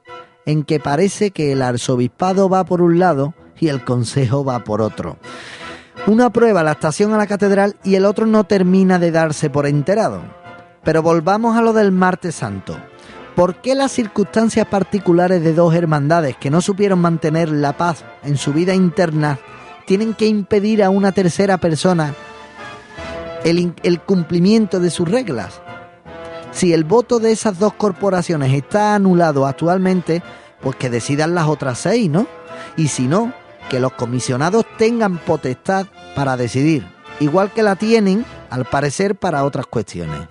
en 0.45 0.63
que 0.63 0.79
parece 0.79 1.31
que 1.31 1.51
el 1.51 1.61
arzobispado 1.61 2.49
va 2.49 2.63
por 2.63 2.81
un 2.81 2.99
lado 2.99 3.33
y 3.59 3.67
el 3.67 3.83
consejo 3.83 4.45
va 4.45 4.63
por 4.63 4.81
otro. 4.81 5.17
Uno 6.07 6.25
aprueba 6.25 6.63
la 6.63 6.73
estación 6.73 7.13
a 7.13 7.17
la 7.17 7.27
catedral 7.27 7.77
y 7.83 7.95
el 7.95 8.05
otro 8.05 8.25
no 8.27 8.43
termina 8.43 8.99
de 8.99 9.11
darse 9.11 9.49
por 9.49 9.65
enterado. 9.65 10.21
Pero 10.83 11.01
volvamos 11.01 11.57
a 11.57 11.61
lo 11.61 11.73
del 11.73 11.91
martes 11.91 12.35
santo. 12.35 12.77
¿Por 13.35 13.55
qué 13.55 13.75
las 13.75 13.91
circunstancias 13.91 14.65
particulares 14.67 15.43
de 15.43 15.53
dos 15.53 15.75
hermandades 15.75 16.37
que 16.37 16.49
no 16.49 16.61
supieron 16.61 16.99
mantener 16.99 17.49
la 17.49 17.75
paz 17.75 18.05
en 18.23 18.37
su 18.37 18.53
vida 18.53 18.73
interna 18.73 19.39
tienen 19.85 20.13
que 20.13 20.25
impedir 20.25 20.81
a 20.81 20.89
una 20.89 21.11
tercera 21.11 21.57
persona 21.57 22.15
el, 23.43 24.01
cumplimiento 24.05 24.79
de 24.79 24.89
sus 24.89 25.09
reglas. 25.09 25.61
Si 26.51 26.73
el 26.73 26.85
voto 26.85 27.19
de 27.19 27.31
esas 27.31 27.59
dos 27.59 27.73
corporaciones 27.73 28.53
está 28.53 28.95
anulado 28.95 29.45
actualmente, 29.45 30.23
pues 30.61 30.77
que 30.77 30.89
decidan 30.89 31.35
las 31.35 31.47
otras 31.47 31.79
seis, 31.79 32.09
¿no? 32.09 32.27
Y 32.77 32.87
si 32.87 33.07
no, 33.07 33.33
que 33.69 33.81
los 33.81 33.91
comisionados 33.93 34.65
tengan 34.77 35.17
potestad 35.17 35.87
para 36.15 36.37
decidir, 36.37 36.87
igual 37.19 37.51
que 37.51 37.63
la 37.63 37.75
tienen, 37.75 38.25
al 38.49 38.65
parecer, 38.65 39.15
para 39.15 39.43
otras 39.43 39.67
cuestiones. 39.67 40.29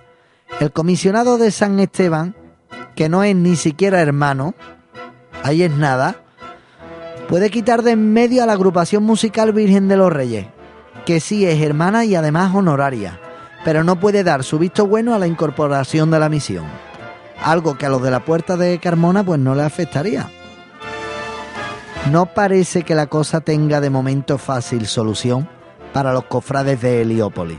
El 0.59 0.71
comisionado 0.71 1.37
de 1.37 1.51
San 1.51 1.79
Esteban, 1.79 2.35
que 2.95 3.09
no 3.09 3.23
es 3.23 3.35
ni 3.35 3.55
siquiera 3.55 4.01
hermano, 4.01 4.55
ahí 5.43 5.63
es 5.63 5.71
nada, 5.71 6.15
puede 7.27 7.49
quitar 7.49 7.83
de 7.83 7.91
en 7.91 8.13
medio 8.13 8.43
a 8.43 8.45
la 8.45 8.53
agrupación 8.53 9.03
musical 9.03 9.51
Virgen 9.51 9.87
de 9.87 9.97
los 9.97 10.11
Reyes, 10.11 10.47
que 11.05 11.19
sí 11.19 11.45
es 11.45 11.61
hermana 11.61 12.05
y 12.05 12.15
además 12.15 12.55
honoraria, 12.55 13.19
pero 13.63 13.83
no 13.83 13.99
puede 13.99 14.23
dar 14.23 14.43
su 14.43 14.57
visto 14.57 14.87
bueno 14.87 15.13
a 15.13 15.19
la 15.19 15.27
incorporación 15.27 16.09
de 16.09 16.19
la 16.19 16.29
misión, 16.29 16.65
algo 17.43 17.77
que 17.77 17.85
a 17.85 17.89
los 17.89 18.01
de 18.01 18.11
la 18.11 18.21
puerta 18.21 18.57
de 18.57 18.79
Carmona 18.79 19.23
pues 19.23 19.39
no 19.39 19.55
le 19.55 19.63
afectaría. 19.63 20.29
No 22.11 22.27
parece 22.27 22.83
que 22.83 22.93
la 22.93 23.07
cosa 23.07 23.41
tenga 23.41 23.81
de 23.81 23.89
momento 23.89 24.37
fácil 24.37 24.85
solución 24.85 25.49
para 25.91 26.13
los 26.13 26.25
cofrades 26.25 26.79
de 26.81 27.01
Heliópolis, 27.01 27.57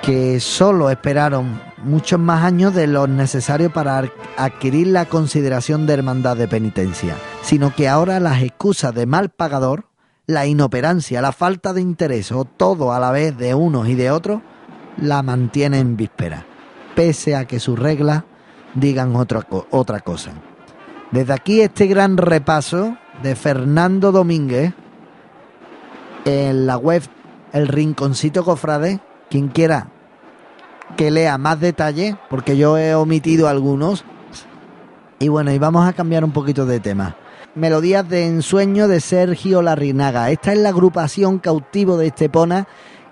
que 0.00 0.40
solo 0.40 0.88
esperaron 0.88 1.67
muchos 1.84 2.18
más 2.18 2.44
años 2.44 2.74
de 2.74 2.86
los 2.86 3.08
necesarios 3.08 3.72
para 3.72 3.98
ar- 3.98 4.12
adquirir 4.36 4.88
la 4.88 5.04
consideración 5.06 5.86
de 5.86 5.94
hermandad 5.94 6.36
de 6.36 6.48
penitencia, 6.48 7.14
sino 7.42 7.74
que 7.74 7.88
ahora 7.88 8.20
las 8.20 8.42
excusas 8.42 8.94
de 8.94 9.06
mal 9.06 9.30
pagador, 9.30 9.84
la 10.26 10.46
inoperancia, 10.46 11.22
la 11.22 11.32
falta 11.32 11.72
de 11.72 11.80
interés 11.80 12.32
o 12.32 12.44
todo 12.44 12.92
a 12.92 13.00
la 13.00 13.10
vez 13.10 13.36
de 13.36 13.54
unos 13.54 13.88
y 13.88 13.94
de 13.94 14.10
otros, 14.10 14.42
la 14.96 15.22
mantienen 15.22 15.80
en 15.80 15.96
víspera, 15.96 16.44
pese 16.94 17.36
a 17.36 17.46
que 17.46 17.60
sus 17.60 17.78
reglas 17.78 18.24
digan 18.74 19.14
otra, 19.16 19.46
otra 19.70 20.00
cosa. 20.00 20.32
Desde 21.12 21.32
aquí 21.32 21.60
este 21.60 21.86
gran 21.86 22.16
repaso 22.16 22.96
de 23.22 23.34
Fernando 23.34 24.12
Domínguez 24.12 24.74
en 26.24 26.66
la 26.66 26.76
web 26.76 27.02
El 27.52 27.68
Rinconcito 27.68 28.44
Cofrade, 28.44 29.00
quien 29.30 29.48
quiera 29.48 29.88
que 30.96 31.10
lea 31.10 31.38
más 31.38 31.60
detalles, 31.60 32.16
porque 32.28 32.56
yo 32.56 32.78
he 32.78 32.94
omitido 32.94 33.48
algunos. 33.48 34.04
Y 35.18 35.28
bueno, 35.28 35.52
y 35.52 35.58
vamos 35.58 35.86
a 35.86 35.92
cambiar 35.92 36.24
un 36.24 36.32
poquito 36.32 36.66
de 36.66 36.80
tema. 36.80 37.16
Melodías 37.54 38.08
de 38.08 38.26
ensueño 38.26 38.88
de 38.88 39.00
Sergio 39.00 39.62
Larrinaga. 39.62 40.30
Esta 40.30 40.52
es 40.52 40.58
la 40.58 40.68
agrupación 40.68 41.38
cautivo 41.38 41.96
de 41.96 42.08
Estepona 42.08 42.68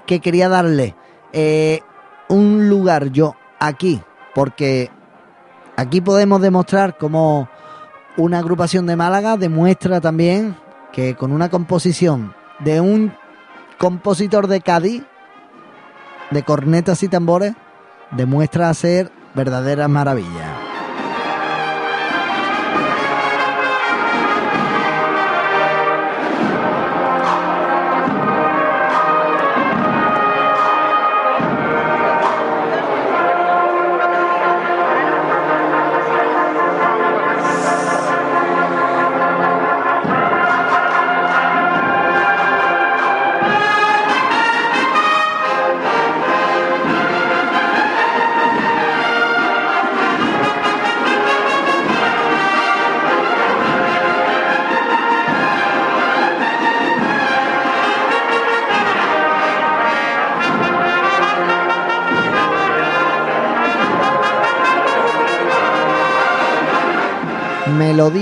que 0.06 0.20
quería 0.20 0.48
darle 0.48 0.94
eh, 1.32 1.80
un 2.28 2.68
lugar 2.68 3.10
yo 3.10 3.34
aquí, 3.58 4.00
porque 4.34 4.90
aquí 5.76 6.00
podemos 6.00 6.40
demostrar 6.40 6.96
cómo 6.96 7.48
una 8.16 8.38
agrupación 8.38 8.86
de 8.86 8.96
Málaga 8.96 9.36
demuestra 9.36 10.00
también 10.00 10.56
que 10.92 11.14
con 11.14 11.32
una 11.32 11.50
composición 11.50 12.34
de 12.60 12.80
un 12.80 13.12
compositor 13.78 14.46
de 14.46 14.60
Cádiz, 14.60 15.02
de 16.30 16.42
cornetas 16.42 17.02
y 17.02 17.08
tambores, 17.08 17.54
demuestra 18.12 18.72
ser 18.74 19.10
verdaderas 19.34 19.88
maravillas. 19.88 20.65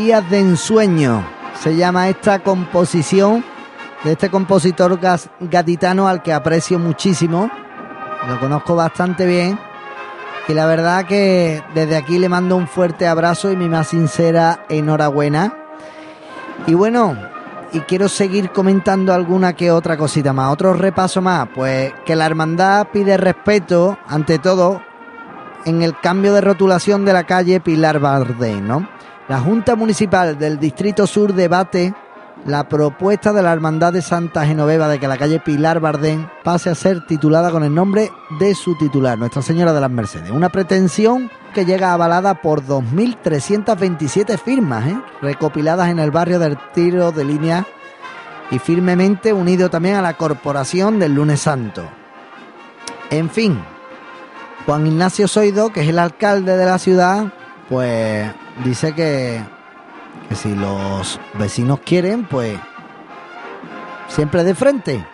De 0.04 0.38
ensueño 0.38 1.24
se 1.62 1.76
llama 1.76 2.10
esta 2.10 2.40
composición 2.40 3.42
de 4.04 4.12
este 4.12 4.28
compositor 4.28 5.00
gaditano 5.40 6.08
al 6.08 6.22
que 6.22 6.34
aprecio 6.34 6.78
muchísimo, 6.78 7.50
lo 8.28 8.38
conozco 8.38 8.76
bastante 8.76 9.24
bien 9.24 9.58
y 10.46 10.52
la 10.52 10.66
verdad 10.66 11.06
que 11.06 11.62
desde 11.74 11.96
aquí 11.96 12.18
le 12.18 12.28
mando 12.28 12.54
un 12.54 12.68
fuerte 12.68 13.06
abrazo 13.06 13.50
y 13.50 13.56
mi 13.56 13.66
más 13.66 13.88
sincera 13.88 14.66
enhorabuena. 14.68 15.54
Y 16.66 16.74
bueno, 16.74 17.16
y 17.72 17.80
quiero 17.80 18.10
seguir 18.10 18.50
comentando 18.50 19.14
alguna 19.14 19.54
que 19.54 19.70
otra 19.70 19.96
cosita 19.96 20.34
más, 20.34 20.52
otro 20.52 20.74
repaso 20.74 21.22
más, 21.22 21.48
pues 21.54 21.94
que 22.04 22.14
la 22.14 22.26
hermandad 22.26 22.88
pide 22.92 23.16
respeto 23.16 23.96
ante 24.06 24.38
todo 24.38 24.82
en 25.64 25.80
el 25.80 25.98
cambio 25.98 26.34
de 26.34 26.42
rotulación 26.42 27.06
de 27.06 27.14
la 27.14 27.24
calle 27.24 27.58
Pilar 27.58 28.00
Bardén, 28.00 28.68
¿no? 28.68 28.86
La 29.26 29.40
Junta 29.40 29.74
Municipal 29.74 30.38
del 30.38 30.58
Distrito 30.58 31.06
Sur 31.06 31.32
debate 31.32 31.94
la 32.44 32.68
propuesta 32.68 33.32
de 33.32 33.42
la 33.42 33.54
Hermandad 33.54 33.94
de 33.94 34.02
Santa 34.02 34.44
Genoveva 34.44 34.86
de 34.86 35.00
que 35.00 35.08
la 35.08 35.16
calle 35.16 35.40
Pilar 35.40 35.80
Bardén 35.80 36.28
pase 36.42 36.68
a 36.68 36.74
ser 36.74 37.06
titulada 37.06 37.50
con 37.50 37.64
el 37.64 37.74
nombre 37.74 38.10
de 38.38 38.54
su 38.54 38.76
titular, 38.76 39.18
Nuestra 39.18 39.40
Señora 39.40 39.72
de 39.72 39.80
las 39.80 39.90
Mercedes. 39.90 40.30
Una 40.30 40.50
pretensión 40.50 41.30
que 41.54 41.64
llega 41.64 41.94
avalada 41.94 42.42
por 42.42 42.66
2.327 42.66 44.38
firmas, 44.38 44.88
¿eh? 44.88 45.00
recopiladas 45.22 45.88
en 45.88 46.00
el 46.00 46.10
barrio 46.10 46.38
del 46.38 46.58
Tiro 46.74 47.10
de 47.10 47.24
Línea 47.24 47.64
y 48.50 48.58
firmemente 48.58 49.32
unido 49.32 49.70
también 49.70 49.94
a 49.94 50.02
la 50.02 50.18
Corporación 50.18 50.98
del 50.98 51.14
Lunes 51.14 51.40
Santo. 51.40 51.82
En 53.08 53.30
fin, 53.30 53.58
Juan 54.66 54.86
Ignacio 54.86 55.28
Soido, 55.28 55.72
que 55.72 55.80
es 55.80 55.88
el 55.88 55.98
alcalde 55.98 56.58
de 56.58 56.66
la 56.66 56.78
ciudad, 56.78 57.32
pues 57.68 58.30
dice 58.64 58.94
que, 58.94 59.42
que 60.28 60.34
si 60.34 60.54
los 60.54 61.20
vecinos 61.34 61.80
quieren, 61.80 62.24
pues 62.24 62.58
siempre 64.08 64.44
de 64.44 64.54
frente. 64.54 65.04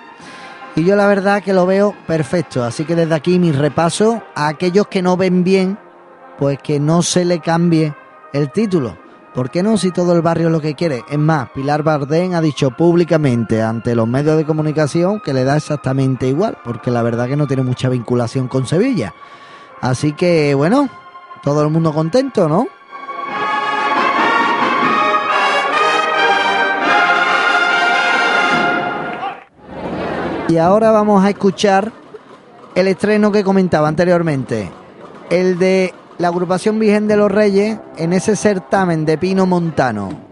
Y 0.77 0.85
yo 0.85 0.97
la 0.97 1.07
verdad 1.07 1.43
que 1.43 1.53
lo 1.53 1.67
veo 1.67 1.95
perfecto. 2.07 2.65
Así 2.65 2.85
que 2.85 2.95
desde 2.95 3.15
aquí 3.15 3.39
mi 3.39 3.53
repaso 3.53 4.23
a 4.35 4.49
aquellos 4.49 4.87
que 4.87 5.03
no 5.03 5.17
ven 5.17 5.43
bien, 5.43 5.79
pues 6.39 6.59
que 6.59 6.79
no 6.81 7.03
se 7.03 7.25
le 7.25 7.41
cambie 7.41 7.95
el 8.33 8.51
título. 8.51 8.97
¿Por 9.35 9.51
qué 9.51 9.63
no 9.63 9.77
si 9.77 9.93
todo 9.93 10.13
el 10.13 10.23
barrio 10.23 10.49
es 10.49 10.53
lo 10.53 10.61
que 10.61 10.75
quiere? 10.75 11.05
Es 11.09 11.19
más, 11.19 11.51
Pilar 11.51 11.85
Bardén 11.85 12.35
ha 12.35 12.41
dicho 12.41 12.73
públicamente 12.73 13.63
ante 13.63 13.95
los 13.95 14.09
medios 14.09 14.37
de 14.37 14.45
comunicación 14.45 15.21
que 15.21 15.33
le 15.33 15.45
da 15.45 15.57
exactamente 15.57 16.27
igual, 16.27 16.59
porque 16.65 16.91
la 16.91 17.03
verdad 17.03 17.29
que 17.29 17.37
no 17.37 17.47
tiene 17.47 17.63
mucha 17.63 17.89
vinculación 17.89 18.49
con 18.49 18.67
Sevilla. 18.67 19.15
Así 19.81 20.15
que 20.15 20.55
bueno, 20.55 20.89
todo 21.43 21.63
el 21.63 21.71
mundo 21.71 21.93
contento, 21.93 22.49
¿no? 22.49 22.67
Y 30.49 30.59
ahora 30.59 30.91
vamos 30.91 31.25
a 31.25 31.31
escuchar 31.31 31.93
el 32.75 32.89
estreno 32.89 33.31
que 33.31 33.45
comentaba 33.45 33.87
anteriormente, 33.87 34.71
el 35.31 35.59
de 35.59 35.95
la 36.19 36.29
agrupación 36.29 36.79
Virgen 36.79 37.07
de 37.07 37.17
los 37.17 37.31
Reyes 37.31 37.79
en 37.97 38.13
ese 38.13 38.35
certamen 38.35 39.07
de 39.07 39.17
Pino 39.17 39.47
Montano. 39.47 40.30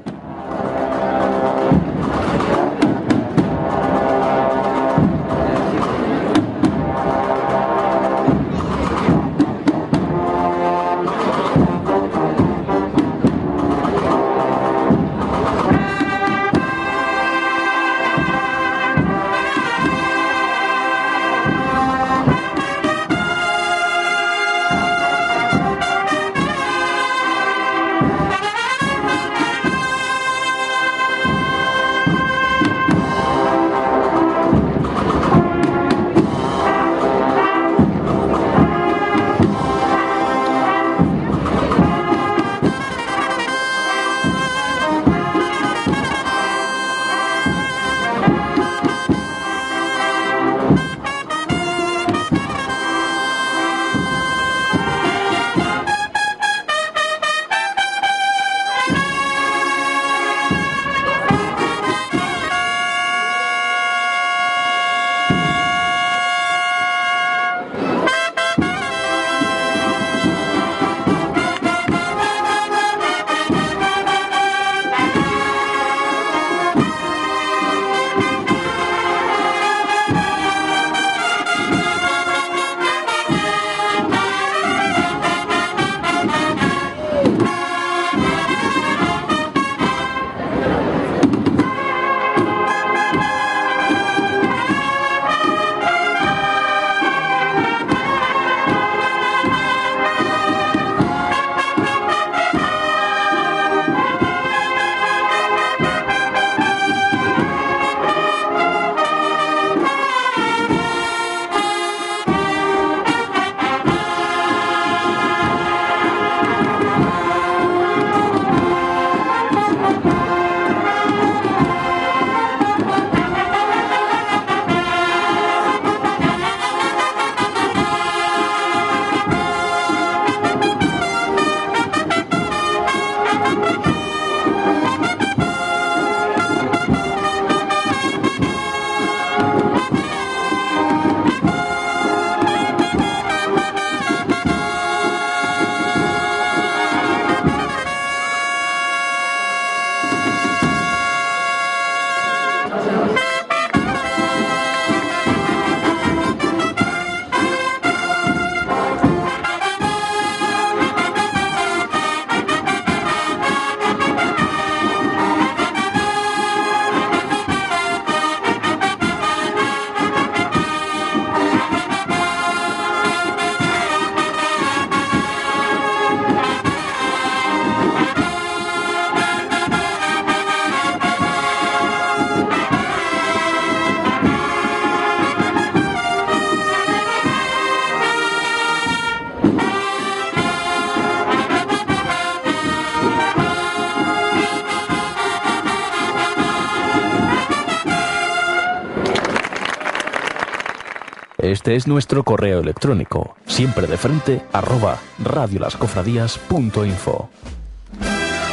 Este 201.58 201.74
es 201.74 201.88
nuestro 201.88 202.22
correo 202.22 202.60
electrónico, 202.60 203.34
siempre 203.44 203.88
de 203.88 203.96
frente, 203.96 204.44
arroba 204.52 205.00
radiolascofradías.info. 205.18 207.30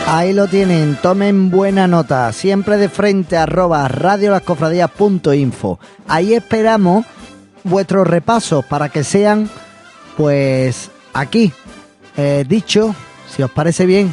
Ahí 0.08 0.34
lo 0.34 0.48
tienen, 0.48 0.98
tomen 1.04 1.52
buena 1.52 1.88
nota, 1.88 2.34
siempre 2.34 2.78
de 2.78 2.90
frente, 2.90 3.38
arroba 3.38 3.88
radiolascofradías.info. 3.88 5.80
Ahí 6.08 6.34
esperamos 6.34 7.06
vuestros 7.64 8.08
repasos 8.08 8.66
para 8.66 8.90
que 8.90 9.04
sean, 9.04 9.52
pues, 10.18 10.90
aquí, 11.14 11.54
eh, 12.18 12.44
dicho, 12.50 12.96
si 13.30 13.44
os 13.44 13.52
parece 13.52 13.86
bien 13.86 14.12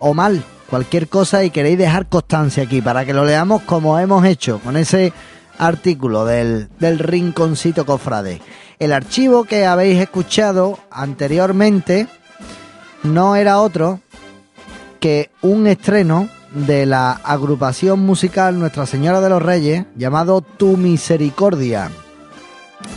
o 0.00 0.14
mal, 0.14 0.42
cualquier 0.68 1.06
cosa 1.06 1.44
y 1.44 1.50
queréis 1.50 1.78
dejar 1.78 2.08
constancia 2.08 2.64
aquí 2.64 2.82
para 2.82 3.04
que 3.04 3.14
lo 3.14 3.24
leamos 3.24 3.62
como 3.62 4.00
hemos 4.00 4.26
hecho 4.26 4.58
con 4.58 4.76
ese 4.76 5.12
artículo 5.58 6.24
del, 6.24 6.68
del 6.78 6.98
rinconcito 6.98 7.86
cofrade. 7.86 8.40
El 8.78 8.92
archivo 8.92 9.44
que 9.44 9.66
habéis 9.66 10.00
escuchado 10.00 10.78
anteriormente 10.90 12.08
no 13.02 13.36
era 13.36 13.60
otro 13.60 14.00
que 15.00 15.30
un 15.42 15.66
estreno 15.66 16.28
de 16.52 16.86
la 16.86 17.12
agrupación 17.12 18.00
musical 18.00 18.58
Nuestra 18.58 18.86
Señora 18.86 19.20
de 19.20 19.28
los 19.28 19.42
Reyes 19.42 19.84
llamado 19.96 20.40
Tu 20.40 20.76
Misericordia. 20.76 21.90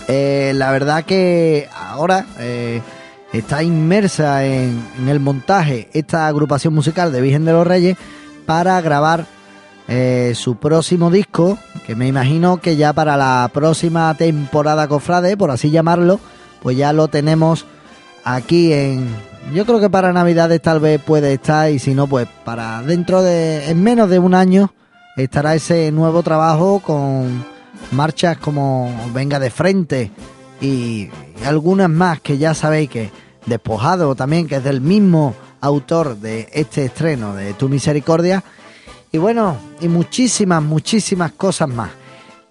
Eh, 0.08 0.54
la 0.56 0.72
verdad 0.72 1.04
que 1.04 1.68
ahora 1.76 2.26
eh, 2.40 2.82
está 3.34 3.64
inmersa 3.64 4.46
en, 4.46 4.82
en, 4.98 5.10
el 5.10 5.20
montaje 5.20 5.90
esta 5.94 6.28
agrupación 6.28 6.74
musical 6.74 7.12
de 7.12 7.22
Virgen 7.22 7.46
de 7.46 7.54
los 7.54 7.66
Reyes 7.68 7.98
para 8.46 8.80
grabar 8.82 9.26
eh, 9.90 10.34
su 10.36 10.58
próximo 10.58 11.10
disco, 11.10 11.58
que 11.86 11.96
me 11.96 12.08
imagino 12.08 12.58
que 12.58 12.76
ya 12.76 12.94
para 12.94 13.18
la 13.18 13.50
próxima 13.52 14.14
temporada 14.14 14.88
Cofrade, 14.88 15.36
por 15.36 15.50
así 15.50 15.72
llamarlo, 15.72 16.20
pues 16.62 16.78
ya 16.78 16.94
lo 16.94 17.08
tenemos 17.08 17.66
aquí 18.24 18.72
en... 18.72 19.08
Yo 19.54 19.66
creo 19.66 19.80
que 19.80 19.90
para 19.90 20.14
Navidades 20.14 20.62
tal 20.62 20.80
vez 20.80 21.02
puede 21.02 21.34
estar 21.34 21.72
y 21.72 21.80
si 21.80 21.96
no, 21.96 22.06
pues 22.06 22.28
para 22.46 22.84
dentro 22.84 23.24
de... 23.24 23.72
en 23.72 23.82
menos 23.82 24.10
de 24.10 24.20
un 24.20 24.36
año 24.36 24.72
estará 25.18 25.56
ese 25.56 25.92
nuevo 25.92 26.22
trabajo 26.22 26.82
con 26.86 27.44
marchas 27.92 28.38
como 28.38 28.94
Venga 29.12 29.40
de 29.40 29.50
Frente 29.50 30.12
y 30.62 31.10
algunas 31.46 31.90
más 31.90 32.22
que 32.22 32.38
ya 32.38 32.54
sabéis 32.54 32.90
que 32.90 33.12
Despojado 33.46 34.14
también, 34.14 34.48
que 34.48 34.58
es 34.58 34.64
del 34.64 34.82
mismo 34.82 35.34
autor 35.62 36.18
de 36.18 36.48
este 36.54 36.86
estreno 36.86 37.34
de 37.34 37.54
Tu 37.54 37.68
Misericordia. 37.68 38.44
Y 39.12 39.18
bueno, 39.18 39.58
y 39.82 39.88
muchísimas, 39.88 40.62
muchísimas 40.62 41.32
cosas 41.32 41.68
más. 41.70 41.90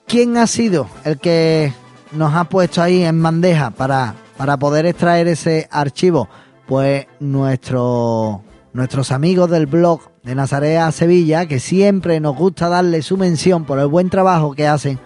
¿Quién 0.06 0.36
ha 0.36 0.48
sido 0.48 0.88
el 1.04 1.18
que 1.18 1.72
nos 2.12 2.34
ha 2.34 2.44
puesto 2.44 2.80
ahí 2.82 3.02
en 3.04 3.22
bandeja 3.22 3.70
para, 3.70 4.14
para 4.36 4.56
poder 4.56 4.84
extraer 4.86 5.28
ese 5.28 5.68
archivo? 5.70 6.28
Pues 6.66 7.06
nuestro, 7.20 8.42
nuestros 8.72 9.12
amigos 9.12 9.50
del 9.50 9.66
blog 9.66 10.00
de 10.24 10.34
Nazarea 10.34 10.90
Sevilla, 10.92 11.46
que 11.46 11.60
siempre 11.60 12.18
nos 12.20 12.36
gusta 12.36 12.68
darle 12.68 13.02
su 13.02 13.16
mención 13.16 13.64
por 13.64 13.78
el 13.78 13.86
buen 13.86 14.10
trabajo 14.10 14.54
que 14.54 14.66
hacen 14.66 14.98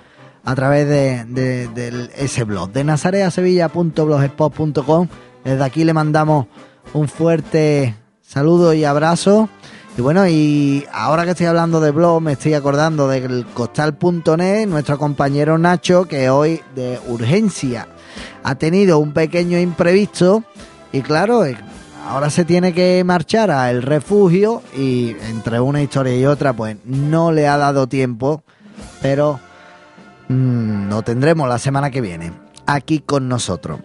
a 0.45 0.55
través 0.55 0.89
de, 0.89 1.27
de, 1.27 1.69
de 1.69 2.11
ese 2.17 2.45
blog, 2.45 2.73
de 2.73 2.85
nazareasevilla.blogspot.com. 2.85 5.09
Desde 5.45 5.65
aquí 5.65 5.85
le 5.85 5.93
mandamos 5.93 6.47
un 6.95 7.09
fuerte 7.09 7.95
saludo 8.21 8.73
y 8.75 8.85
abrazo. 8.85 9.49
Y 9.97 10.01
bueno, 10.01 10.27
y 10.27 10.87
ahora 10.91 11.25
que 11.25 11.33
estoy 11.33 11.47
hablando 11.47 11.79
de 11.79 11.91
blog, 11.91 12.23
me 12.23 12.33
estoy 12.33 12.55
acordando 12.55 13.09
del 13.09 13.45
costal.net, 13.53 14.67
nuestro 14.67 14.99
compañero 14.99 15.59
Nacho, 15.59 16.07
que 16.07 16.31
hoy 16.31 16.63
de 16.75 16.99
urgencia 17.09 17.89
ha 18.43 18.55
tenido 18.55 18.99
un 18.99 19.13
pequeño 19.13 19.59
imprevisto 19.59 20.45
y 20.93 21.03
claro, 21.03 21.45
ahora 22.09 22.31
se 22.31 22.47
tiene 22.47 22.73
que 22.73 23.03
marchar 23.05 23.51
al 23.51 23.83
refugio 23.83 24.63
y 24.75 25.15
entre 25.29 25.61
una 25.61 25.83
historia 25.83 26.17
y 26.17 26.25
otra 26.25 26.55
pues 26.55 26.79
no 26.87 27.31
le 27.31 27.47
ha 27.47 27.59
dado 27.59 27.87
tiempo, 27.87 28.43
pero 29.03 29.41
mmm, 30.29 30.89
lo 30.89 31.03
tendremos 31.03 31.47
la 31.51 31.59
semana 31.59 31.91
que 31.91 32.01
viene 32.01 32.33
aquí 32.65 33.01
con 33.01 33.29
nosotros. 33.29 33.81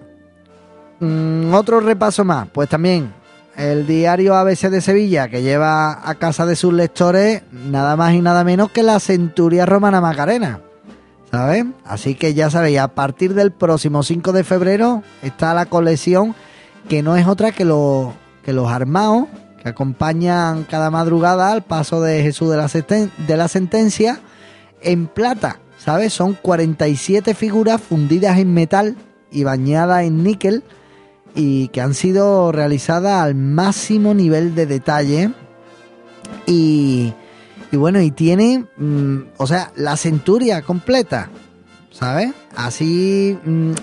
Mm, 1.02 1.54
otro 1.54 1.82
repaso 1.82 2.24
más, 2.24 2.48
pues 2.52 2.70
también 2.70 3.14
el 3.58 3.88
diario 3.88 4.36
ABC 4.36 4.70
de 4.70 4.82
Sevilla, 4.82 5.30
que 5.30 5.42
lleva 5.42 6.08
a 6.08 6.16
casa 6.16 6.46
de 6.46 6.56
sus 6.56 6.72
lectores 6.72 7.42
nada 7.52 7.96
más 7.96 8.14
y 8.14 8.22
nada 8.22 8.44
menos 8.44 8.70
que 8.70 8.84
la 8.84 9.00
Centuria 9.00 9.66
Romana 9.66 10.00
Macarena. 10.00 10.62
¿Sabes? 11.32 11.66
Así 11.84 12.16
que 12.16 12.34
ya 12.34 12.50
sabéis, 12.50 12.80
a 12.80 12.88
partir 12.90 13.34
del 13.34 13.52
próximo 13.52 14.04
5 14.04 14.32
de 14.32 14.44
febrero 14.44 15.04
está 15.24 15.54
la 15.54 15.66
colección 15.66 16.36
que 16.88 17.02
no 17.02 17.18
es 17.18 17.28
otra 17.28 17.52
que, 17.52 17.66
lo, 17.66 18.14
que 18.44 18.54
los 18.54 18.72
armados 18.72 19.26
que 19.62 19.70
acompañan 19.70 20.64
cada 20.64 20.90
madrugada 20.90 21.52
al 21.52 21.64
paso 21.64 22.00
de 22.02 22.22
Jesús 22.22 22.52
de 22.52 22.58
la, 22.58 22.68
de 23.28 23.38
la 23.38 23.48
sentencia 23.48 24.20
en 24.82 25.08
plata. 25.08 25.60
¿Sabes? 25.80 26.14
Son 26.14 26.34
47 26.34 27.34
figuras 27.34 27.82
fundidas 27.82 28.38
en 28.38 28.54
metal 28.54 28.96
y 29.32 29.44
bañadas 29.44 30.04
en 30.04 30.24
níquel 30.24 30.64
y 31.38 31.68
que 31.68 31.82
han 31.82 31.94
sido 31.94 32.52
realizadas 32.52 33.22
al 33.22 33.36
máximo 33.36 34.16
nivel 34.16 34.56
de 34.56 34.66
detalle 34.66 35.32
y, 36.48 37.14
bueno, 37.72 38.02
y 38.02 38.10
tiene, 38.10 38.66
mmm, 38.76 39.20
o 39.38 39.46
sea, 39.46 39.72
la 39.76 39.96
centuria 39.98 40.64
completa, 40.64 41.30
¿sabes? 41.92 42.34
Así, 42.56 43.38
mmm, 43.46 43.74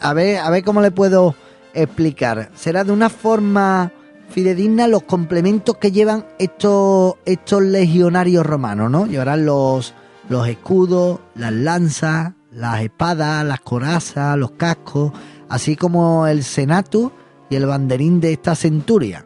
a 0.00 0.12
ver, 0.12 0.36
a 0.38 0.50
ver 0.50 0.62
cómo 0.62 0.82
le 0.82 0.90
puedo 0.90 1.34
explicar. 1.72 2.50
Será 2.54 2.84
de 2.84 2.92
una 2.92 3.08
forma 3.08 3.90
fidedigna 4.28 4.86
los 4.86 5.04
complementos 5.04 5.78
que 5.78 5.90
llevan 5.90 6.26
estos, 6.38 7.14
estos 7.24 7.62
legionarios 7.62 8.44
romanos, 8.44 8.90
¿no? 8.90 9.06
Llevarán 9.06 9.46
los, 9.46 9.94
los 10.28 10.46
escudos, 10.46 11.20
las 11.34 11.54
lanzas, 11.54 12.32
las 12.52 12.82
espadas, 12.82 13.46
las 13.46 13.60
corazas, 13.60 14.36
los 14.36 14.50
cascos, 14.52 15.12
así 15.48 15.76
como 15.76 16.26
el 16.26 16.44
senato 16.44 17.12
y 17.50 17.56
el 17.56 17.66
banderín 17.66 18.20
de 18.20 18.32
esta 18.32 18.54
centuria. 18.54 19.24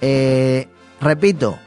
Eh, 0.00 0.68
repito, 1.00 1.58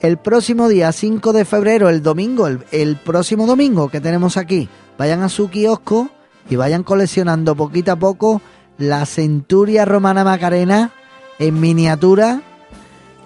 el 0.00 0.18
próximo 0.18 0.68
día 0.68 0.92
5 0.92 1.32
de 1.32 1.44
febrero, 1.44 1.88
el 1.88 2.02
domingo, 2.02 2.46
el, 2.46 2.64
el, 2.72 2.96
próximo 2.96 3.46
domingo 3.46 3.88
que 3.88 4.00
tenemos 4.00 4.36
aquí, 4.36 4.68
vayan 4.98 5.22
a 5.22 5.28
su 5.28 5.48
kiosco 5.48 6.10
y 6.48 6.56
vayan 6.56 6.82
coleccionando 6.82 7.54
poquito 7.54 7.92
a 7.92 7.96
poco 7.96 8.42
la 8.78 9.04
centuria 9.06 9.84
romana 9.84 10.24
Macarena 10.24 10.92
en 11.38 11.60
miniatura 11.60 12.42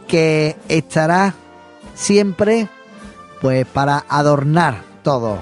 que 0.09 0.57
estará 0.69 1.35
siempre 1.95 2.69
pues 3.41 3.67
para 3.67 4.05
adornar 4.09 4.83
todo. 5.03 5.39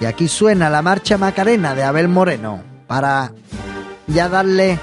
Y 0.00 0.04
aquí 0.04 0.26
suena 0.26 0.70
la 0.70 0.82
marcha 0.82 1.18
Macarena 1.18 1.74
de 1.74 1.84
Abel 1.84 2.08
Moreno 2.08 2.62
para 2.86 3.32
ya 4.06 4.28
darle 4.28 4.78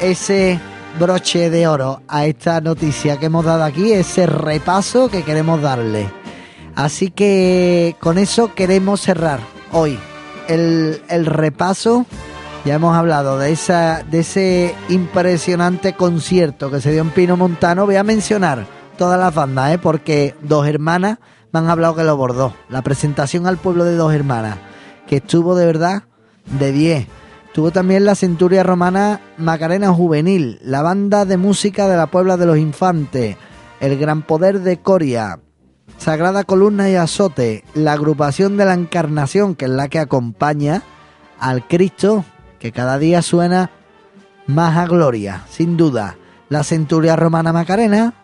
ese 0.00 0.58
broche 0.98 1.50
de 1.50 1.66
oro 1.66 2.02
a 2.08 2.26
esta 2.26 2.60
noticia 2.60 3.18
que 3.18 3.26
hemos 3.26 3.44
dado 3.44 3.64
aquí, 3.64 3.92
ese 3.92 4.26
repaso 4.26 5.08
que 5.08 5.22
queremos 5.22 5.62
darle. 5.62 6.10
Así 6.74 7.10
que 7.10 7.96
con 8.00 8.18
eso 8.18 8.54
queremos 8.54 9.00
cerrar 9.00 9.40
hoy 9.72 9.98
el, 10.48 11.02
el 11.08 11.26
repaso. 11.26 12.06
Ya 12.64 12.74
hemos 12.74 12.96
hablado 12.96 13.38
de, 13.38 13.52
esa, 13.52 14.02
de 14.02 14.20
ese 14.20 14.74
impresionante 14.88 15.94
concierto 15.94 16.70
que 16.70 16.80
se 16.80 16.92
dio 16.92 17.02
en 17.02 17.10
Pino 17.10 17.36
Montano. 17.36 17.86
Voy 17.86 17.96
a 17.96 18.04
mencionar 18.04 18.66
todas 18.96 19.18
las 19.18 19.34
bandas, 19.34 19.72
¿eh? 19.72 19.78
porque 19.78 20.34
Dos 20.42 20.66
Hermanas 20.66 21.18
me 21.52 21.60
han 21.60 21.70
hablado 21.70 21.94
que 21.94 22.04
lo 22.04 22.16
bordó. 22.16 22.54
La 22.68 22.82
presentación 22.82 23.46
al 23.46 23.56
pueblo 23.56 23.84
de 23.84 23.96
Dos 23.96 24.12
Hermanas, 24.12 24.58
que 25.06 25.16
estuvo 25.16 25.54
de 25.54 25.66
verdad 25.66 26.02
de 26.58 26.72
10. 26.72 27.06
Tuvo 27.52 27.70
también 27.70 28.04
la 28.04 28.14
Centuria 28.14 28.62
Romana 28.62 29.20
Macarena 29.36 29.92
Juvenil, 29.92 30.60
la 30.62 30.82
banda 30.82 31.24
de 31.24 31.36
música 31.36 31.88
de 31.88 31.96
la 31.96 32.06
Puebla 32.06 32.36
de 32.36 32.46
los 32.46 32.58
Infantes, 32.58 33.36
el 33.80 33.98
Gran 33.98 34.22
Poder 34.22 34.60
de 34.60 34.78
Coria, 34.78 35.40
Sagrada 35.96 36.44
Columna 36.44 36.88
y 36.88 36.94
Azote, 36.94 37.64
la 37.74 37.94
agrupación 37.94 38.56
de 38.56 38.64
la 38.64 38.74
Encarnación, 38.74 39.54
que 39.54 39.64
es 39.64 39.70
la 39.70 39.88
que 39.88 39.98
acompaña 39.98 40.82
al 41.40 41.66
Cristo, 41.66 42.24
que 42.58 42.70
cada 42.70 42.98
día 42.98 43.22
suena 43.22 43.70
más 44.46 44.76
a 44.76 44.86
gloria, 44.86 45.44
sin 45.50 45.76
duda. 45.76 46.16
La 46.48 46.64
Centuria 46.64 47.16
Romana 47.16 47.52
Macarena, 47.52 48.14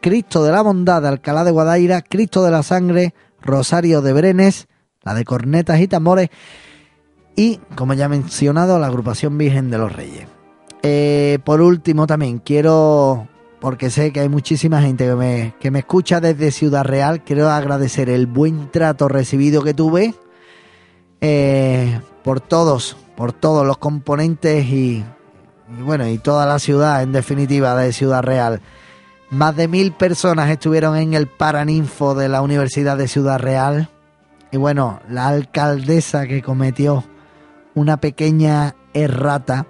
Cristo 0.00 0.44
de 0.44 0.52
la 0.52 0.62
Bondad 0.62 1.02
de 1.02 1.08
Alcalá 1.08 1.44
de 1.44 1.50
Guadaira, 1.50 2.02
Cristo 2.02 2.42
de 2.42 2.50
la 2.50 2.62
Sangre, 2.62 3.14
Rosario 3.42 4.02
de 4.02 4.12
Brenes, 4.12 4.68
la 5.02 5.14
de 5.14 5.24
Cornetas 5.24 5.80
y 5.80 5.88
Tambores, 5.88 6.30
y, 7.36 7.60
como 7.76 7.94
ya 7.94 8.06
he 8.06 8.08
mencionado, 8.08 8.78
la 8.78 8.86
agrupación 8.86 9.36
Virgen 9.38 9.70
de 9.70 9.78
los 9.78 9.92
Reyes. 9.92 10.26
Eh, 10.82 11.38
por 11.44 11.60
último, 11.60 12.06
también 12.06 12.38
quiero, 12.38 13.28
porque 13.60 13.90
sé 13.90 14.12
que 14.12 14.20
hay 14.20 14.28
muchísima 14.28 14.80
gente 14.80 15.04
que 15.04 15.14
me, 15.14 15.54
que 15.60 15.70
me 15.70 15.80
escucha 15.80 16.20
desde 16.20 16.50
Ciudad 16.50 16.84
Real, 16.84 17.22
quiero 17.22 17.50
agradecer 17.50 18.08
el 18.08 18.26
buen 18.26 18.70
trato 18.70 19.08
recibido 19.08 19.62
que 19.62 19.74
tuve 19.74 20.14
eh, 21.20 22.00
por 22.24 22.40
todos, 22.40 22.96
por 23.16 23.32
todos 23.32 23.66
los 23.66 23.78
componentes 23.78 24.64
y, 24.66 25.04
y 25.78 25.82
bueno, 25.82 26.08
y 26.08 26.18
toda 26.18 26.46
la 26.46 26.58
ciudad, 26.58 27.02
en 27.02 27.12
definitiva, 27.12 27.76
de 27.76 27.92
Ciudad 27.92 28.22
Real. 28.22 28.60
Más 29.30 29.56
de 29.56 29.66
mil 29.66 29.92
personas 29.92 30.48
estuvieron 30.50 30.96
en 30.96 31.14
el 31.14 31.26
Paraninfo 31.26 32.14
de 32.14 32.28
la 32.28 32.42
Universidad 32.42 32.96
de 32.96 33.08
Ciudad 33.08 33.40
Real. 33.40 33.88
Y 34.52 34.56
bueno, 34.56 35.00
la 35.10 35.26
alcaldesa 35.26 36.28
que 36.28 36.42
cometió 36.42 37.02
una 37.76 37.98
pequeña 38.00 38.74
errata, 38.92 39.66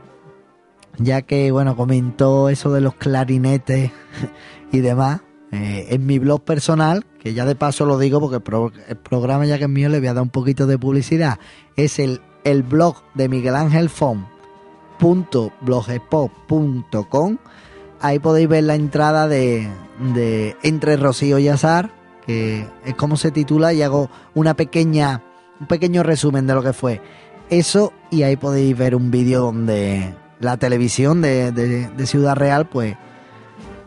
ya 0.96 1.20
que, 1.20 1.50
bueno, 1.50 1.76
comentó 1.76 2.48
eso 2.48 2.72
de 2.72 2.80
los 2.80 2.94
clarinetes 2.94 3.90
y 4.72 4.78
demás. 4.80 5.20
eh, 5.52 5.88
en 5.90 6.06
mi 6.06 6.18
blog 6.18 6.42
personal, 6.42 7.04
que 7.20 7.34
ya 7.34 7.44
de 7.44 7.54
paso 7.54 7.84
lo 7.86 7.98
digo 7.98 8.18
porque 8.20 8.36
el, 8.36 8.42
pro- 8.42 8.72
el 8.88 8.96
programa 8.96 9.44
ya 9.46 9.58
que 9.58 9.64
es 9.64 9.70
mío 9.70 9.88
le 9.88 9.98
voy 9.98 10.08
a 10.08 10.14
dar 10.14 10.22
un 10.22 10.30
poquito 10.30 10.66
de 10.66 10.78
publicidad, 10.78 11.38
es 11.76 11.98
el, 11.98 12.20
el 12.44 12.62
blog 12.62 12.96
de 13.14 13.28
Miguel 13.28 13.54
Ángel 13.54 13.88
Fon 13.90 14.26
blogspot.com 15.60 17.36
ahí 18.00 18.18
podéis 18.18 18.48
ver 18.48 18.64
la 18.64 18.74
entrada 18.74 19.28
de, 19.28 19.68
de 20.14 20.56
Entre 20.62 20.96
Rocío 20.96 21.38
y 21.38 21.48
Azar 21.48 21.90
que 22.26 22.66
es 22.84 22.94
como 22.94 23.16
se 23.16 23.30
titula 23.30 23.72
y 23.72 23.82
hago 23.82 24.10
una 24.34 24.54
pequeña 24.54 25.22
un 25.60 25.66
pequeño 25.66 26.02
resumen 26.02 26.46
de 26.46 26.54
lo 26.54 26.62
que 26.62 26.72
fue 26.72 27.00
eso 27.50 27.92
y 28.10 28.22
ahí 28.22 28.36
podéis 28.36 28.76
ver 28.76 28.94
un 28.94 29.10
vídeo 29.10 29.40
donde 29.42 30.14
la 30.40 30.56
televisión 30.56 31.22
de, 31.22 31.52
de- 31.52 32.06
Ciudad 32.06 32.36
Real 32.36 32.66
pues 32.68 32.96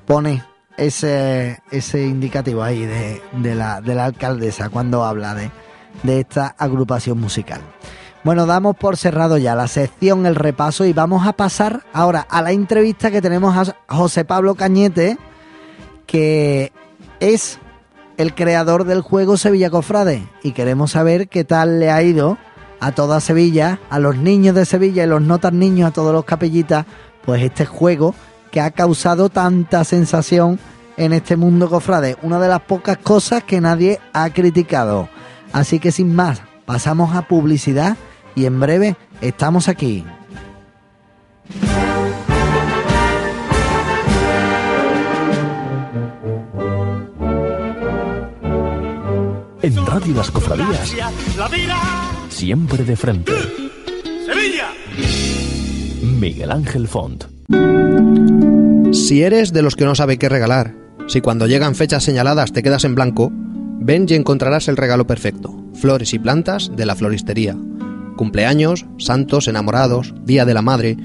pone 0.05 0.43
ese, 0.77 1.59
ese 1.71 2.03
indicativo 2.05 2.63
ahí 2.63 2.85
de, 2.85 3.21
de 3.33 3.55
la, 3.55 3.81
la 3.81 4.05
alcaldesa 4.05 4.69
cuando 4.69 5.03
habla 5.03 5.35
de, 5.35 5.51
de 6.03 6.19
esta 6.21 6.55
agrupación 6.57 7.19
musical. 7.19 7.61
Bueno, 8.23 8.45
damos 8.45 8.75
por 8.75 8.97
cerrado 8.97 9.37
ya 9.37 9.55
la 9.55 9.67
sección, 9.67 10.25
el 10.25 10.35
repaso 10.35 10.85
y 10.85 10.91
vamos 10.93 11.25
a 11.25 11.33
pasar 11.33 11.83
ahora 11.93 12.25
a 12.29 12.41
la 12.41 12.51
entrevista 12.51 13.11
que 13.11 13.21
tenemos 13.21 13.55
a 13.87 13.95
José 13.95 14.25
Pablo 14.25 14.55
Cañete, 14.55 15.17
que 16.05 16.71
es 17.19 17.59
el 18.17 18.35
creador 18.35 18.83
del 18.83 19.01
juego 19.01 19.37
Sevilla 19.37 19.69
Cofrade 19.69 20.27
y 20.43 20.51
queremos 20.51 20.91
saber 20.91 21.29
qué 21.29 21.43
tal 21.45 21.79
le 21.79 21.91
ha 21.91 22.01
ido 22.03 22.37
a 22.79 22.91
toda 22.91 23.19
Sevilla, 23.19 23.79
a 23.89 23.99
los 23.99 24.17
niños 24.17 24.55
de 24.55 24.65
Sevilla 24.65 25.03
y 25.03 25.07
los 25.07 25.21
no 25.21 25.39
tan 25.39 25.59
niños, 25.59 25.89
a 25.89 25.93
todos 25.93 26.13
los 26.13 26.25
capellitas, 26.25 26.85
pues 27.25 27.41
este 27.43 27.65
juego 27.65 28.15
que 28.51 28.61
ha 28.61 28.71
causado 28.71 29.29
tanta 29.29 29.83
sensación 29.83 30.59
en 30.97 31.13
este 31.13 31.37
mundo 31.37 31.69
cofrade, 31.69 32.17
una 32.21 32.39
de 32.39 32.49
las 32.49 32.61
pocas 32.61 32.97
cosas 32.97 33.43
que 33.43 33.61
nadie 33.61 33.99
ha 34.13 34.29
criticado. 34.31 35.09
Así 35.53 35.79
que 35.79 35.91
sin 35.91 36.13
más, 36.13 36.41
pasamos 36.65 37.15
a 37.15 37.23
publicidad 37.23 37.97
y 38.35 38.45
en 38.45 38.59
breve 38.59 38.95
estamos 39.21 39.67
aquí. 39.67 40.05
En 49.61 49.85
Radio 49.85 50.15
Las 50.15 50.31
Cofradías, 50.31 50.95
La 51.37 51.47
vida, 51.47 51.77
siempre 52.39 52.85
de 52.85 52.95
frente. 52.95 53.33
Sevilla. 54.25 54.69
Miguel 56.01 56.51
Ángel 56.51 56.87
Font. 56.87 57.25
Si 58.93 59.23
eres 59.23 59.51
de 59.51 59.61
los 59.61 59.75
que 59.75 59.83
no 59.83 59.93
sabe 59.93 60.17
qué 60.17 60.29
regalar, 60.29 60.73
si 61.07 61.19
cuando 61.19 61.47
llegan 61.47 61.75
fechas 61.75 62.05
señaladas 62.05 62.53
te 62.53 62.63
quedas 62.63 62.85
en 62.85 62.95
blanco, 62.95 63.29
ven 63.33 64.05
y 64.07 64.13
encontrarás 64.13 64.69
el 64.69 64.77
regalo 64.77 65.05
perfecto. 65.05 65.53
Flores 65.73 66.13
y 66.13 66.19
plantas 66.19 66.71
de 66.73 66.85
la 66.85 66.95
floristería. 66.95 67.57
Cumpleaños, 68.15 68.85
santos, 68.97 69.49
enamorados, 69.49 70.13
Día 70.23 70.45
de 70.45 70.53
la 70.53 70.61
Madre. 70.61 70.95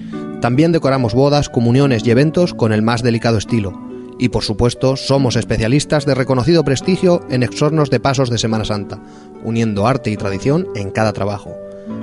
También 0.41 0.71
decoramos 0.71 1.15
bodas, 1.15 1.49
comuniones 1.49 2.07
y 2.07 2.13
eventos 2.13 2.55
con 2.55 2.73
el 2.73 2.83
más 2.83 3.03
delicado 3.03 3.39
estilo. 3.39 3.84
Y 4.19 4.29
por 4.29 4.45
supuesto, 4.45 4.97
somos 4.97 5.37
especialistas 5.37 6.07
de 6.07 6.15
reconocido 6.15 6.65
prestigio 6.65 7.21
en 7.31 7.43
exornos 7.43 7.91
de 7.91 8.01
pasos 8.01 8.31
de 8.31 8.39
Semana 8.39 8.65
Santa, 8.65 9.01
uniendo 9.43 9.87
arte 9.87 10.11
y 10.11 10.17
tradición 10.17 10.69
en 10.75 10.91
cada 10.91 11.13
trabajo. 11.13 11.55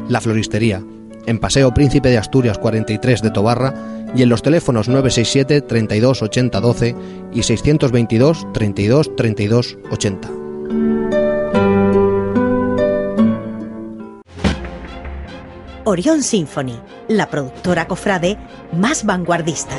La 0.10 0.22
Floristería, 0.22 0.84
en 1.26 1.40
Paseo 1.40 1.74
Príncipe 1.74 2.10
de 2.10 2.18
Asturias 2.18 2.58
43 2.58 3.22
de 3.22 3.32
Tobarra 3.32 3.74
y 4.16 4.24
en 4.24 4.30
los 4.30 4.42
teléfonos 4.42 4.88
967 4.88 5.62
32 5.62 6.22
80 6.22 6.60
12 6.60 6.96
y 7.34 7.44
622 7.44 8.48
32 8.54 9.16
32 9.16 9.78
80. 9.92 10.30
Orión 15.84 16.22
Symphony, 16.22 16.80
la 17.08 17.30
productora 17.30 17.88
cofrade 17.88 18.38
más 18.72 19.04
vanguardista. 19.04 19.76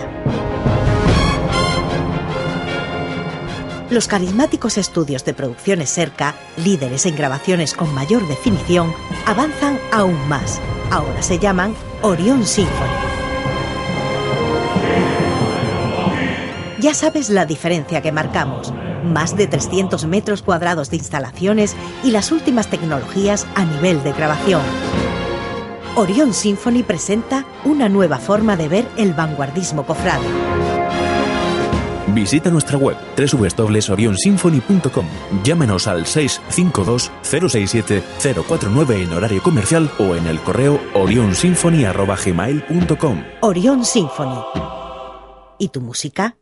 Los 3.92 4.08
carismáticos 4.08 4.78
estudios 4.78 5.22
de 5.26 5.34
producciones 5.34 5.90
Serca, 5.90 6.34
líderes 6.56 7.04
en 7.04 7.14
grabaciones 7.14 7.74
con 7.74 7.92
mayor 7.92 8.26
definición, 8.26 8.94
avanzan 9.26 9.78
aún 9.92 10.16
más. 10.30 10.62
Ahora 10.90 11.20
se 11.20 11.38
llaman 11.38 11.74
Orión 12.00 12.46
Symphony. 12.46 12.88
Ya 16.80 16.94
sabes 16.94 17.28
la 17.28 17.44
diferencia 17.44 18.00
que 18.00 18.12
marcamos. 18.12 18.72
Más 19.04 19.36
de 19.36 19.46
300 19.46 20.06
metros 20.06 20.40
cuadrados 20.40 20.88
de 20.88 20.96
instalaciones 20.96 21.76
y 22.02 22.12
las 22.12 22.32
últimas 22.32 22.68
tecnologías 22.68 23.46
a 23.56 23.66
nivel 23.66 24.02
de 24.02 24.14
grabación. 24.14 24.62
Orión 25.96 26.32
Symphony 26.32 26.82
presenta 26.82 27.44
una 27.66 27.90
nueva 27.90 28.16
forma 28.16 28.56
de 28.56 28.68
ver 28.68 28.88
el 28.96 29.12
vanguardismo 29.12 29.84
cofrade. 29.84 30.61
Visita 32.14 32.50
nuestra 32.50 32.78
web 32.78 32.96
www.orionsymphony.com. 33.16 35.06
Llámenos 35.42 35.86
al 35.86 36.04
652-067-049 36.04 39.02
en 39.02 39.12
horario 39.12 39.42
comercial 39.42 39.90
o 39.98 40.14
en 40.14 40.26
el 40.26 40.38
correo 40.40 40.80
orionsymphony.gmail.com. 40.94 43.22
Orión 43.40 43.84
Symphony. 43.84 44.42
¿Y 45.58 45.68
tu 45.68 45.80
música? 45.80 46.36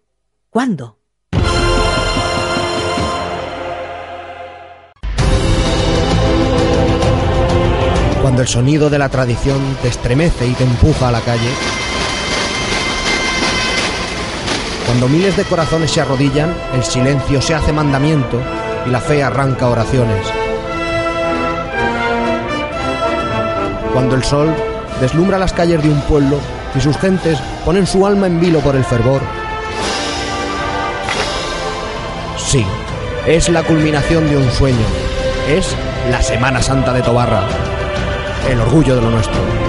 ¿Cuándo? 0.48 0.96
Cuando 8.22 8.42
el 8.42 8.48
sonido 8.48 8.90
de 8.90 8.98
la 8.98 9.08
tradición 9.08 9.58
te 9.82 9.88
estremece 9.88 10.46
y 10.46 10.52
te 10.52 10.64
empuja 10.64 11.08
a 11.08 11.12
la 11.12 11.20
calle. 11.20 11.50
Cuando 14.91 15.09
miles 15.09 15.36
de 15.36 15.45
corazones 15.45 15.93
se 15.93 16.01
arrodillan, 16.01 16.53
el 16.74 16.82
silencio 16.82 17.41
se 17.41 17.55
hace 17.55 17.72
mandamiento 17.72 18.43
y 18.84 18.91
la 18.91 19.01
fe 19.01 19.22
arranca 19.22 19.68
oraciones. 19.68 20.26
Cuando 23.93 24.16
el 24.16 24.24
sol 24.24 24.53
deslumbra 25.01 25.38
las 25.38 25.53
calles 25.53 25.80
de 25.80 25.91
un 25.91 26.01
pueblo 26.01 26.41
y 26.74 26.80
sus 26.80 26.99
gentes 26.99 27.38
ponen 27.64 27.86
su 27.86 28.05
alma 28.05 28.26
en 28.26 28.41
vilo 28.41 28.59
por 28.59 28.74
el 28.74 28.84
fervor. 28.84 29.22
Sí, 32.36 32.66
es 33.28 33.49
la 33.49 33.62
culminación 33.62 34.28
de 34.28 34.38
un 34.38 34.51
sueño. 34.51 34.86
Es 35.49 35.76
la 36.11 36.20
Semana 36.20 36.61
Santa 36.61 36.93
de 36.93 37.03
Tobarra. 37.03 37.45
El 38.51 38.61
orgullo 38.61 38.97
de 38.97 39.03
lo 39.03 39.11
nuestro. 39.11 39.59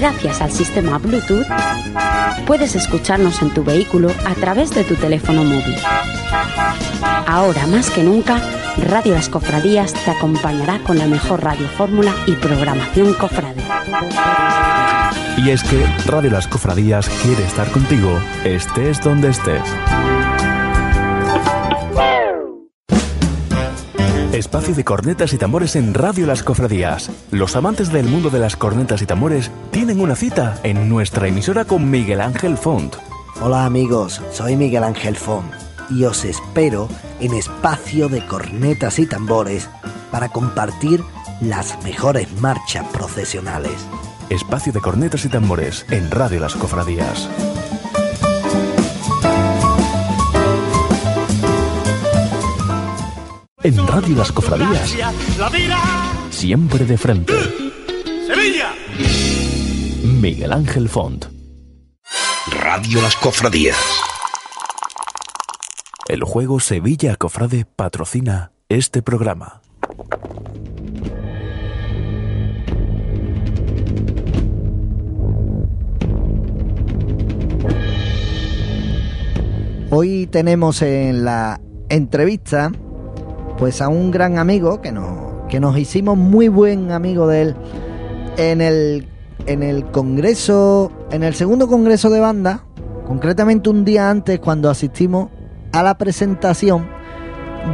Gracias 0.00 0.40
al 0.40 0.50
sistema 0.50 0.96
Bluetooth, 0.96 1.44
puedes 2.46 2.74
escucharnos 2.74 3.42
en 3.42 3.50
tu 3.50 3.62
vehículo 3.62 4.10
a 4.24 4.34
través 4.34 4.74
de 4.74 4.82
tu 4.82 4.94
teléfono 4.94 5.44
móvil. 5.44 5.76
Ahora 7.26 7.66
más 7.66 7.90
que 7.90 8.02
nunca, 8.02 8.40
Radio 8.88 9.12
Las 9.12 9.28
Cofradías 9.28 9.92
te 9.92 10.10
acompañará 10.10 10.78
con 10.84 10.96
la 10.96 11.04
mejor 11.04 11.44
radio 11.44 11.68
fórmula 11.68 12.14
y 12.26 12.32
programación 12.32 13.12
cofrade. 13.12 13.62
Y 15.36 15.50
es 15.50 15.62
que 15.64 15.84
Radio 16.06 16.30
Las 16.30 16.48
Cofradías 16.48 17.06
quiere 17.22 17.44
estar 17.44 17.70
contigo, 17.70 18.18
estés 18.42 19.02
donde 19.02 19.28
estés. 19.28 19.60
Espacio 24.32 24.76
de 24.76 24.84
cornetas 24.84 25.32
y 25.32 25.38
tambores 25.38 25.74
en 25.74 25.92
Radio 25.92 26.24
Las 26.24 26.44
Cofradías. 26.44 27.10
Los 27.32 27.56
amantes 27.56 27.90
del 27.90 28.06
mundo 28.06 28.30
de 28.30 28.38
las 28.38 28.54
cornetas 28.54 29.02
y 29.02 29.06
tambores 29.06 29.50
tienen 29.72 30.00
una 30.00 30.14
cita 30.14 30.60
en 30.62 30.88
nuestra 30.88 31.26
emisora 31.26 31.64
con 31.64 31.90
Miguel 31.90 32.20
Ángel 32.20 32.56
Font. 32.56 32.94
Hola 33.42 33.64
amigos, 33.64 34.22
soy 34.30 34.54
Miguel 34.54 34.84
Ángel 34.84 35.16
Font 35.16 35.52
y 35.90 36.04
os 36.04 36.24
espero 36.24 36.88
en 37.18 37.34
Espacio 37.34 38.08
de 38.08 38.24
Cornetas 38.24 39.00
y 39.00 39.06
Tambores 39.06 39.68
para 40.12 40.28
compartir 40.28 41.02
las 41.40 41.82
mejores 41.82 42.30
marchas 42.40 42.86
procesionales. 42.92 43.84
espacio 44.28 44.72
de 44.72 44.80
cornetas 44.80 45.24
y 45.24 45.28
tambores 45.28 45.84
en 45.90 46.08
Radio 46.08 46.38
Las 46.38 46.54
Cofradías. 46.54 47.28
En 53.62 53.86
Radio 53.86 54.16
Las 54.16 54.32
Cofradías, 54.32 54.96
siempre 56.30 56.86
de 56.86 56.96
frente. 56.96 57.34
Sevilla. 58.26 58.72
Miguel 60.02 60.52
Ángel 60.52 60.88
Font. 60.88 61.26
Radio 62.62 63.02
Las 63.02 63.16
Cofradías. 63.16 63.76
El 66.08 66.24
juego 66.24 66.58
Sevilla 66.58 67.16
Cofrade 67.16 67.66
patrocina 67.66 68.52
este 68.70 69.02
programa. 69.02 69.60
Hoy 79.90 80.26
tenemos 80.28 80.80
en 80.80 81.24
la 81.26 81.60
entrevista 81.90 82.72
pues 83.60 83.82
a 83.82 83.88
un 83.88 84.10
gran 84.10 84.38
amigo 84.38 84.80
que 84.80 84.90
nos, 84.90 85.46
que 85.50 85.60
nos 85.60 85.76
hicimos 85.76 86.16
muy 86.16 86.48
buen 86.48 86.92
amigo 86.92 87.28
de 87.28 87.42
él 87.42 87.56
en 88.38 88.62
el, 88.62 89.06
en 89.44 89.62
el 89.62 89.84
congreso, 89.90 90.90
en 91.10 91.22
el 91.22 91.34
segundo 91.34 91.68
congreso 91.68 92.08
de 92.08 92.20
banda, 92.20 92.64
concretamente 93.06 93.68
un 93.68 93.84
día 93.84 94.08
antes 94.08 94.40
cuando 94.40 94.70
asistimos 94.70 95.28
a 95.72 95.82
la 95.82 95.98
presentación 95.98 96.88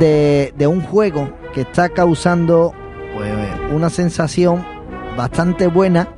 de, 0.01 0.53
de 0.59 0.67
un 0.67 0.83
juego 0.83 1.31
que 1.55 1.61
está 1.61 1.89
causando 1.89 2.75
pues, 3.15 3.33
una 3.73 3.89
sensación 3.89 4.67
bastante 5.17 5.69
buena 5.69 6.09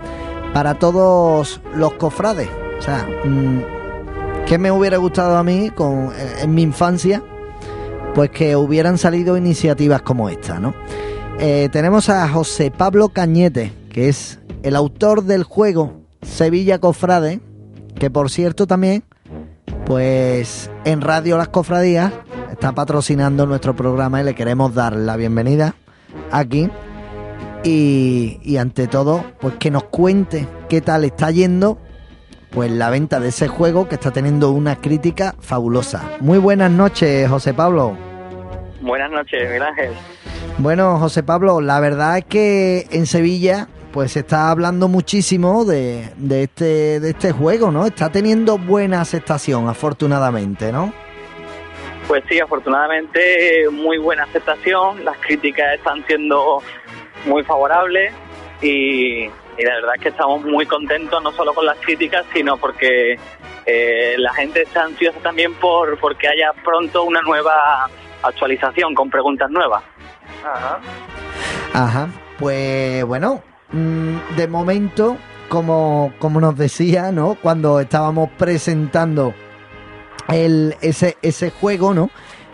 para 0.54 0.78
todos 0.78 1.60
los 1.74 1.92
cofrades. 1.94 2.48
O 2.78 2.82
sea, 2.82 3.06
mm, 3.22 4.44
¿qué 4.46 4.56
me 4.56 4.70
hubiera 4.70 4.96
gustado 4.96 5.36
a 5.36 5.44
mí 5.44 5.68
con, 5.74 6.10
en 6.40 6.54
mi 6.54 6.62
infancia? 6.62 7.22
Pues 8.18 8.30
que 8.30 8.56
hubieran 8.56 8.98
salido 8.98 9.36
iniciativas 9.36 10.02
como 10.02 10.28
esta, 10.28 10.58
¿no? 10.58 10.74
Eh, 11.38 11.68
tenemos 11.70 12.08
a 12.08 12.28
José 12.28 12.72
Pablo 12.72 13.10
Cañete, 13.10 13.70
que 13.92 14.08
es 14.08 14.40
el 14.64 14.74
autor 14.74 15.22
del 15.22 15.44
juego 15.44 16.00
Sevilla 16.22 16.80
Cofrade, 16.80 17.38
que 17.94 18.10
por 18.10 18.28
cierto 18.28 18.66
también, 18.66 19.04
pues 19.86 20.68
en 20.84 21.00
Radio 21.00 21.38
Las 21.38 21.46
Cofradías 21.46 22.12
está 22.50 22.72
patrocinando 22.72 23.46
nuestro 23.46 23.76
programa 23.76 24.20
y 24.20 24.24
le 24.24 24.34
queremos 24.34 24.74
dar 24.74 24.96
la 24.96 25.14
bienvenida 25.14 25.76
aquí. 26.32 26.68
Y, 27.62 28.40
y 28.42 28.56
ante 28.56 28.88
todo, 28.88 29.24
pues 29.40 29.54
que 29.60 29.70
nos 29.70 29.84
cuente 29.84 30.48
qué 30.68 30.80
tal 30.80 31.04
está 31.04 31.30
yendo 31.30 31.78
pues 32.50 32.72
la 32.72 32.90
venta 32.90 33.20
de 33.20 33.28
ese 33.28 33.46
juego 33.46 33.88
que 33.88 33.94
está 33.94 34.10
teniendo 34.10 34.50
una 34.50 34.74
crítica 34.74 35.36
fabulosa. 35.38 36.02
Muy 36.18 36.38
buenas 36.38 36.72
noches, 36.72 37.28
José 37.28 37.54
Pablo. 37.54 38.07
Buenas 38.80 39.10
noches, 39.10 39.42
Miguel 39.44 39.62
Ángel. 39.62 39.92
Bueno, 40.58 40.98
José 40.98 41.22
Pablo, 41.22 41.60
la 41.60 41.80
verdad 41.80 42.18
es 42.18 42.24
que 42.24 42.86
en 42.90 43.06
Sevilla 43.06 43.68
pues 43.92 44.12
se 44.12 44.20
está 44.20 44.50
hablando 44.50 44.86
muchísimo 44.88 45.64
de, 45.64 46.10
de 46.16 46.44
este, 46.44 47.00
de 47.00 47.10
este 47.10 47.32
juego, 47.32 47.70
¿no? 47.70 47.86
Está 47.86 48.10
teniendo 48.10 48.58
buena 48.58 49.00
aceptación, 49.00 49.68
afortunadamente, 49.68 50.72
¿no? 50.72 50.92
Pues 52.06 52.22
sí, 52.28 52.38
afortunadamente 52.38 53.68
muy 53.70 53.98
buena 53.98 54.24
aceptación, 54.24 55.04
las 55.04 55.16
críticas 55.18 55.74
están 55.74 56.04
siendo 56.06 56.62
muy 57.26 57.42
favorables 57.44 58.12
y, 58.62 59.24
y 59.24 59.64
la 59.64 59.74
verdad 59.74 59.94
es 59.96 60.02
que 60.02 60.08
estamos 60.10 60.44
muy 60.44 60.66
contentos 60.66 61.22
no 61.22 61.32
solo 61.32 61.52
con 61.54 61.66
las 61.66 61.78
críticas, 61.78 62.24
sino 62.32 62.56
porque 62.56 63.18
eh, 63.66 64.14
la 64.18 64.32
gente 64.34 64.62
está 64.62 64.84
ansiosa 64.84 65.18
también 65.20 65.54
por 65.54 65.98
porque 65.98 66.28
haya 66.28 66.52
pronto 66.64 67.02
una 67.02 67.20
nueva 67.22 67.88
actualización 68.22 68.94
con 68.94 69.10
preguntas 69.10 69.50
nuevas. 69.50 69.82
Ajá. 70.44 70.78
Ajá. 71.74 72.08
Pues 72.38 73.04
bueno, 73.04 73.42
mm, 73.72 74.36
de 74.36 74.48
momento, 74.48 75.16
como, 75.48 76.12
como 76.18 76.40
nos 76.40 76.56
decía, 76.56 77.12
¿no? 77.12 77.36
Cuando 77.40 77.80
estábamos 77.80 78.30
presentando 78.38 79.34
el, 80.28 80.76
ese, 80.80 81.16
ese 81.22 81.50
juego, 81.50 81.94
¿no? 81.94 82.10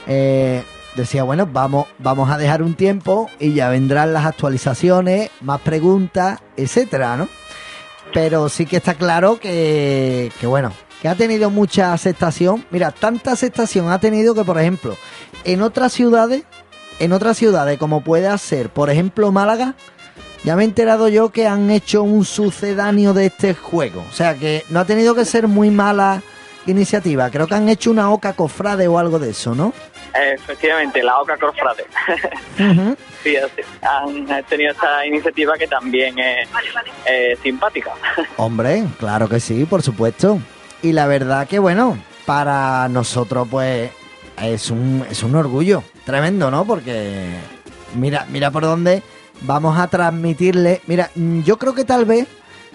Eh, 0.07 0.63
decía, 0.97 1.25
bueno, 1.25 1.47
vamos, 1.51 1.87
vamos 1.99 2.31
a 2.31 2.39
dejar 2.39 2.63
un 2.63 2.75
tiempo 2.75 3.29
y 3.39 3.53
ya 3.55 3.69
vendrán 3.69 4.13
las 4.13 4.27
actualizaciones, 4.27 5.31
más 5.41 5.61
preguntas, 5.61 6.41
etcétera, 6.57 7.17
¿no? 7.17 7.29
Pero 8.13 8.49
sí 8.49 8.65
que 8.65 8.77
está 8.77 8.95
claro 8.95 9.41
que, 9.41 10.31
que 10.41 10.47
bueno, 10.47 10.73
que 11.05 11.11
ha 11.11 11.15
tenido 11.15 11.51
mucha 11.51 11.93
aceptación. 11.93 12.65
Mira, 12.71 12.91
tanta 12.91 13.33
aceptación 13.33 13.91
ha 13.91 13.99
tenido 13.99 14.35
que, 14.35 14.43
por 14.43 14.59
ejemplo, 14.59 14.97
en 15.45 15.61
otras 15.61 15.93
ciudades, 15.93 16.45
en 16.99 17.13
otras 17.13 17.37
ciudades 17.37 17.77
como 17.77 18.03
puede 18.03 18.39
ser, 18.39 18.71
por 18.71 18.89
ejemplo, 18.89 19.31
Málaga, 19.31 19.75
ya 20.45 20.57
me 20.57 20.63
he 20.63 20.65
enterado 20.65 21.09
yo 21.09 21.29
que 21.29 21.47
han 21.47 21.71
hecho 21.71 22.03
un 22.03 22.25
sucedáneo 22.25 23.13
de 23.13 23.27
este 23.27 23.53
juego. 23.53 24.03
O 24.09 24.13
sea 24.15 24.35
que 24.37 24.65
no 24.71 24.81
ha 24.81 24.87
tenido 24.87 25.15
que 25.15 25.27
ser 25.27 25.47
muy 25.47 25.69
mala 25.69 26.23
iniciativa. 26.65 27.29
Creo 27.29 27.49
que 27.49 27.55
han 27.55 27.69
hecho 27.69 27.91
una 27.91 28.11
oca 28.11 28.33
cofrade 28.33 28.89
o 28.89 28.99
algo 28.99 29.19
de 29.19 29.33
eso, 29.33 29.55
¿no? 29.55 29.75
Efectivamente, 30.15 31.03
la 31.03 31.21
Oca 31.21 31.37
Cofrade. 31.37 31.85
sí, 33.25 33.37
así, 33.37 33.63
han 33.83 34.45
tenido 34.45 34.71
esta 34.71 35.05
iniciativa 35.05 35.59
que 35.59 35.67
también 35.67 36.17
es 36.21 36.49
eh, 37.05 37.37
simpática. 37.43 37.93
Hombre, 38.37 38.85
claro 38.99 39.29
que 39.29 39.41
sí, 39.41 39.65
por 39.65 39.83
supuesto. 39.83 40.39
Y 40.85 40.93
la 40.93 41.07
verdad 41.07 41.49
que 41.49 41.59
bueno, 41.59 41.99
para 42.27 42.89
nosotros 42.89 43.49
pues 43.51 43.91
es 44.43 44.71
un, 44.71 45.05
es 45.11 45.23
un 45.23 45.35
orgullo 45.35 45.83
tremendo, 46.05 46.51
¿no? 46.51 46.65
Porque 46.65 47.31
mira, 47.95 48.27
mira 48.31 48.51
por 48.51 48.63
dónde 48.65 49.03
vamos 49.43 49.79
a 49.79 49.87
transmitirle. 49.89 50.81
Mira, 50.87 51.11
mm, 51.15 51.41
yo 51.41 51.57
creo 51.59 51.75
que 51.75 51.85
tal 51.85 52.05
vez 52.05 52.29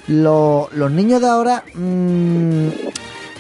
lo- 0.08 0.70
los 0.74 0.90
niños 0.92 1.22
de 1.22 1.28
ahora 1.28 1.64
mm, 1.76 2.68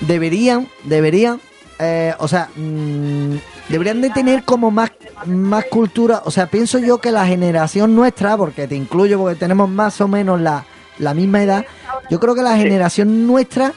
deberían, 0.01 0.67
deberían, 0.83 1.41
eh, 1.79 2.13
o 2.19 2.27
sea, 2.27 2.49
mm, 2.55 3.35
deberían 3.69 4.01
de 4.01 4.09
tener 4.11 4.43
como 4.43 4.69
más, 4.71 4.91
más 5.25 5.65
cultura. 5.65 6.21
O 6.25 6.31
sea, 6.31 6.45
pienso 6.47 6.77
yo 6.79 6.99
que 6.99 7.11
la 7.11 7.25
generación 7.25 7.95
nuestra, 7.95 8.37
porque 8.37 8.67
te 8.67 8.75
incluyo 8.75 9.17
porque 9.19 9.35
tenemos 9.35 9.67
más 9.69 9.99
o 10.01 10.07
menos 10.07 10.39
la, 10.39 10.65
la 10.99 11.13
misma 11.13 11.41
edad, 11.43 11.65
yo 12.09 12.19
creo 12.19 12.35
que 12.35 12.41
la 12.43 12.57
generación 12.57 13.25
nuestra, 13.25 13.73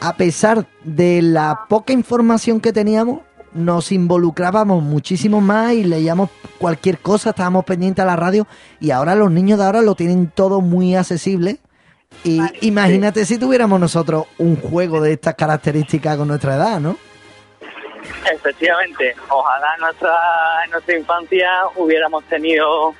a 0.00 0.16
pesar 0.16 0.66
de 0.84 1.22
la 1.22 1.66
poca 1.68 1.92
información 1.92 2.60
que 2.60 2.72
teníamos, 2.72 3.20
nos 3.52 3.90
involucrábamos 3.90 4.82
muchísimo 4.82 5.40
más 5.40 5.72
y 5.72 5.84
leíamos 5.84 6.30
cualquier 6.58 6.98
cosa, 6.98 7.30
estábamos 7.30 7.64
pendientes 7.64 8.02
a 8.02 8.06
la 8.06 8.16
radio 8.16 8.46
y 8.80 8.90
ahora 8.90 9.14
los 9.14 9.30
niños 9.30 9.58
de 9.58 9.64
ahora 9.64 9.82
lo 9.82 9.94
tienen 9.94 10.30
todo 10.30 10.60
muy 10.60 10.94
accesible. 10.94 11.58
Y 12.24 12.40
imagínate 12.60 13.24
si 13.24 13.38
tuviéramos 13.38 13.80
nosotros 13.80 14.26
un 14.38 14.56
juego 14.56 15.00
de 15.00 15.14
estas 15.14 15.34
características 15.34 16.16
con 16.16 16.28
nuestra 16.28 16.56
edad, 16.56 16.80
¿no? 16.80 16.96
Efectivamente, 18.32 19.14
ojalá 19.28 19.74
en 19.74 19.80
nuestra, 19.80 20.14
en 20.64 20.70
nuestra 20.70 20.96
infancia 20.96 21.48
hubiéramos 21.76 22.24
tenido 22.24 22.94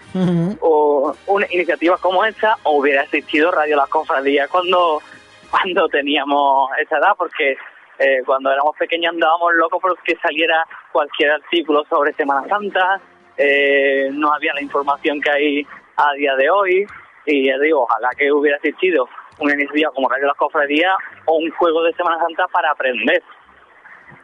o, 0.61 1.15
una 1.27 1.47
iniciativas 1.51 2.01
como 2.01 2.25
esta 2.25 2.57
o 2.65 2.79
hubiera 2.79 3.03
existido 3.03 3.51
Radio 3.51 3.77
Las 3.77 3.89
Cofradías 3.89 4.49
cuando, 4.49 5.03
cuando 5.51 5.89
teníamos 5.89 6.71
esa 6.79 6.99
edad, 6.99 7.13
porque 7.17 7.57
eh, 7.99 8.23
cuando 8.27 8.51
éramos 8.51 8.77
pequeños 8.77 9.13
andábamos 9.15 9.55
locos 9.55 9.79
porque 9.81 10.17
saliera 10.23 10.67
cualquier 10.93 11.33
artículo 11.33 11.85
sobre 11.89 12.13
Semana 12.15 12.47
Santa, 12.49 13.01
eh, 13.37 14.09
no 14.13 14.33
había 14.33 14.53
la 14.55 14.63
información 14.63 15.21
que 15.21 15.31
hay 15.31 15.67
a 15.97 16.13
día 16.15 16.35
de 16.37 16.51
hoy 16.51 16.87
y 17.27 17.47
ya 17.47 17.59
digo, 17.59 17.83
ojalá 17.83 18.11
que 18.17 18.31
hubiera 18.31 18.57
existido 18.59 19.09
una 19.39 19.55
iniciativa 19.55 19.91
como 19.95 20.09
Radio 20.09 20.27
Las 20.27 20.37
Cofradías 20.37 20.95
o 21.27 21.37
un 21.37 21.51
juego 21.53 21.83
de 21.83 21.93
Semana 21.95 22.19
Santa 22.19 22.45
para 22.53 22.71
aprender. 22.71 23.23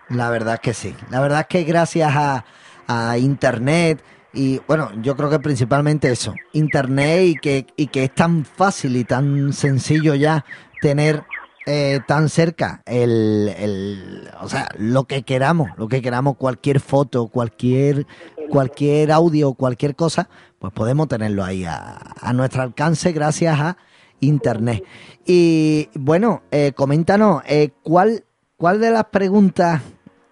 La 0.08 0.30
verdad 0.30 0.54
es 0.54 0.60
que 0.60 0.74
sí. 0.74 0.94
La 1.10 1.20
verdad 1.20 1.40
es 1.40 1.46
que 1.46 1.64
gracias 1.64 2.12
a, 2.14 2.44
a 2.86 3.18
Internet 3.18 4.02
y 4.34 4.60
bueno, 4.66 4.90
yo 5.02 5.14
creo 5.16 5.28
que 5.28 5.38
principalmente 5.38 6.10
eso, 6.10 6.34
Internet 6.52 7.22
y 7.24 7.34
que, 7.34 7.66
y 7.76 7.88
que 7.88 8.04
es 8.04 8.14
tan 8.14 8.44
fácil 8.44 8.96
y 8.96 9.04
tan 9.04 9.52
sencillo 9.52 10.14
ya 10.14 10.44
tener 10.82 11.22
eh, 11.64 12.00
tan 12.08 12.28
cerca 12.28 12.82
el, 12.86 13.54
el, 13.56 14.28
o 14.40 14.48
sea, 14.48 14.68
lo 14.76 15.04
que 15.04 15.22
queramos, 15.22 15.70
lo 15.76 15.86
que 15.86 16.02
queramos, 16.02 16.36
cualquier 16.36 16.80
foto, 16.80 17.28
cualquier, 17.28 18.04
cualquier 18.50 19.12
audio, 19.12 19.54
cualquier 19.54 19.94
cosa, 19.94 20.28
pues 20.58 20.72
podemos 20.72 21.06
tenerlo 21.06 21.44
ahí 21.44 21.64
a, 21.64 21.98
a 22.20 22.32
nuestro 22.32 22.62
alcance 22.62 23.12
gracias 23.12 23.60
a 23.60 23.76
Internet. 24.18 24.84
Y 25.24 25.88
bueno, 25.94 26.42
eh, 26.50 26.72
coméntanos, 26.74 27.42
eh, 27.46 27.70
¿cuál, 27.84 28.24
¿cuál 28.56 28.80
de 28.80 28.90
las 28.90 29.04
preguntas 29.04 29.82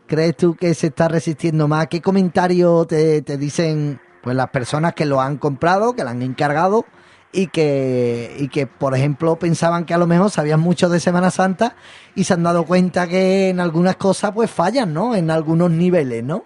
crees 0.07 0.37
tú 0.37 0.57
que 0.57 0.75
se 0.75 0.89
está 0.89 1.07
resistiendo 1.07 1.69
más? 1.69 1.87
¿Qué 1.87 2.03
comentario 2.03 2.87
te, 2.87 3.23
te 3.23 3.37
dicen 3.37 4.01
pues 4.21 4.35
las 4.35 4.51
personas 4.51 4.95
que 4.95 5.07
lo 5.07 5.21
han 5.21 5.39
comprado, 5.39 5.95
que 5.95 6.03
lo 6.03 6.11
han 6.11 6.23
encargado? 6.23 6.87
Y 7.33 7.47
que, 7.49 8.35
y 8.39 8.49
que, 8.49 8.67
por 8.67 8.95
ejemplo, 8.95 9.37
pensaban 9.37 9.85
que 9.87 9.95
a 9.95 9.99
lo 9.99 10.07
mejor 10.07 10.31
sabían 10.31 10.61
mucho 10.61 10.89
de 10.89 11.01
Semana 11.01 11.31
Santa 11.31 11.77
y 12.15 12.25
se 12.25 12.35
han 12.35 12.43
dado 12.43 12.65
cuenta 12.65 13.09
que 13.09 13.51
en 13.51 13.61
algunas 13.61 13.97
cosas 13.97 14.33
pues 14.33 14.51
fallan, 14.51 14.93
¿no? 14.93 15.15
En 15.15 15.31
algunos 15.31 15.71
niveles, 15.71 16.25
¿no? 16.25 16.45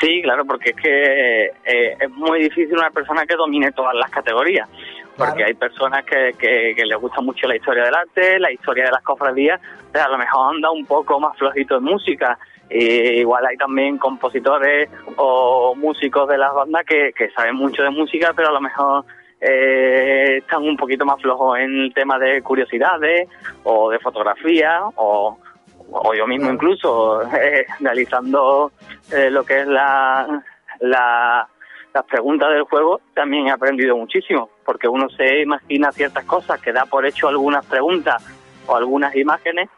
Sí, 0.00 0.22
claro, 0.22 0.44
porque 0.44 0.70
es 0.70 0.76
que 0.76 1.44
eh, 1.64 1.96
es 2.00 2.10
muy 2.10 2.42
difícil 2.42 2.72
una 2.72 2.90
persona 2.90 3.26
que 3.26 3.36
domine 3.36 3.70
todas 3.72 3.94
las 3.94 4.10
categorías. 4.10 4.68
Porque 5.16 5.44
hay 5.44 5.52
personas 5.52 6.02
que, 6.06 6.32
que, 6.38 6.82
les 6.82 6.98
gusta 6.98 7.20
mucho 7.20 7.46
la 7.46 7.54
historia 7.54 7.84
del 7.84 7.94
arte, 7.94 8.38
la 8.38 8.50
historia 8.50 8.84
de 8.84 8.92
las 8.92 9.02
cofradías, 9.02 9.60
pero 9.92 10.06
a 10.06 10.08
lo 10.08 10.16
mejor 10.16 10.54
anda 10.54 10.70
un 10.70 10.86
poco 10.86 11.20
más 11.20 11.36
flojito 11.36 11.76
en 11.76 11.84
música. 11.84 12.38
igual 12.70 13.44
hay 13.44 13.58
también 13.58 13.98
compositores 13.98 14.88
o 15.16 15.74
músicos 15.74 16.26
de 16.26 16.38
las 16.38 16.54
bandas 16.54 16.86
que, 16.86 17.12
que 17.12 17.28
saben 17.32 17.54
mucho 17.54 17.82
de 17.82 17.90
música, 17.90 18.32
pero 18.34 18.48
a 18.48 18.52
lo 18.52 18.62
mejor 18.62 19.04
eh, 19.40 20.38
están 20.38 20.62
un 20.62 20.76
poquito 20.76 21.06
más 21.06 21.20
flojos 21.20 21.58
en 21.58 21.84
el 21.84 21.94
tema 21.94 22.18
de 22.18 22.42
curiosidades 22.42 23.28
o 23.64 23.90
de 23.90 23.98
fotografía 23.98 24.82
o, 24.96 25.38
o 25.90 26.14
yo 26.14 26.26
mismo 26.26 26.50
incluso 26.50 27.22
eh, 27.32 27.66
realizando 27.80 28.72
eh, 29.12 29.30
lo 29.30 29.44
que 29.44 29.60
es 29.60 29.66
la, 29.66 30.42
la, 30.80 31.48
las 31.94 32.04
preguntas 32.04 32.50
del 32.50 32.64
juego 32.64 33.00
también 33.14 33.46
he 33.46 33.50
aprendido 33.50 33.96
muchísimo 33.96 34.50
porque 34.64 34.88
uno 34.88 35.08
se 35.08 35.40
imagina 35.40 35.90
ciertas 35.90 36.24
cosas 36.24 36.60
que 36.60 36.72
da 36.72 36.84
por 36.84 37.06
hecho 37.06 37.28
algunas 37.28 37.64
preguntas 37.64 38.22
o 38.66 38.76
algunas 38.76 39.16
imágenes 39.16 39.68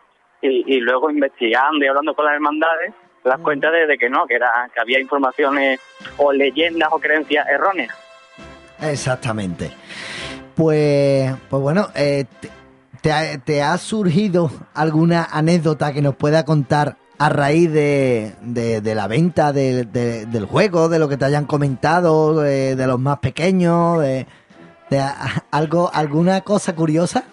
y, 0.44 0.80
luego 0.80 1.08
investigando 1.08 1.84
y 1.84 1.88
hablando 1.88 2.14
con 2.14 2.24
las 2.24 2.34
hermandades 2.34 2.92
das 3.22 3.38
cuenta 3.40 3.70
de, 3.70 3.96
que 3.96 4.10
no, 4.10 4.26
que, 4.26 4.34
era, 4.34 4.68
que 4.74 4.80
había 4.80 4.98
informaciones 4.98 5.80
o 6.16 6.32
leyendas 6.32 6.88
o 6.90 6.98
creencias 6.98 7.46
erróneas. 7.48 7.96
Exactamente. 8.82 9.70
Pues, 10.54 11.34
pues 11.48 11.62
bueno, 11.62 11.88
eh, 11.94 12.24
te, 13.00 13.62
ha, 13.62 13.78
surgido 13.78 14.50
alguna 14.74 15.26
anécdota 15.30 15.92
que 15.92 16.02
nos 16.02 16.14
pueda 16.14 16.44
contar 16.44 16.96
a 17.18 17.28
raíz 17.28 17.72
de, 17.72 18.32
de, 18.42 18.94
la 18.94 19.06
venta 19.06 19.52
del 19.52 20.46
juego, 20.46 20.88
de 20.88 20.98
lo 20.98 21.08
que 21.08 21.16
te 21.16 21.24
hayan 21.24 21.46
comentado, 21.46 22.40
de, 22.40 22.86
los 22.86 22.98
más 22.98 23.18
pequeños, 23.18 24.00
de, 24.00 24.26
algo, 25.50 25.90
alguna 25.92 26.42
cosa 26.42 26.74
curiosa? 26.74 27.24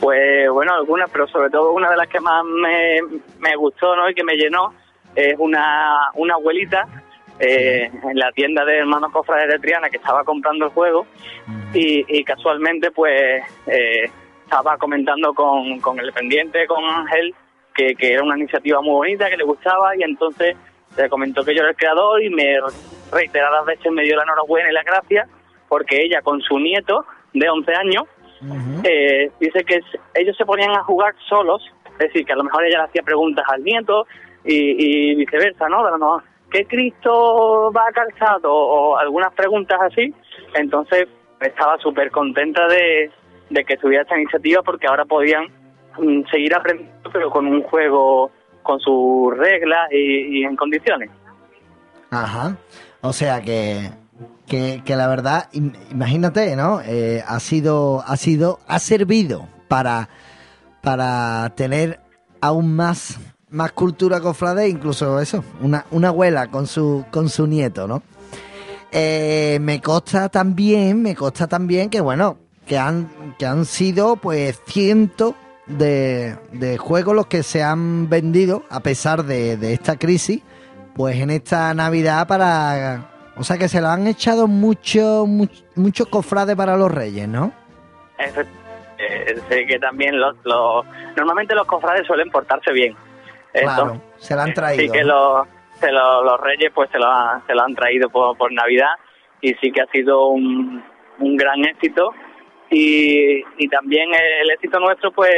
Pues 0.00 0.48
bueno, 0.50 0.74
algunas, 0.74 1.10
pero 1.10 1.26
sobre 1.26 1.50
todo 1.50 1.72
una 1.72 1.90
de 1.90 1.96
las 1.96 2.08
que 2.08 2.20
más 2.20 2.44
me, 2.44 3.00
me 3.40 3.56
gustó 3.56 3.96
¿no? 3.96 4.08
y 4.08 4.14
que 4.14 4.22
me 4.22 4.34
llenó 4.34 4.72
es 5.14 5.34
una, 5.38 6.10
una 6.14 6.34
abuelita 6.34 6.86
eh, 7.40 7.90
en 8.02 8.18
la 8.18 8.32
tienda 8.32 8.64
de 8.64 8.78
hermanos 8.78 9.12
cofrades 9.12 9.48
de 9.48 9.58
Triana 9.58 9.88
que 9.90 9.98
estaba 9.98 10.24
comprando 10.24 10.66
el 10.66 10.72
juego 10.72 11.06
y, 11.72 12.24
casualmente 12.24 12.90
pues 12.90 13.42
eh, 13.66 14.10
estaba 14.44 14.76
comentando 14.76 15.32
con, 15.34 15.78
con 15.80 16.00
el 16.00 16.12
pendiente, 16.12 16.66
con 16.66 16.82
Ángel, 16.84 17.34
que, 17.74 17.94
que, 17.94 18.14
era 18.14 18.22
una 18.22 18.36
iniciativa 18.36 18.80
muy 18.80 18.92
bonita, 18.92 19.30
que 19.30 19.36
le 19.36 19.44
gustaba 19.44 19.96
y 19.96 20.02
entonces 20.02 20.56
le 20.96 21.08
comentó 21.08 21.44
que 21.44 21.54
yo 21.54 21.60
era 21.60 21.70
el 21.70 21.76
creador 21.76 22.22
y 22.22 22.30
me 22.30 22.56
reiteradas 23.12 23.64
veces 23.66 23.92
me 23.92 24.02
dio 24.02 24.16
la 24.16 24.24
enhorabuena 24.24 24.70
y 24.70 24.72
la 24.72 24.82
gracias 24.82 25.28
porque 25.68 26.02
ella 26.02 26.22
con 26.22 26.40
su 26.40 26.58
nieto 26.58 27.04
de 27.34 27.48
11 27.48 27.74
años 27.74 28.04
eh, 28.84 29.30
dice 29.40 29.64
que 29.64 29.80
ellos 30.14 30.36
se 30.36 30.46
ponían 30.46 30.70
a 30.70 30.82
jugar 30.84 31.14
solos, 31.28 31.62
es 31.92 31.98
decir, 31.98 32.24
que 32.24 32.32
a 32.32 32.36
lo 32.36 32.44
mejor 32.44 32.64
ella 32.64 32.78
le 32.78 32.84
hacía 32.84 33.02
preguntas 33.02 33.44
al 33.48 33.62
nieto 33.62 34.06
y, 34.44 35.12
y 35.12 35.14
viceversa, 35.16 35.68
¿no? 35.68 35.82
¿Qué 36.50 36.66
Cristo 36.66 37.72
va 37.72 37.90
calzado? 37.92 38.52
O 38.52 38.96
algunas 38.96 39.32
preguntas 39.34 39.78
así. 39.80 40.14
Entonces 40.54 41.08
estaba 41.40 41.78
súper 41.78 42.10
contenta 42.10 42.66
de, 42.68 43.10
que 43.64 43.76
tuviera 43.76 44.02
esta 44.02 44.18
iniciativa 44.18 44.62
porque 44.62 44.86
ahora 44.86 45.04
podían 45.04 45.44
mm, 45.98 46.22
seguir 46.30 46.54
aprendiendo, 46.54 47.10
pero 47.12 47.30
con 47.30 47.46
un 47.46 47.62
juego 47.62 48.30
con 48.62 48.80
sus 48.80 49.36
reglas 49.36 49.90
y, 49.92 50.44
en 50.44 50.56
condiciones. 50.56 51.10
Ajá. 52.10 52.56
O 53.00 53.12
sea 53.12 53.40
que, 53.40 53.90
que, 54.46 54.82
la 54.96 55.08
verdad, 55.08 55.48
imagínate, 55.52 56.56
¿no? 56.56 56.80
Eh, 56.82 57.22
ha 57.26 57.40
sido, 57.40 58.02
ha 58.06 58.16
sido, 58.16 58.58
ha 58.66 58.78
servido 58.78 59.48
para, 59.68 60.08
para 60.82 61.50
tener 61.54 62.00
aún 62.40 62.74
más 62.74 63.18
más 63.50 63.72
cultura 63.72 64.20
cofrade, 64.20 64.68
incluso 64.68 65.20
eso, 65.20 65.44
una, 65.60 65.86
una 65.90 66.08
abuela 66.08 66.48
con 66.48 66.66
su, 66.66 67.04
con 67.10 67.28
su 67.28 67.46
nieto, 67.46 67.86
¿no? 67.86 68.02
Eh, 68.90 69.58
me 69.60 69.80
consta 69.80 70.28
también, 70.28 71.02
me 71.02 71.14
consta 71.14 71.46
también 71.46 71.90
que 71.90 72.00
bueno, 72.00 72.38
que 72.66 72.78
han, 72.78 73.34
que 73.38 73.46
han 73.46 73.64
sido 73.64 74.16
pues 74.16 74.62
cientos 74.66 75.34
de, 75.66 76.36
de 76.52 76.78
juegos 76.78 77.14
los 77.14 77.26
que 77.26 77.42
se 77.42 77.62
han 77.62 78.08
vendido 78.08 78.64
a 78.70 78.80
pesar 78.80 79.24
de, 79.24 79.72
esta 79.72 79.96
crisis, 79.98 80.42
pues 80.94 81.16
en 81.16 81.30
esta 81.30 81.72
Navidad 81.74 82.26
para... 82.26 83.10
O 83.36 83.44
sea 83.44 83.56
que 83.56 83.68
se 83.68 83.80
lo 83.80 83.86
han 83.86 84.08
echado 84.08 84.48
muchos 84.48 85.28
muchos 85.76 86.08
cofrades 86.08 86.56
para 86.56 86.76
los 86.76 86.90
reyes, 86.90 87.28
¿no? 87.28 87.52
Eh, 88.18 89.40
sé 89.48 89.64
que 89.64 89.78
también 89.78 90.18
los, 90.18 90.34
los, 90.42 90.84
normalmente 91.16 91.54
los 91.54 91.64
cofrades 91.68 92.04
suelen 92.04 92.30
portarse 92.30 92.72
bien 92.72 92.96
Claro, 93.52 94.00
se 94.18 94.34
la 94.34 94.44
han 94.44 94.54
traído. 94.54 94.82
Sí 94.82 94.90
que 94.90 95.04
los, 95.04 95.46
los 95.80 96.40
reyes 96.40 96.70
pues 96.74 96.90
se 96.90 96.98
lo, 96.98 97.06
se 97.46 97.54
lo 97.54 97.62
han 97.62 97.74
traído 97.74 98.08
por, 98.10 98.36
por 98.36 98.52
Navidad 98.52 98.90
y 99.40 99.54
sí 99.54 99.70
que 99.70 99.82
ha 99.82 99.86
sido 99.86 100.28
un, 100.28 100.82
un 101.18 101.36
gran 101.36 101.64
éxito 101.64 102.10
y, 102.70 103.42
y 103.56 103.68
también 103.68 104.08
el 104.42 104.50
éxito 104.50 104.78
nuestro 104.80 105.12
pues 105.12 105.30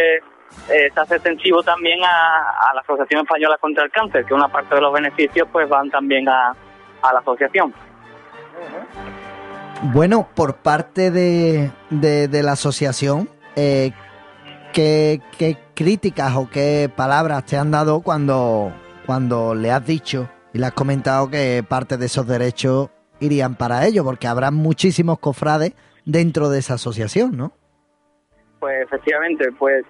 eh, 0.69 0.91
se 0.93 1.01
hace 1.01 1.15
extensivo 1.17 1.63
también 1.63 2.01
a, 2.03 2.75
la 2.75 2.81
Asociación 2.81 3.23
Española 3.23 3.57
contra 3.61 3.85
el 3.85 3.91
Cáncer, 3.91 4.25
que 4.25 4.35
una 4.35 4.49
parte 4.49 4.75
de 4.75 4.81
los 4.81 4.93
beneficios 4.93 5.47
pues 5.53 5.69
van 5.69 5.91
también 5.91 6.29
a, 6.29 6.51
a 7.03 7.13
la 7.13 7.21
asociación. 7.21 7.73
Bueno, 9.93 10.29
por 10.35 10.57
parte 10.57 11.11
de, 11.11 11.71
de, 11.91 12.29
de 12.29 12.43
la 12.43 12.53
asociación, 12.53 13.29
eh, 13.57 13.93
¿Qué, 14.73 15.21
críticas 15.81 16.37
o 16.37 16.47
qué 16.53 16.91
palabras 16.95 17.47
te 17.47 17.57
han 17.57 17.71
dado 17.71 18.03
cuando, 18.03 18.71
cuando 19.07 19.55
le 19.55 19.71
has 19.71 19.87
dicho 19.87 20.29
y 20.53 20.59
le 20.59 20.67
has 20.67 20.73
comentado 20.73 21.31
que 21.31 21.65
parte 21.67 21.97
de 21.97 22.05
esos 22.05 22.27
derechos 22.27 22.91
irían 23.19 23.55
para 23.55 23.87
ello? 23.87 24.05
Porque 24.05 24.27
habrá 24.27 24.51
muchísimos 24.51 25.19
cofrades 25.21 25.73
dentro 26.05 26.51
de 26.51 26.59
esa 26.59 26.75
asociación, 26.75 27.35
¿no? 27.35 27.53
Pues 28.59 28.83
efectivamente, 28.83 29.51
pues 29.59 29.87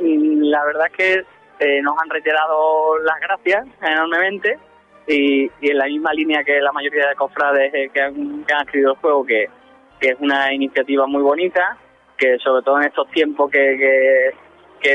mm, 0.00 0.42
la 0.42 0.64
verdad 0.64 0.86
es 0.90 0.96
que 0.96 1.14
eh, 1.60 1.82
nos 1.82 1.94
han 2.02 2.10
reiterado 2.10 2.98
las 2.98 3.20
gracias 3.20 3.64
enormemente 3.80 4.58
y, 5.06 5.48
en 5.60 5.78
la 5.78 5.86
misma 5.86 6.12
línea 6.14 6.42
que 6.42 6.60
la 6.60 6.72
mayoría 6.72 7.10
de 7.10 7.14
cofrades 7.14 7.72
eh, 7.74 7.90
que, 7.94 8.02
han, 8.02 8.44
que 8.44 8.54
escrito 8.54 8.90
el 8.90 8.96
juego, 8.96 9.24
que, 9.24 9.46
que 10.00 10.08
es 10.08 10.16
una 10.18 10.52
iniciativa 10.52 11.06
muy 11.06 11.22
bonita 11.22 11.78
que 12.16 12.36
sobre 12.40 12.64
todo 12.64 12.78
en 12.80 12.88
estos 12.88 13.08
tiempos 13.12 13.48
que, 13.52 13.76
que, 13.78 14.47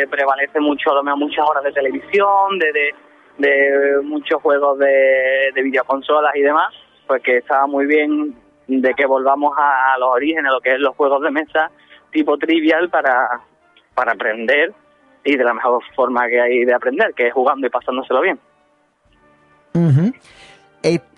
prevalece 0.10 0.60
mucho, 0.60 0.92
muchas 1.16 1.46
horas 1.50 1.64
de 1.64 1.72
televisión, 1.72 2.60
de, 2.60 2.94
de, 3.38 4.02
muchos 4.04 4.42
juegos 4.42 4.80
de, 4.80 5.52
de 5.54 5.62
videoconsolas 5.62 6.36
y 6.36 6.42
demás, 6.42 6.74
pues 7.08 7.22
que 7.22 7.38
estaba 7.38 7.68
muy 7.68 7.86
bien 7.86 8.36
de 8.68 8.94
que 8.94 9.06
volvamos 9.06 9.54
a, 9.58 9.98
los 10.00 10.10
orígenes, 10.10 10.52
lo 10.52 10.62
que 10.62 10.74
es 10.74 10.80
los 10.80 10.96
juegos 10.96 11.22
de 11.22 11.32
mesa 11.32 11.72
tipo 12.12 12.38
trivial 12.38 12.90
para, 12.90 13.42
para 13.96 14.14
aprender 14.14 14.74
y 15.24 15.36
de 15.36 15.44
la 15.44 15.54
mejor 15.54 15.82
forma 15.96 16.28
que 16.28 16.40
hay 16.40 16.66
de 16.66 16.74
aprender, 16.74 17.14
que 17.16 17.28
es 17.28 17.34
jugando 17.34 17.66
y 17.66 17.70
pasándoselo 17.70 18.22
bien. 18.22 18.40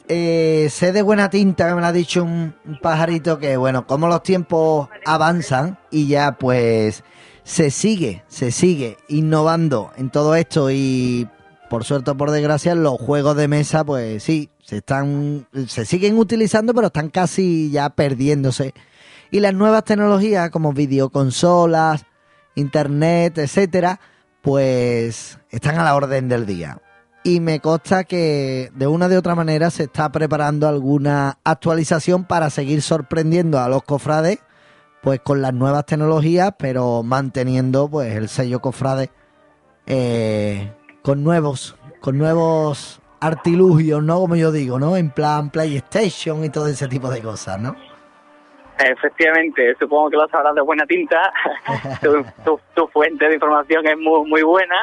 Eh, 0.07 0.67
sé 0.69 0.91
de 0.91 1.01
buena 1.01 1.31
tinta, 1.31 1.67
que 1.67 1.73
me 1.73 1.81
lo 1.81 1.87
ha 1.87 1.91
dicho 1.91 2.23
un, 2.23 2.53
pajarito, 2.79 3.39
que 3.39 3.57
bueno, 3.57 3.87
como 3.87 4.07
los 4.07 4.21
tiempos 4.21 4.87
avanzan 5.03 5.79
y 5.89 6.07
ya 6.07 6.33
pues 6.33 7.03
se 7.45 7.69
sigue, 7.69 8.23
se 8.27 8.51
sigue 8.51 8.97
innovando 9.07 9.91
en 9.97 10.09
todo 10.09 10.35
esto 10.35 10.71
y 10.71 11.29
por 11.69 11.83
suerte 11.83 12.11
o 12.11 12.17
por 12.17 12.31
desgracia 12.31 12.73
los 12.73 12.99
juegos 12.99 13.37
de 13.37 13.47
mesa 13.47 13.83
pues 13.83 14.23
sí, 14.23 14.49
se 14.63 14.77
están, 14.77 15.47
se 15.67 15.85
siguen 15.85 16.17
utilizando 16.17 16.73
pero 16.73 16.87
están 16.87 17.09
casi 17.09 17.69
ya 17.69 17.91
perdiéndose. 17.91 18.73
Y 19.29 19.39
las 19.41 19.53
nuevas 19.53 19.83
tecnologías 19.83 20.49
como 20.49 20.73
videoconsolas, 20.73 22.05
internet, 22.55 23.37
etcétera, 23.37 23.99
pues 24.41 25.37
están 25.51 25.77
a 25.77 25.83
la 25.83 25.95
orden 25.95 26.27
del 26.27 26.47
día 26.47 26.81
y 27.23 27.41
me 27.41 27.59
consta 27.59 28.05
que 28.05 28.71
de 28.73 28.87
una 28.87 29.07
de 29.07 29.17
otra 29.17 29.35
manera 29.35 29.69
se 29.69 29.83
está 29.83 30.11
preparando 30.11 30.67
alguna 30.67 31.37
actualización 31.43 32.23
para 32.23 32.49
seguir 32.49 32.81
sorprendiendo 32.81 33.59
a 33.59 33.69
los 33.69 33.83
cofrades 33.83 34.39
pues 35.05 35.21
con 35.21 35.41
las 35.41 35.53
nuevas 35.53 35.85
tecnologías 35.85 36.53
pero 36.59 37.01
manteniendo 37.03 37.87
pues 37.89 38.13
el 38.15 38.27
sello 38.27 38.59
cofrade 38.59 39.09
eh, 39.87 40.69
con 41.01 41.23
nuevos 41.23 41.77
con 42.01 42.17
nuevos 42.17 42.99
artilugios 43.21 44.03
no 44.03 44.19
como 44.19 44.35
yo 44.35 44.51
digo 44.51 44.79
no 44.79 44.97
en 44.97 45.11
plan 45.11 45.49
PlayStation 45.51 46.43
y 46.43 46.49
todo 46.49 46.67
ese 46.67 46.87
tipo 46.89 47.09
de 47.09 47.21
cosas 47.21 47.59
no 47.61 47.75
Efectivamente, 48.77 49.73
supongo 49.79 50.09
que 50.09 50.17
lo 50.17 50.27
sabrás 50.27 50.53
de 50.53 50.59
buena 50.59 50.85
tinta. 50.85 51.31
tu, 52.03 52.25
tu- 52.43 52.59
tu 52.73 52.87
fuente 52.89 53.25
de 53.25 53.35
información 53.35 53.87
es 53.87 53.97
muy, 53.97 54.27
muy 54.29 54.41
buena. 54.43 54.75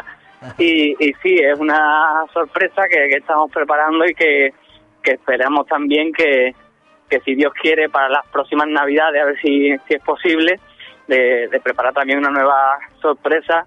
Y, 0.57 0.93
y 0.99 1.12
sí, 1.23 1.35
es 1.36 1.59
una 1.61 2.24
sorpresa 2.32 2.85
que, 2.89 2.97
que 3.11 3.19
estamos 3.19 3.51
preparando 3.53 4.07
y 4.07 4.15
que, 4.15 4.55
que 5.03 5.11
esperamos 5.12 5.66
también 5.66 6.11
que, 6.15 6.55
que 7.13 7.21
si 7.21 7.35
Dios 7.35 7.53
quiere 7.53 7.91
para 7.91 8.09
las 8.09 8.27
próximas 8.29 8.67
navidades, 8.69 9.21
a 9.21 9.27
ver 9.27 9.39
si, 9.43 9.77
si 9.87 9.95
es 9.95 10.03
posible, 10.03 10.59
de, 11.07 11.47
de 11.49 11.61
preparar 11.61 11.93
también 11.93 12.19
una 12.21 12.31
nueva 12.31 12.79
sorpresa 13.03 13.67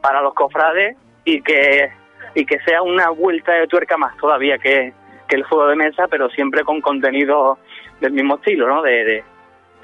para 0.00 0.20
los 0.20 0.34
cofrades 0.34 0.96
y 1.24 1.40
que, 1.40 1.88
y 2.34 2.44
que 2.44 2.58
sea 2.60 2.82
una 2.82 3.10
vuelta 3.10 3.52
de 3.52 3.68
tuerca 3.68 3.96
más 3.96 4.16
todavía 4.16 4.58
que, 4.58 4.92
el 5.28 5.44
juego 5.44 5.68
de 5.68 5.76
mesa, 5.76 6.08
pero 6.10 6.28
siempre 6.30 6.64
con 6.64 6.80
contenido 6.80 7.58
del 8.00 8.10
mismo 8.12 8.34
estilo, 8.34 8.66
¿no? 8.66 8.82
De, 8.82 9.04
de- 9.04 9.24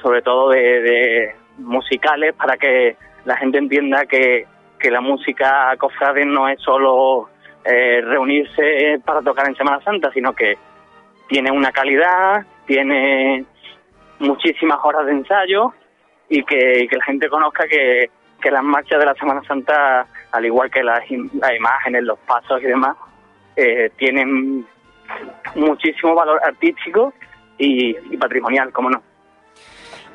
sobre 0.02 0.20
todo 0.20 0.48
de, 0.50 0.60
de 0.82 1.34
musicales 1.58 2.34
para 2.34 2.56
que 2.56 2.96
la 3.24 3.36
gente 3.36 3.58
entienda 3.58 4.06
que, 4.06 4.44
que 4.80 4.90
la 4.90 5.00
música 5.00 5.72
cofrade 5.78 6.24
no 6.24 6.48
es 6.48 6.60
solo 6.60 7.28
eh, 7.64 8.00
reunirse 8.02 8.98
para 9.04 9.22
tocar 9.22 9.46
en 9.48 9.54
Semana 9.54 9.80
Santa, 9.84 10.10
sino 10.12 10.32
que 10.34 10.58
tiene 11.28 11.52
una 11.52 11.70
calidad, 11.70 12.44
tiene 12.66 13.44
muchísimas 14.18 14.78
horas 14.82 15.06
de 15.06 15.12
ensayo 15.12 15.72
y 16.28 16.42
que, 16.44 16.86
que 16.88 16.96
la 16.96 17.04
gente 17.04 17.28
conozca 17.28 17.66
que, 17.68 18.10
que 18.40 18.50
las 18.50 18.62
marchas 18.62 18.98
de 18.98 19.06
la 19.06 19.14
Semana 19.14 19.42
Santa, 19.46 20.06
al 20.32 20.44
igual 20.44 20.70
que 20.70 20.82
las, 20.82 21.00
las 21.10 21.56
imágenes, 21.56 22.02
los 22.02 22.18
pasos 22.20 22.60
y 22.62 22.66
demás, 22.66 22.96
eh, 23.56 23.90
tienen 23.96 24.66
muchísimo 25.54 26.14
valor 26.14 26.40
artístico 26.44 27.12
y, 27.58 27.96
y 28.12 28.16
patrimonial, 28.16 28.72
como 28.72 28.90
no. 28.90 29.02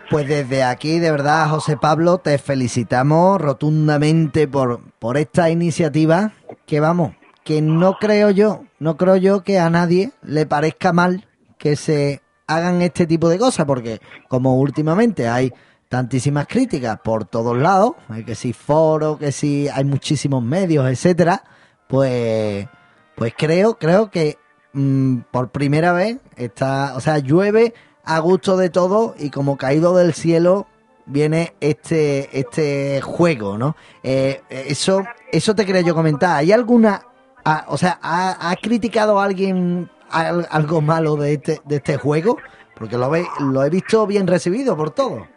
Pues 0.09 0.27
desde 0.27 0.63
aquí, 0.63 0.99
de 0.99 1.09
verdad, 1.09 1.47
José 1.47 1.77
Pablo, 1.77 2.17
te 2.17 2.37
felicitamos 2.37 3.39
rotundamente 3.39 4.45
por, 4.45 4.81
por 4.99 5.15
esta 5.15 5.49
iniciativa 5.49 6.33
que 6.65 6.81
vamos, 6.81 7.15
que 7.45 7.61
no 7.61 7.93
creo 7.93 8.29
yo, 8.29 8.65
no 8.79 8.97
creo 8.97 9.15
yo 9.15 9.43
que 9.43 9.57
a 9.57 9.69
nadie 9.69 10.11
le 10.21 10.45
parezca 10.45 10.91
mal 10.91 11.25
que 11.57 11.77
se 11.77 12.21
hagan 12.55 12.81
este 12.81 13.05
tipo 13.07 13.29
de 13.29 13.37
cosas, 13.39 13.65
porque 13.65 13.99
como 14.27 14.57
últimamente 14.59 15.27
hay 15.27 15.51
tantísimas 15.89 16.47
críticas 16.47 16.99
por 17.03 17.25
todos 17.25 17.57
lados, 17.57 17.93
que 18.25 18.35
si 18.35 18.53
foro, 18.53 19.17
que 19.17 19.31
si 19.31 19.67
hay 19.67 19.83
muchísimos 19.83 20.41
medios, 20.43 20.89
etcétera, 20.89 21.43
pues, 21.87 22.67
pues 23.15 23.33
creo, 23.37 23.77
creo 23.77 24.09
que 24.09 24.37
mm, 24.73 25.17
por 25.31 25.49
primera 25.49 25.91
vez 25.91 26.17
está, 26.37 26.93
o 26.95 27.01
sea, 27.01 27.17
llueve 27.19 27.73
a 28.05 28.19
gusto 28.19 28.55
de 28.57 28.69
todo 28.69 29.15
y 29.19 29.29
como 29.29 29.57
caído 29.57 29.95
del 29.95 30.13
cielo 30.13 30.65
viene 31.05 31.53
este 31.59 32.39
este 32.39 33.01
juego, 33.01 33.57
¿no? 33.57 33.75
Eh, 34.01 34.41
eso 34.49 35.03
eso 35.31 35.53
te 35.55 35.65
quería 35.65 35.81
yo 35.81 35.93
comentar. 35.93 36.37
¿Hay 36.37 36.51
alguna, 36.53 37.01
ah, 37.43 37.65
o 37.67 37.77
sea, 37.77 37.99
ha, 38.01 38.49
ha 38.49 38.55
criticado 38.55 39.19
a 39.19 39.25
alguien 39.25 39.89
al- 39.99 40.00
algo 40.11 40.81
malo 40.81 41.15
de 41.15 41.33
este 41.33 41.59
de 41.65 41.77
este 41.77 41.97
juego? 41.97 42.37
Porque 42.75 42.97
lo 42.97 43.11
lo 43.51 43.63
he 43.63 43.69
visto 43.69 44.07
bien 44.07 44.27
recibido 44.27 44.75
por 44.75 44.91
todo. 44.91 45.27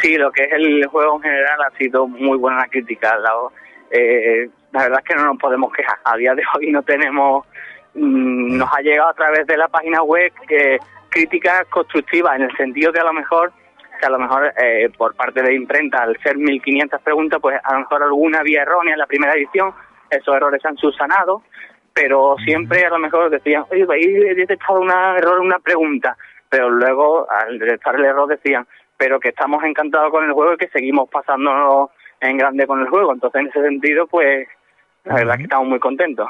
Sí, 0.00 0.16
lo 0.16 0.32
que 0.32 0.44
es 0.44 0.52
el 0.52 0.84
juego 0.86 1.16
en 1.16 1.22
general 1.22 1.58
ha 1.62 1.76
sido 1.78 2.08
muy 2.08 2.36
buena 2.36 2.66
crítica. 2.68 3.16
La, 3.18 3.32
eh, 3.90 4.48
la 4.72 4.82
verdad 4.82 5.00
es 5.00 5.08
que 5.08 5.14
no 5.14 5.26
nos 5.26 5.38
podemos 5.38 5.72
quejar. 5.72 5.98
A 6.04 6.16
día 6.16 6.34
de 6.34 6.42
hoy 6.54 6.72
no 6.72 6.82
tenemos, 6.82 7.46
mm, 7.94 8.56
nos 8.56 8.68
ha 8.72 8.80
llegado 8.80 9.10
a 9.10 9.14
través 9.14 9.46
de 9.46 9.56
la 9.56 9.68
página 9.68 10.02
web 10.02 10.32
que 10.48 10.78
críticas 11.08 11.66
constructivas 11.70 12.36
en 12.36 12.42
el 12.42 12.56
sentido 12.56 12.90
de 12.90 13.00
a 13.00 13.04
lo 13.04 13.12
mejor 13.12 13.52
que 14.00 14.06
a 14.06 14.10
lo 14.10 14.18
mejor 14.18 14.52
eh, 14.56 14.90
por 14.96 15.14
parte 15.14 15.42
de 15.42 15.54
imprenta 15.54 16.02
al 16.02 16.16
ser 16.22 16.36
1500 16.36 17.00
preguntas 17.02 17.38
pues 17.40 17.60
a 17.62 17.74
lo 17.74 17.80
mejor 17.80 18.02
alguna 18.02 18.40
había 18.40 18.62
errónea 18.62 18.94
en 18.94 18.98
la 18.98 19.06
primera 19.06 19.34
edición 19.34 19.72
esos 20.10 20.34
errores 20.34 20.60
se 20.62 20.68
han 20.68 20.76
subsanado 20.78 21.42
pero 21.94 22.36
siempre 22.44 22.84
a 22.84 22.90
lo 22.90 22.98
mejor 22.98 23.30
decían 23.30 23.64
oye 23.70 23.86
ahí 23.90 24.04
he 24.04 24.34
detectado 24.34 24.80
un 24.80 24.90
error 24.90 25.40
una 25.40 25.58
pregunta 25.58 26.16
pero 26.48 26.70
luego 26.70 27.26
al 27.30 27.58
detectar 27.58 27.96
el 27.96 28.04
error 28.04 28.28
decían 28.28 28.66
pero 28.96 29.18
que 29.18 29.30
estamos 29.30 29.62
encantados 29.64 30.10
con 30.10 30.24
el 30.24 30.32
juego 30.32 30.54
y 30.54 30.56
que 30.58 30.68
seguimos 30.68 31.08
pasándonos 31.08 31.90
en 32.20 32.36
grande 32.36 32.66
con 32.66 32.80
el 32.80 32.88
juego 32.88 33.12
entonces 33.12 33.40
en 33.40 33.48
ese 33.48 33.62
sentido 33.62 34.06
pues 34.06 34.48
la 35.04 35.14
verdad 35.14 35.34
es 35.34 35.38
que 35.38 35.44
estamos 35.44 35.68
muy 35.68 35.80
contentos. 35.80 36.28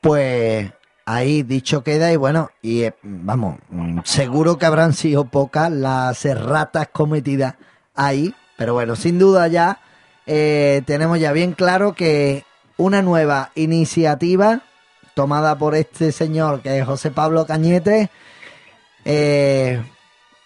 Pues 0.00 0.70
ahí 1.06 1.42
dicho 1.42 1.82
queda 1.82 2.12
y 2.12 2.16
bueno, 2.16 2.50
y 2.62 2.84
eh, 2.84 2.94
vamos, 3.02 3.56
seguro 4.04 4.58
que 4.58 4.66
habrán 4.66 4.92
sido 4.92 5.24
pocas 5.24 5.70
las 5.70 6.24
erratas 6.24 6.88
cometidas 6.88 7.56
ahí, 7.94 8.34
pero 8.56 8.74
bueno, 8.74 8.96
sin 8.96 9.18
duda 9.18 9.48
ya 9.48 9.80
eh, 10.26 10.82
tenemos 10.86 11.18
ya 11.18 11.32
bien 11.32 11.52
claro 11.52 11.94
que 11.94 12.44
una 12.78 13.02
nueva 13.02 13.50
iniciativa 13.54 14.62
tomada 15.14 15.58
por 15.58 15.74
este 15.74 16.12
señor 16.12 16.62
que 16.62 16.78
es 16.78 16.86
José 16.86 17.10
Pablo 17.10 17.44
Cañete, 17.44 18.08
eh, 19.04 19.82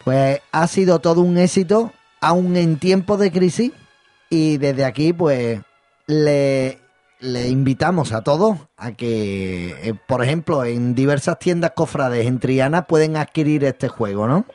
pues 0.03 0.41
ha 0.51 0.67
sido 0.67 0.99
todo 1.01 1.21
un 1.21 1.39
éxito, 1.39 1.93
aún 2.21 2.57
en 2.57 2.79
tiempos 2.79 3.21
de 3.21 3.31
crisis, 3.31 3.71
y 4.31 4.57
desde 4.57 4.87
aquí 4.87 5.13
pues 5.13 5.61
le, 6.07 6.79
invitamos 7.21 8.15
a 8.15 8.25
todos 8.25 8.67
a 8.79 8.93
que, 8.93 9.75
eh, 9.83 9.93
por 10.09 10.25
ejemplo, 10.25 10.65
en 10.65 10.95
diversas 10.95 11.39
tiendas 11.39 11.73
cofrades 11.73 12.27
en 12.27 12.41
Triana 12.41 12.87
pueden 12.87 13.17
adquirir 13.17 13.65
este 13.65 13.89
juego, 13.89 14.27
¿no? 14.27 14.47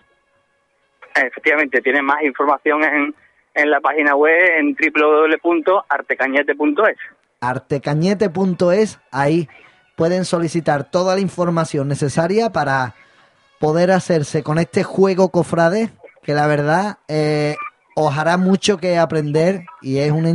Efectivamente, 1.16 1.80
tiene 1.82 2.02
más 2.02 2.24
información 2.24 2.84
en, 2.84 3.14
en 3.54 3.70
la 3.70 3.80
página 3.82 4.16
web 4.16 4.36
en 4.58 4.76
www.artecañete.es. 4.76 6.98
artecañete.es, 7.40 9.00
ahí 9.12 9.48
pueden 9.96 10.26
solicitar 10.26 10.90
toda 10.90 11.16
la 11.16 11.22
información 11.22 11.88
necesaria 11.88 12.52
para 12.52 12.96
poder 13.60 13.92
hacerse 13.92 14.44
con 14.44 14.60
este 14.60 14.84
juego 14.84 15.30
cofrade, 15.30 15.90
que 16.24 16.34
la 16.34 16.48
verdad 16.48 17.00
eh, 17.08 17.56
os 17.96 18.16
hará 18.16 18.38
mucho 18.38 18.78
que 18.78 18.98
aprender 18.98 19.66
y 19.82 19.98
es 19.98 20.12
un, 20.12 20.26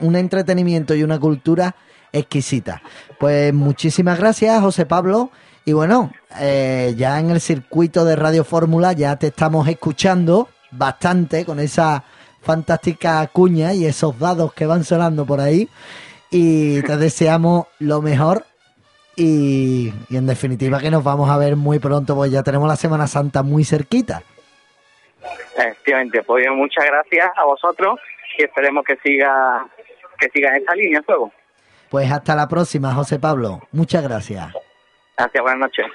un 0.00 0.16
entretenimiento 0.16 0.94
y 0.94 1.02
una 1.02 1.18
cultura 1.18 1.74
exquisita. 2.12 2.82
Pues 3.18 3.54
muchísimas 3.54 4.18
gracias, 4.18 4.60
José 4.60 4.84
Pablo. 4.84 5.30
Y 5.64 5.72
bueno, 5.72 6.12
eh, 6.38 6.94
ya 6.96 7.18
en 7.20 7.30
el 7.30 7.40
circuito 7.40 8.04
de 8.04 8.16
Radio 8.16 8.44
Fórmula 8.44 8.92
ya 8.92 9.16
te 9.16 9.28
estamos 9.28 9.68
escuchando 9.68 10.48
bastante 10.70 11.44
con 11.44 11.60
esa 11.60 12.04
fantástica 12.42 13.24
cuña 13.28 13.72
y 13.72 13.86
esos 13.86 14.18
dados 14.18 14.52
que 14.52 14.66
van 14.66 14.84
sonando 14.84 15.24
por 15.24 15.40
ahí. 15.40 15.68
Y 16.32 16.82
te 16.82 16.96
deseamos 16.96 17.66
lo 17.78 18.02
mejor. 18.02 18.44
Y, 19.14 19.92
y 20.08 20.16
en 20.16 20.26
definitiva 20.26 20.80
que 20.80 20.90
nos 20.90 21.04
vamos 21.04 21.30
a 21.30 21.36
ver 21.36 21.54
muy 21.54 21.78
pronto, 21.78 22.14
pues 22.16 22.32
ya 22.32 22.42
tenemos 22.42 22.66
la 22.66 22.76
Semana 22.76 23.06
Santa 23.06 23.42
muy 23.42 23.62
cerquita. 23.62 24.22
Efectivamente, 25.56 26.22
pues 26.22 26.46
muchas 26.50 26.86
gracias 26.86 27.30
a 27.36 27.44
vosotros 27.44 28.00
y 28.38 28.44
esperemos 28.44 28.84
que 28.84 28.96
siga 29.04 29.66
que 30.18 30.30
siga 30.30 30.50
en 30.50 30.56
esta 30.56 30.74
línea 30.74 30.98
el 30.98 31.04
juego. 31.04 31.32
Pues 31.90 32.10
hasta 32.10 32.34
la 32.34 32.48
próxima, 32.48 32.94
José 32.94 33.18
Pablo. 33.18 33.60
Muchas 33.72 34.02
gracias. 34.02 34.52
Gracias, 35.16 35.42
buenas 35.42 35.60
noches. 35.60 35.86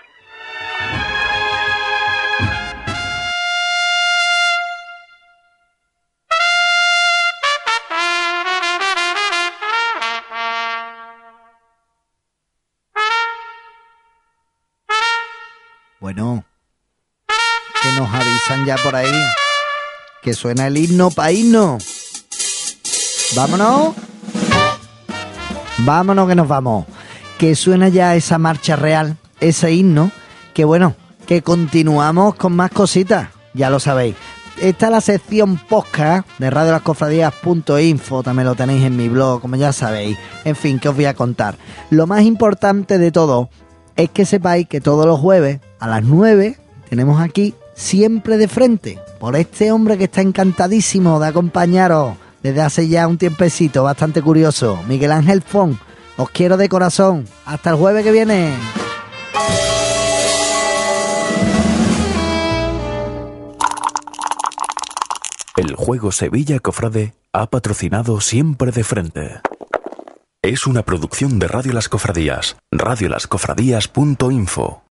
Bueno, 16.07 16.45
que 17.83 17.91
nos 17.99 18.07
avisan 18.07 18.65
ya 18.65 18.77
por 18.77 18.95
ahí 18.95 19.11
que 20.21 20.33
suena 20.33 20.67
el 20.67 20.77
himno 20.77 21.09
himno. 21.29 21.79
Vámonos. 23.35 23.93
Vámonos 25.79 26.29
que 26.29 26.35
nos 26.35 26.47
vamos. 26.47 26.85
Que 27.37 27.55
suena 27.55 27.89
ya 27.89 28.15
esa 28.15 28.37
marcha 28.37 28.77
real, 28.77 29.17
ese 29.41 29.73
himno. 29.73 30.09
Que 30.53 30.63
bueno, 30.63 30.95
que 31.25 31.41
continuamos 31.41 32.35
con 32.35 32.55
más 32.55 32.71
cositas, 32.71 33.27
ya 33.53 33.69
lo 33.69 33.81
sabéis. 33.81 34.15
Esta 34.61 34.85
es 34.85 34.91
la 34.93 35.01
sección 35.01 35.57
podcast 35.57 36.25
de 36.39 36.49
radiolascofradías.info, 36.49 38.23
también 38.23 38.47
lo 38.47 38.55
tenéis 38.55 38.85
en 38.85 38.95
mi 38.95 39.09
blog, 39.09 39.41
como 39.41 39.57
ya 39.57 39.73
sabéis. 39.73 40.17
En 40.45 40.55
fin, 40.55 40.79
que 40.79 40.87
os 40.87 40.95
voy 40.95 41.03
a 41.03 41.15
contar. 41.15 41.57
Lo 41.89 42.07
más 42.07 42.21
importante 42.21 42.97
de 42.97 43.11
todo 43.11 43.49
es 43.97 44.09
que 44.09 44.25
sepáis 44.25 44.67
que 44.67 44.79
todos 44.79 45.05
los 45.05 45.19
jueves 45.19 45.59
a 45.79 45.87
las 45.87 46.03
9 46.03 46.57
tenemos 46.89 47.21
aquí 47.21 47.53
siempre 47.73 48.37
de 48.37 48.47
frente 48.47 48.99
por 49.19 49.35
este 49.35 49.71
hombre 49.71 49.97
que 49.97 50.05
está 50.05 50.21
encantadísimo 50.21 51.19
de 51.19 51.27
acompañaros 51.27 52.15
desde 52.41 52.61
hace 52.61 52.87
ya 52.87 53.07
un 53.07 53.17
tiempecito 53.17 53.83
bastante 53.83 54.21
curioso, 54.21 54.79
Miguel 54.87 55.11
Ángel 55.11 55.41
Fon. 55.41 55.77
Os 56.15 56.29
quiero 56.29 56.55
de 56.55 56.69
corazón. 56.69 57.25
Hasta 57.45 57.71
el 57.71 57.75
jueves 57.75 58.03
que 58.03 58.11
viene. 58.11 58.53
Juego 65.87 66.11
Sevilla 66.11 66.59
Cofrade 66.59 67.13
ha 67.31 67.49
patrocinado 67.49 68.19
siempre 68.19 68.71
de 68.71 68.83
frente. 68.83 69.39
Es 70.47 70.65
una 70.65 70.81
producción 70.81 71.37
de 71.39 71.47
Radio 71.49 71.73
Las 71.73 71.89
Cofradías, 71.89 72.55
radiolascofradías.info. 72.71 74.81